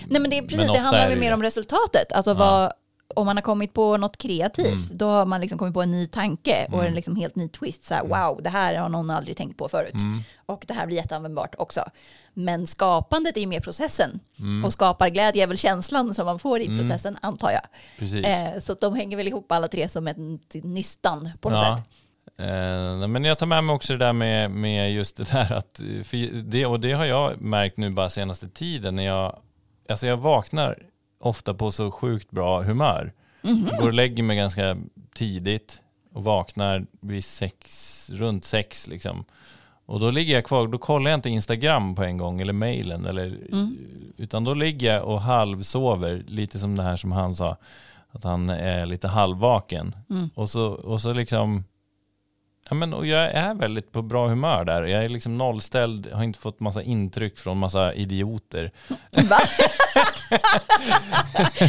[0.08, 2.12] Nej men det är precis, Men det handlar det mer om resultatet.
[2.12, 2.74] Alltså vad,
[3.18, 6.08] om man har kommit på något kreativt, då har man liksom kommit på en ny
[6.08, 7.84] tanke och en liksom helt ny twist.
[7.86, 9.94] Så här, wow, det här har någon aldrig tänkt på förut.
[10.46, 11.82] Och det här blir jätteanvändbart också.
[12.34, 14.20] Men skapandet är ju mer processen.
[14.66, 17.62] Och skaparglädje är väl känslan som man får i processen, antar jag.
[18.00, 18.26] Precis.
[18.26, 20.18] Eh, så de hänger väl ihop alla tre som ett
[20.64, 21.78] nystan på något Ja.
[21.78, 21.88] sätt.
[22.40, 25.82] Eh, men jag tar med mig också det där med, med just det där att,
[26.44, 29.40] det, och det har jag märkt nu bara senaste tiden när jag,
[29.90, 30.78] alltså jag vaknar
[31.20, 33.14] ofta på så sjukt bra humör.
[33.42, 34.78] Jag går och lägger mig ganska
[35.16, 35.82] tidigt
[36.14, 39.26] och vaknar vid sex, runt sex liksom.
[39.86, 43.06] Och då ligger jag kvar, då kollar jag inte Instagram på en gång eller mailen
[43.06, 43.38] eller,
[44.18, 47.58] utan då ligger jag och halvsover, lite som det här som han sa,
[48.12, 49.96] att han är lite halvvaken.
[50.36, 51.64] Och, så, och så liksom,
[52.70, 54.84] ja men och jag är väldigt på bra humör där.
[54.84, 58.72] Jag är liksom nollställd, har inte fått massa intryck från massa idioter.
[59.30, 59.38] Va?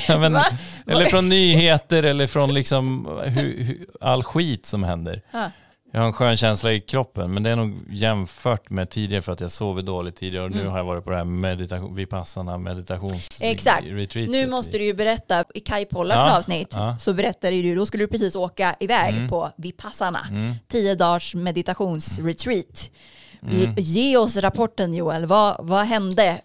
[0.08, 0.46] Men, Va?
[0.86, 5.22] eller från nyheter eller från liksom hu, hu, all skit som händer.
[5.30, 5.50] Ja.
[5.92, 9.32] Jag har en skön känsla i kroppen, men det är nog jämfört med tidigare för
[9.32, 10.70] att jag sov dåligt tidigare och nu Mm.
[10.72, 13.84] har jag varit på det här meditation, Vipassana meditations Exakt.
[13.86, 14.30] retreatet.
[14.32, 16.96] Nu måste du ju berätta, i Kai Pollaks Ja, avsnitt ja.
[17.00, 19.28] så berättade du, då skulle du precis åka iväg Mm.
[19.28, 20.54] på Vipassana, Mm.
[20.68, 22.88] tio dagars meditationsretreat.
[23.42, 23.74] Mm.
[23.76, 26.40] Ge oss rapporten Joel, vad, vad hände?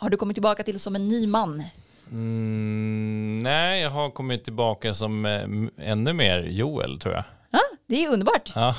[0.00, 1.62] Har du kommit tillbaka till som en ny man?
[2.10, 7.24] Mm, nej, jag har kommit tillbaka som eh, ännu mer Joel tror jag.
[7.50, 8.52] Ja, det är underbart.
[8.54, 8.74] Ja.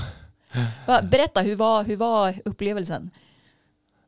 [1.03, 3.11] Berätta, hur var, hur var upplevelsen?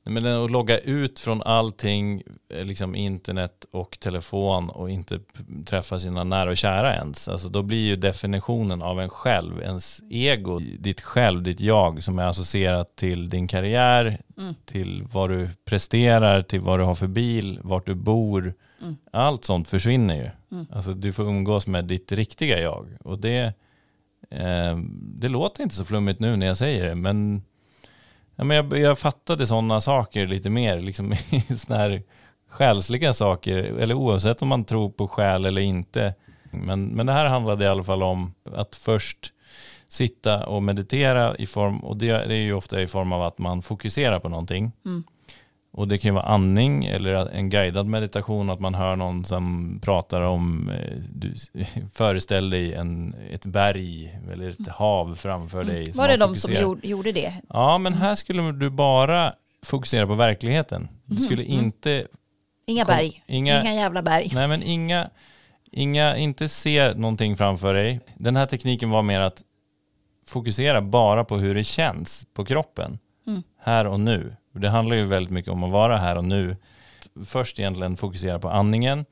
[0.06, 5.20] Men att logga ut från allting, eh, liksom internet och telefon och inte
[5.66, 7.28] träffa sina nära och kära ens.
[7.28, 12.20] Alltså då blir ju definitionen av en själv, ens ego, ditt själv, ditt jag som
[12.20, 14.56] är associerat till din karriär, Mm.
[14.66, 18.54] till vad du presterar, till vad du har för bil, vart du bor.
[18.82, 18.96] Mm.
[19.12, 20.30] Allt sånt försvinner ju.
[20.52, 20.66] Mm.
[20.72, 22.88] Alltså du får umgås med ditt riktiga jag.
[23.04, 23.54] Och det,
[24.30, 27.44] eh, det låter inte så flummigt nu när jag säger det, men
[28.36, 31.16] Ja, men jag, jag fattade sådana saker lite mer, liksom
[31.58, 32.04] sådana här
[32.50, 36.14] själsliga saker, eller oavsett om man tror på själ eller inte.
[36.52, 39.34] Men, men det här handlade i alla fall om att först
[39.88, 43.38] sitta och meditera i form, och det, det är ju ofta i form av att
[43.38, 44.72] man fokuserar på någonting.
[44.86, 45.04] Mm.
[45.76, 49.80] Och det kan ju vara andning eller en guidad meditation, att man hör någon som
[49.84, 51.34] pratar om, eh, du,
[51.94, 55.84] föreställ dig en, ett berg eller ett hav framför dig.
[55.84, 55.92] Mm.
[55.96, 57.34] Var det de som gjorde, gjorde det?
[57.50, 59.34] Ja, men här skulle du bara
[59.66, 60.88] fokusera på verkligheten.
[61.06, 61.66] Du skulle mm.
[61.66, 62.08] inte,
[62.68, 64.32] Inga berg, inga- inga, jävla berg.
[64.34, 65.10] nej men inga,
[65.72, 68.00] inga, inte se någonting framför dig.
[68.16, 69.44] Den här tekniken var mer att
[70.28, 73.00] fokusera bara på hur det känns på kroppen.
[73.28, 73.44] Mm.
[73.60, 74.36] Här och nu.
[74.54, 76.58] Det handlar ju väldigt mycket om att vara här och nu.
[77.26, 79.06] Först egentligen fokusera på andningen.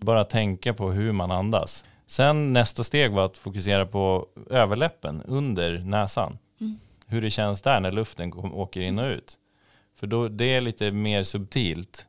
[0.00, 1.84] Bara tänka på hur man andas.
[2.06, 6.38] Sen nästa steg var att fokusera på överläppen under näsan.
[6.60, 6.78] Mm.
[7.06, 9.38] Hur det känns där när luften åker in och ut.
[10.00, 12.06] För då, det är lite mer subtilt.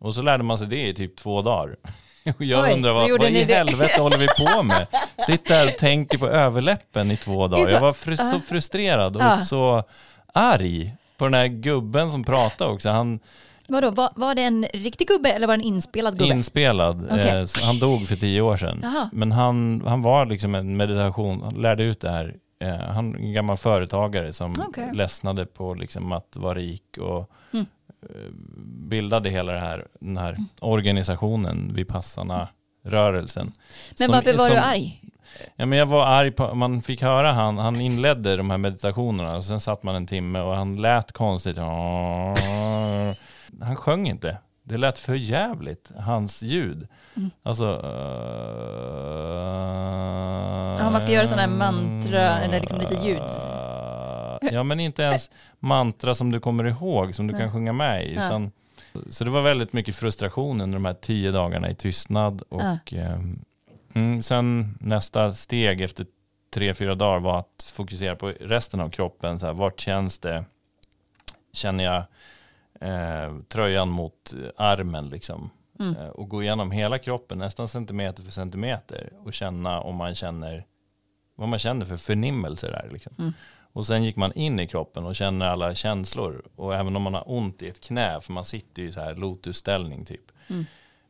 [0.00, 1.76] Och så lärde man sig det i typ två dagar.
[2.38, 3.54] Och jag Oj, undrar vad, vad i det?
[3.54, 4.86] helvete håller vi på med?
[5.26, 7.72] Sitter här och tänker på överläppen i två dagar.
[7.72, 8.40] Jag var fr- så Ja.
[8.40, 9.40] frustrerad och Ja.
[9.40, 9.84] så
[10.34, 10.94] arg
[11.24, 12.88] på den här gubben som pratade också.
[12.90, 13.20] Han
[13.68, 16.34] Vadå, var, var det en riktig gubbe eller var det en inspelad gubbe?
[16.34, 17.04] inspelad.
[17.10, 17.28] Okej.
[17.40, 18.80] Eh, han dog för tio år sedan.
[18.82, 19.08] Jaha.
[19.12, 22.34] Men han, han var liksom en meditation, han lärde ut det här.
[22.60, 24.90] Eh, han är en gammal företagare som Okej.
[24.94, 27.66] ledsnade på liksom att vara rik och Mm.
[28.02, 28.30] eh,
[28.88, 32.48] bildade hela det här, den här organisationen, Vipassana
[32.86, 33.52] rörelsen.
[33.98, 35.00] Men Som- varför var du som- arg?
[35.56, 39.36] Ja, men jag var arg på, man fick höra han, han inledde de här meditationerna
[39.36, 41.56] och sen satt man en timme och han lät konstigt.
[43.60, 44.38] Han sjöng inte.
[44.62, 46.88] Det lät för jävligt, hans ljud.
[47.16, 47.30] Mm.
[47.42, 47.64] Alltså...
[50.80, 53.22] Ja, man ska göra sådana här mantra eller liksom lite ljud.
[54.52, 57.42] Ja, men inte ens mantra som du kommer ihåg, som du Nej.
[57.42, 58.14] kan sjunga med i.
[58.14, 58.26] Ja.
[58.26, 58.50] Utan,
[59.08, 62.42] så det var väldigt mycket frustration under de här tio dagarna i tystnad.
[62.48, 62.62] Och,
[62.92, 63.18] Ja.
[63.94, 66.06] Mm, sen nästa steg efter
[66.50, 69.38] tre, fyra dagar var att fokusera på resten av kroppen.
[69.38, 70.44] Så här, vart känns det?
[71.52, 72.04] Känner jag
[72.80, 75.50] eh, tröjan mot armen liksom?
[75.80, 75.96] Mm.
[75.96, 80.66] Eh, och gå igenom hela kroppen nästan centimeter för centimeter och känna om man känner
[81.34, 82.88] vad man känner för förnimmelser där.
[82.92, 83.14] Liksom.
[83.18, 83.32] Mm.
[83.72, 86.42] Och sen gick man in i kroppen och känner alla känslor.
[86.56, 89.14] Och även om man har ont i ett knä, för man sitter i så här
[89.14, 90.32] lotusställning typ.
[90.48, 90.64] Mm.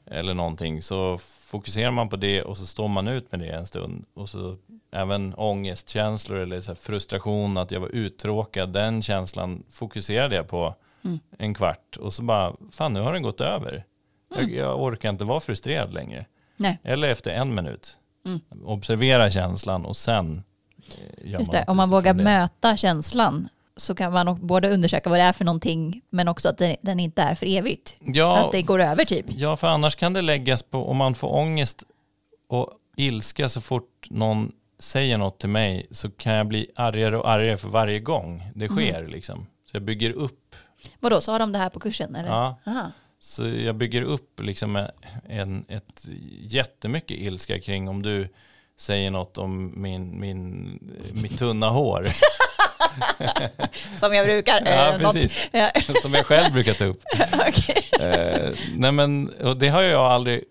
[0.06, 1.18] Eller någonting, så
[1.54, 4.04] fokuserar man på det och så står man ut med det en stund.
[4.14, 4.56] Och så
[4.92, 10.74] även ångestkänslor eller så frustration, att jag var uttråkad, den känslan fokuserade jag på
[11.04, 11.18] Mm.
[11.38, 11.96] en kvart.
[11.96, 13.84] Och så bara, fan nu har den gått över.
[14.30, 14.54] Jag, Mm.
[14.56, 16.26] jag orkar inte vara frustrerad längre.
[16.56, 16.78] Nej.
[16.82, 17.96] Eller efter en minut.
[18.26, 18.40] Mm.
[18.64, 20.42] Observera känslan och sen
[20.78, 22.22] eh, gör Just det, om man vågar det.
[22.24, 26.62] möta känslan så kan man både undersöka vad det är för någonting men också att
[26.82, 27.96] den inte är för evigt.
[28.00, 29.26] Ja, Att det går över typ.
[29.28, 31.82] ja, för annars kan det läggas på, om man får ångest
[32.48, 37.30] och ilska så fort någon säger något till mig så kan jag bli argare och
[37.30, 38.76] argare för varje gång det Mm.
[38.76, 39.06] sker.
[39.08, 39.46] Liksom.
[39.70, 40.56] Så jag bygger upp,
[41.00, 42.28] Vadå, så har de det här på kursen eller?
[42.28, 42.90] ja, Aha.
[43.20, 44.88] så jag bygger upp liksom en,
[45.28, 46.06] en, ett
[46.40, 48.28] jättemycket ilska kring om du
[48.78, 50.78] säger något om min, min,
[51.22, 52.06] mitt tunna hår.
[53.96, 54.62] Som jag brukar.
[54.64, 55.48] Ja, eh, precis.
[56.02, 57.02] Som jag själv brukar ta upp.
[57.48, 58.08] okej.
[58.10, 60.44] Eh, nej men, och det har jag aldrig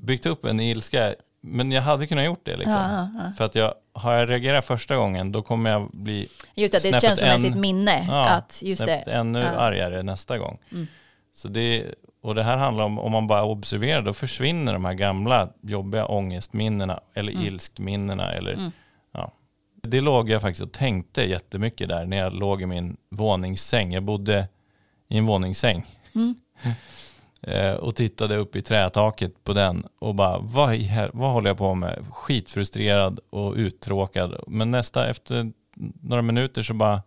[0.00, 2.74] byggt upp en ilska, men jag hade kunnat gjort det liksom.
[2.74, 3.32] Ja, ja.
[3.38, 6.96] För att jag, har jag reagerat första gången, då kommer jag bli Just det, det
[6.96, 8.06] är känslomässigt en- minne.
[8.08, 8.94] ja, att just det.
[9.06, 9.48] ännu Ja.
[9.48, 10.58] argare nästa gång.
[10.72, 10.86] Mm.
[11.34, 11.84] Så det,
[12.22, 16.06] och det här handlar om, om man bara observerar, då försvinner de här gamla jobbiga
[16.06, 17.44] ångestminnena eller Mm.
[17.46, 18.32] ilskminnena.
[18.32, 18.72] Eller, Mm.
[19.90, 23.92] Det låg jag faktiskt och tänkte jättemycket där när jag låg i min våningssäng.
[23.92, 24.48] Jag bodde
[25.08, 25.86] i en våningssäng.
[26.14, 26.34] Mm.
[27.42, 31.58] Eh, och tittade upp i trätaket på den och bara, vad, hel- vad håller jag
[31.58, 32.06] på med?
[32.10, 34.44] Skitfrustrerad och uttråkad.
[34.46, 35.52] Men nästa, efter
[36.02, 37.02] några minuter så bara,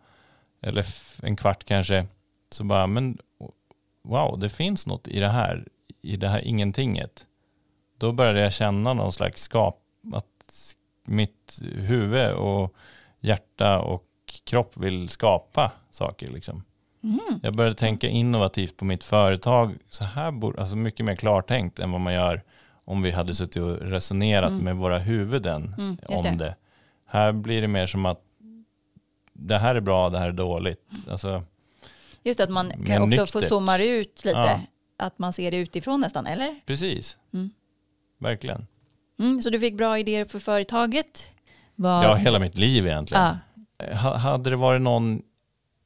[0.61, 0.85] eller
[1.23, 2.07] en kvart kanske,
[2.51, 3.17] så bara, men
[4.03, 5.67] wow, det finns något i det här,
[6.01, 7.25] i det här ingentinget.
[7.97, 9.81] Då började jag känna någon slags skap,
[10.13, 10.25] att
[11.05, 12.73] mitt huvud och
[13.19, 14.03] hjärta och
[14.43, 16.63] kropp vill skapa saker liksom.
[17.01, 17.39] Mhm.
[17.43, 19.75] Jag började tänka innovativt på mitt företag.
[19.89, 22.41] Så här borde, alltså mycket mer klartänkt än vad man gör
[22.85, 24.63] om vi hade suttit och resonerat Mm.
[24.65, 26.45] med våra huvuden Mm, om det.
[26.45, 26.55] det.
[27.05, 28.21] Här blir det mer som att
[29.33, 30.89] det här är bra, det här är dåligt.
[31.09, 31.43] Alltså,
[32.23, 33.49] Just det, att man kan också få nyktert.
[33.49, 34.37] zooma ut lite.
[34.37, 34.59] Ja.
[34.97, 36.55] Att man ser det utifrån nästan, eller?
[36.65, 37.49] precis, Mm.
[38.17, 38.67] verkligen.
[39.19, 41.25] Mm, så du fick bra idéer för företaget?
[41.81, 43.23] Vad- Ja, hela mitt liv egentligen.
[43.89, 43.95] Ja.
[43.95, 45.21] Ha- Hade det varit någon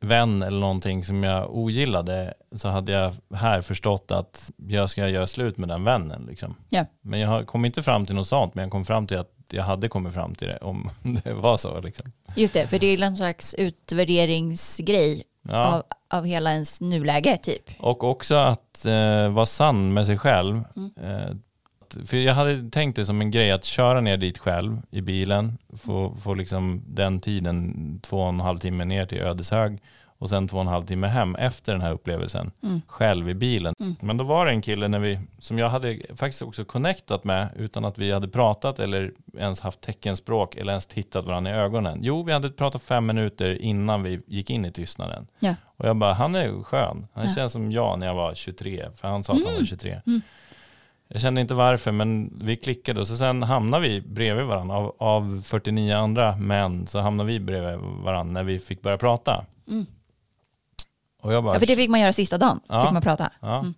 [0.02, 5.28] vän eller någonting som jag ogillade så hade jag här förstått att jag ska göra
[5.28, 6.26] slut med den vännen.
[6.30, 6.56] Liksom.
[6.70, 6.86] Ja.
[7.02, 9.64] Men jag kom inte fram till något sånt, men jag kom fram till att jag
[9.64, 10.90] hade kommit fram till det om
[11.24, 11.82] det var så.
[11.82, 12.12] Liksom.
[12.36, 15.66] Just det, för det är en slags utvärderingsgrej Ja.
[15.66, 15.84] av,
[16.20, 17.64] av hela ens nuläge typ.
[17.80, 20.64] Och också att eh, vara sann med sig själv.
[20.76, 20.92] Mm.
[21.04, 21.36] Eh,
[22.06, 25.58] för jag hade tänkt det som en grej att köra ner dit själv i bilen,
[25.78, 29.80] få, få liksom den tiden, två och en halv timme ner till Ödeshög
[30.18, 32.52] och sen två och en halv timme hem efter den här upplevelsen.
[32.64, 32.82] Mm.
[32.88, 33.74] Själv i bilen.
[33.80, 33.96] Mm.
[34.00, 37.48] Men då var det en kille när vi, som jag hade faktiskt också connectat med
[37.56, 42.00] utan att vi hade pratat eller ens haft teckenspråk eller ens tittat varandra i ögonen.
[42.02, 45.28] Jo, vi hade pratat fem minuter innan vi gick in i tystnaden.
[45.40, 45.56] Ja.
[45.78, 47.08] Och jag bara, han är skön.
[47.14, 47.34] Han Ja.
[47.36, 49.60] känns som jag när jag var 23, för han sa att han Mm.
[49.60, 50.02] var 23.
[51.08, 54.76] Jag kände inte varför, men vi klickade och så sen hamnade vi bredvid varandra.
[54.76, 59.46] Av, av 49 andra män så hamnade vi bredvid varandra när vi fick börja prata.
[59.68, 59.86] Mm.
[61.22, 62.60] Och jag bara, Ja, för det fick man göra sista dagen.
[62.68, 62.84] Ja.
[62.84, 63.32] Fick man prata.
[63.40, 63.60] ja.
[63.60, 63.74] Mm.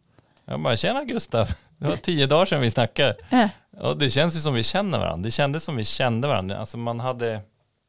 [0.45, 1.47] jag bara, tjena Gustav,
[1.77, 3.15] det var tio dagar sedan vi snackade.
[3.29, 3.47] Äh.
[3.79, 5.23] Och det känns ju som vi känner varandra.
[5.23, 6.57] Det kändes som vi kände varandra.
[6.57, 7.41] Alltså man hade,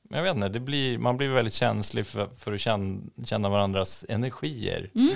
[0.08, 4.04] jag vet inte, det blir, man blir väldigt känslig för, för att känna, känna varandras
[4.08, 4.90] energier.
[4.94, 5.14] Mm.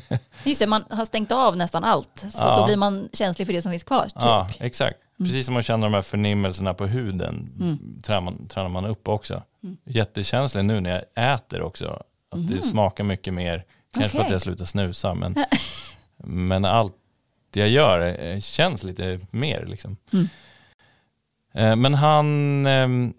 [0.44, 2.18] Just det, man har stängt av nästan allt.
[2.18, 2.56] Så Ja.
[2.56, 4.04] då blir man känslig för det som finns kvar.
[4.04, 4.12] Typ.
[4.14, 4.98] Ja, exakt.
[5.18, 8.02] Precis som man känner de här förnimmelserna på huden Mm.
[8.02, 9.42] tränar, man, tränar man upp också.
[9.62, 9.76] Mm.
[9.84, 12.02] Jättekänslig nu när jag äter också.
[12.30, 13.64] Att det smakar mycket mer.
[13.94, 15.14] Kanske för att jag slutar snusa.
[15.14, 15.34] Men,
[16.24, 16.94] men allt
[17.50, 19.96] det jag gör eh, känns lite mer liksom.
[20.12, 20.28] Mm.
[21.54, 23.14] Eh, Men han, ehm,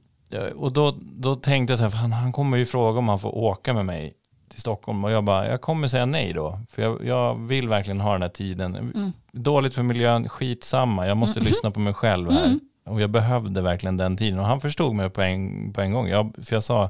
[0.56, 3.36] och då, då tänkte jag så här, han, han kommer ju fråga om han får
[3.36, 4.14] åka med mig
[4.52, 5.04] till Stockholm.
[5.04, 6.60] Och jag bara, jag kommer säga nej då.
[6.70, 8.76] För jag, jag vill verkligen ha den här tiden.
[8.76, 9.14] Mm.
[9.32, 11.08] Dåligt för miljön, skitsamma.
[11.08, 12.46] Jag måste lyssna på mig själv här.
[12.46, 12.60] Mm.
[12.86, 14.40] Och jag behövde verkligen den tiden.
[14.40, 16.08] Och han förstod mig på en, på en gång.
[16.08, 16.90] Jag, för jag sa,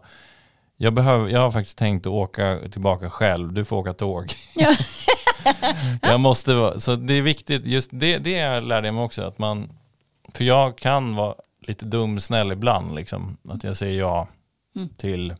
[0.78, 3.54] jag, behöver, jag har faktiskt tänkt att åka tillbaka själv.
[3.54, 4.34] Du får åka tåg.
[4.56, 4.76] Ja.
[6.02, 9.22] jag måste vara, så det är viktigt, just det, det lärde jag mig också.
[9.22, 9.70] Att man,
[10.34, 11.36] för jag kan vara
[11.68, 12.96] lite dum snäll ibland.
[12.96, 14.28] Liksom, att jag säger ja
[14.76, 14.90] Mm.
[14.90, 15.36] till,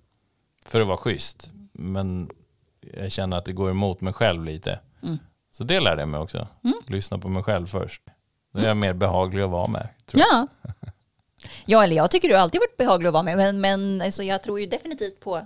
[0.66, 1.50] för att vara schysst.
[1.72, 2.30] Men
[2.94, 4.80] jag känner att det går emot mig själv lite.
[5.04, 5.18] Mm.
[5.52, 6.48] Så det lärde jag mig också.
[6.64, 6.76] Mm.
[6.88, 8.02] Lyssna på mig själv först.
[8.54, 9.88] Då är jag mer behaglig att vara med.
[10.12, 10.48] Ja.
[11.66, 14.44] ja, eller jag tycker du alltid varit behaglig att vara med, men, men alltså, jag
[14.44, 15.42] tror ju definitivt på,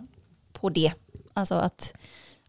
[0.54, 0.94] på det.
[1.34, 1.94] Alltså att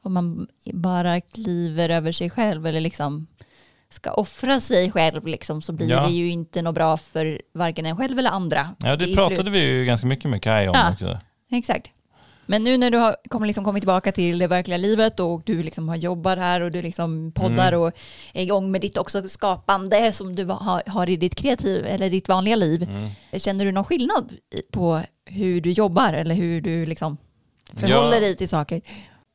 [0.02, 3.26] om man bara kliver över sig själv eller liksom
[3.90, 6.06] ska offra sig själv liksom, så blir Ja.
[6.06, 8.74] det ju inte något bra för varken en själv eller andra.
[8.78, 9.48] Ja, det pratade slut.
[9.48, 10.92] vi ju ganska mycket med Kaj om Ja.
[10.92, 11.18] också.
[11.50, 11.90] Exakt.
[12.48, 15.62] Men nu när du har kommer liksom kommit tillbaka till det verkliga livet och du
[15.62, 17.80] liksom har jobbat här och du liksom poddar Mm.
[17.80, 17.92] och
[18.32, 22.28] är igång med ditt också skapande som du har, har i ditt kreativ eller ditt
[22.28, 22.82] vanliga liv.
[22.82, 23.10] Mm.
[23.40, 24.32] Känner du någon skillnad
[24.72, 27.16] på hur du jobbar eller hur du liksom
[27.74, 28.20] förhåller Ja.
[28.20, 28.80] dig till saker?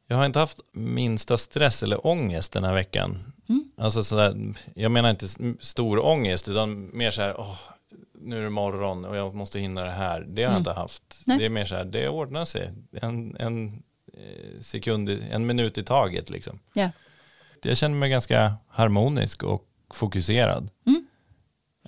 [0.07, 3.30] Jag har inte haft minsta stress eller ångest den här veckan.
[3.51, 3.63] Mm.
[3.77, 5.27] Alltså sådär, jag menar inte
[5.59, 7.55] stor ångest utan mer så här, åh,
[8.21, 10.21] nu är det morgon och jag måste hinna det här.
[10.27, 10.53] Det har Mm.
[10.53, 11.01] jag inte haft.
[11.25, 11.37] Nej.
[11.37, 12.71] Det är mer så här, det ordnar sig.
[13.01, 13.83] En, en
[14.13, 16.59] eh, sekund, en minut i taget liksom.
[16.73, 16.89] Ja.
[17.63, 20.69] Jag känner mig ganska harmonisk och fokuserad.
[20.87, 21.05] Mm.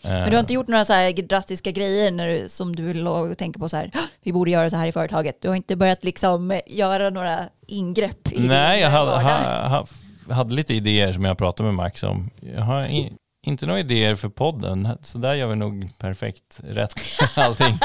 [0.03, 3.31] Eh, Men du har inte gjort några så drastiska grejer när du, som du låg
[3.31, 5.41] och tänker på så här, "Åh, vi borde göra så här i företaget.
[5.41, 9.87] Du har inte börjat liksom göra några ingrepp i Nej, jag hade, ha,
[10.29, 12.29] hade lite idéer som jag pratade med Max om.
[12.55, 13.11] Jag har i,
[13.45, 16.93] inte några idéer för podden, så där gör vi nog perfekt rätt
[17.37, 17.77] allting.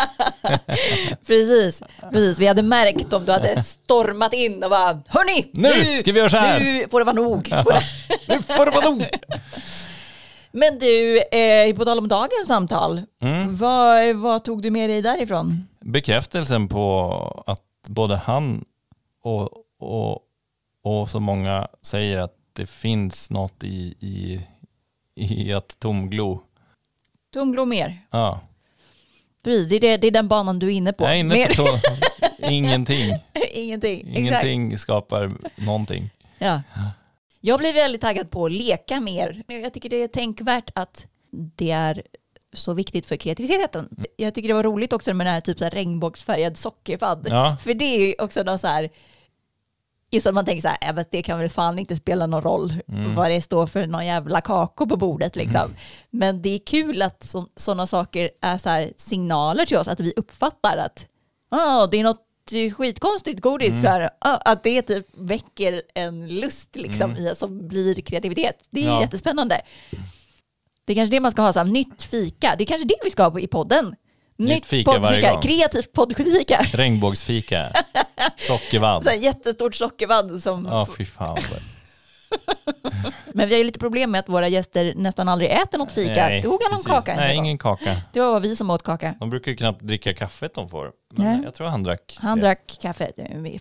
[1.27, 2.39] Precis, precis.
[2.39, 5.51] Vi hade märkt om du hade stormat in och bara Hörni!
[5.52, 7.48] Nu ska vi göra så här!" Nu får det vara nog.
[8.28, 9.06] Nu får det vara nog!
[10.52, 13.56] Men du, eh, på tal om dagens samtal, Mm.
[13.56, 15.69] vad, vad tog du med dig därifrån?
[15.81, 18.65] Bekräftelsen på att både han
[19.24, 19.48] och,
[19.81, 20.19] och,
[20.89, 24.40] och så många säger att det finns något i, i,
[25.15, 26.43] i att tomglo.
[27.32, 27.98] Tomglo mer.
[28.10, 28.40] Ja,
[29.44, 31.05] Precis, det är, det, det är den banan du är inne på.
[31.05, 31.48] jag är inne mer.
[31.48, 31.78] på tom,
[32.51, 33.15] ingenting.
[33.52, 34.01] Ingenting.
[34.01, 34.19] Exakt.
[34.19, 36.10] Ingenting skapar någonting.
[36.39, 36.62] Ja.
[37.40, 39.43] Jag blir väldigt taggad på att leka mer.
[39.47, 42.02] Jag tycker det är tänkvärt att det är
[42.52, 43.89] så viktigt för kreativiteten.
[44.16, 47.27] Jag tycker det var roligt också med den här typ så här regnbågsfärgad sockerfadd.
[47.31, 47.56] Ja.
[47.62, 48.89] För det är ju också någon så här,
[50.10, 52.43] just att man tänker så här, "Ja, men det kan väl fan inte spela någon
[52.43, 53.14] roll Mm.
[53.14, 55.70] vad det står för någon jävla kakor på bordet liksom.
[56.10, 60.12] Men det är kul att sådana saker är så här signaler till oss, att vi
[60.16, 61.06] uppfattar att
[61.51, 62.24] ah, det är något
[62.76, 63.82] skitkonstigt godis, Mm.
[63.82, 68.56] så här, ah, att det typ väcker en lust liksom, i oss som blir kreativitet.
[68.70, 68.94] Det är Mm.
[68.94, 69.01] Ja.
[69.01, 69.60] jättespännande.
[70.85, 72.55] Det är kanske det man ska ha, så här, nytt fika.
[72.59, 73.94] Det är kanske det vi ska ha i podden.
[74.39, 75.43] Nytt fika varje gång.
[75.43, 76.60] kreativt poddfika.
[76.73, 77.66] Regnbågsfika,
[78.47, 79.02] sockervadd.
[79.05, 80.66] Så här, jättestort sockervadd som...
[80.70, 81.39] Ja, fy fan.
[83.32, 86.27] Men vi har ju lite problem med att våra gäster nästan aldrig äter något fika.
[86.27, 86.86] Nej, Tog han någon precis.
[86.86, 87.16] kaka?
[87.16, 87.97] Nej, ingen kaka.
[88.12, 89.15] Det var vi som åt kaka.
[89.20, 90.93] De brukar ju knappt dricka kaffet de får.
[91.15, 91.40] Men Nej.
[91.44, 92.16] jag tror han drack.
[92.20, 92.44] Han det.
[92.44, 93.12] drack kaffe,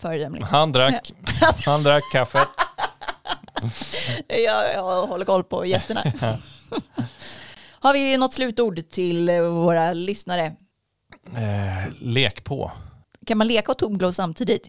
[0.02, 0.48] föredömligt.
[0.48, 1.12] Han drack,
[1.66, 2.48] han drack kaffet.
[4.28, 6.04] Jag, jag håller koll på gästerna.
[7.80, 10.56] Har vi något slutord till våra lyssnare?
[11.36, 12.72] Eh, lek på.
[13.26, 14.68] Kan man leka och tomglo samtidigt?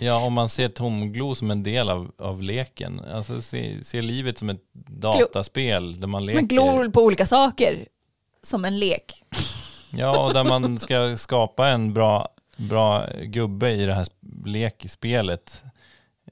[0.00, 3.00] Ja, om man ser tomglo som en del av, av leken.
[3.00, 6.40] Alltså se, se livet som ett dataspel där man leker.
[6.40, 7.88] Men glor på olika saker
[8.42, 9.24] som en lek.
[9.90, 14.06] Ja, och där man ska skapa en bra, bra gubbe i det här
[14.46, 15.62] lekspelet,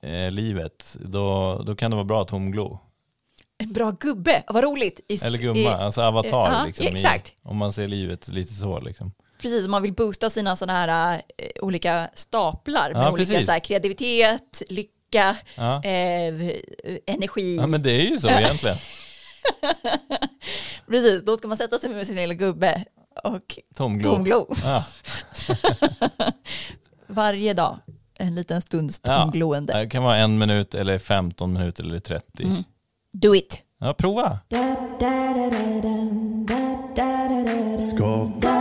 [0.03, 0.97] eh, livet.
[1.01, 2.79] Då, då kan det vara bra tomglo.
[3.59, 5.01] En bra gubbe, vad roligt.
[5.09, 6.53] I, Eller gumma, i, alltså avatar.
[6.53, 7.29] ja, liksom, exakt.
[7.29, 8.81] I, om man ser livet lite så.
[8.81, 9.13] Liksom.
[9.43, 13.47] Precis, man vill boosta sina sådana här eh, olika staplar med Ja, olika precis.
[13.47, 15.83] så här, kreativitet, lycka, Ja.
[15.85, 16.51] eh,
[17.07, 17.57] energi.
[17.57, 18.77] ja, men det är ju så egentligen.
[20.89, 22.85] Precis, då ska man sätta sig med sin lilla gubbe
[23.25, 24.15] och Tomglo.
[24.15, 24.85] tomglo Ja.
[27.07, 27.79] varje dag.
[28.19, 29.23] En liten stunds Ja.
[29.23, 29.73] tomgloende.
[29.79, 32.43] Det kan vara en minut eller 15 minuter eller 30.
[32.45, 32.65] Mm.
[33.19, 33.65] Do it!
[33.81, 34.41] Ja, prova.
[37.81, 38.57] Skapa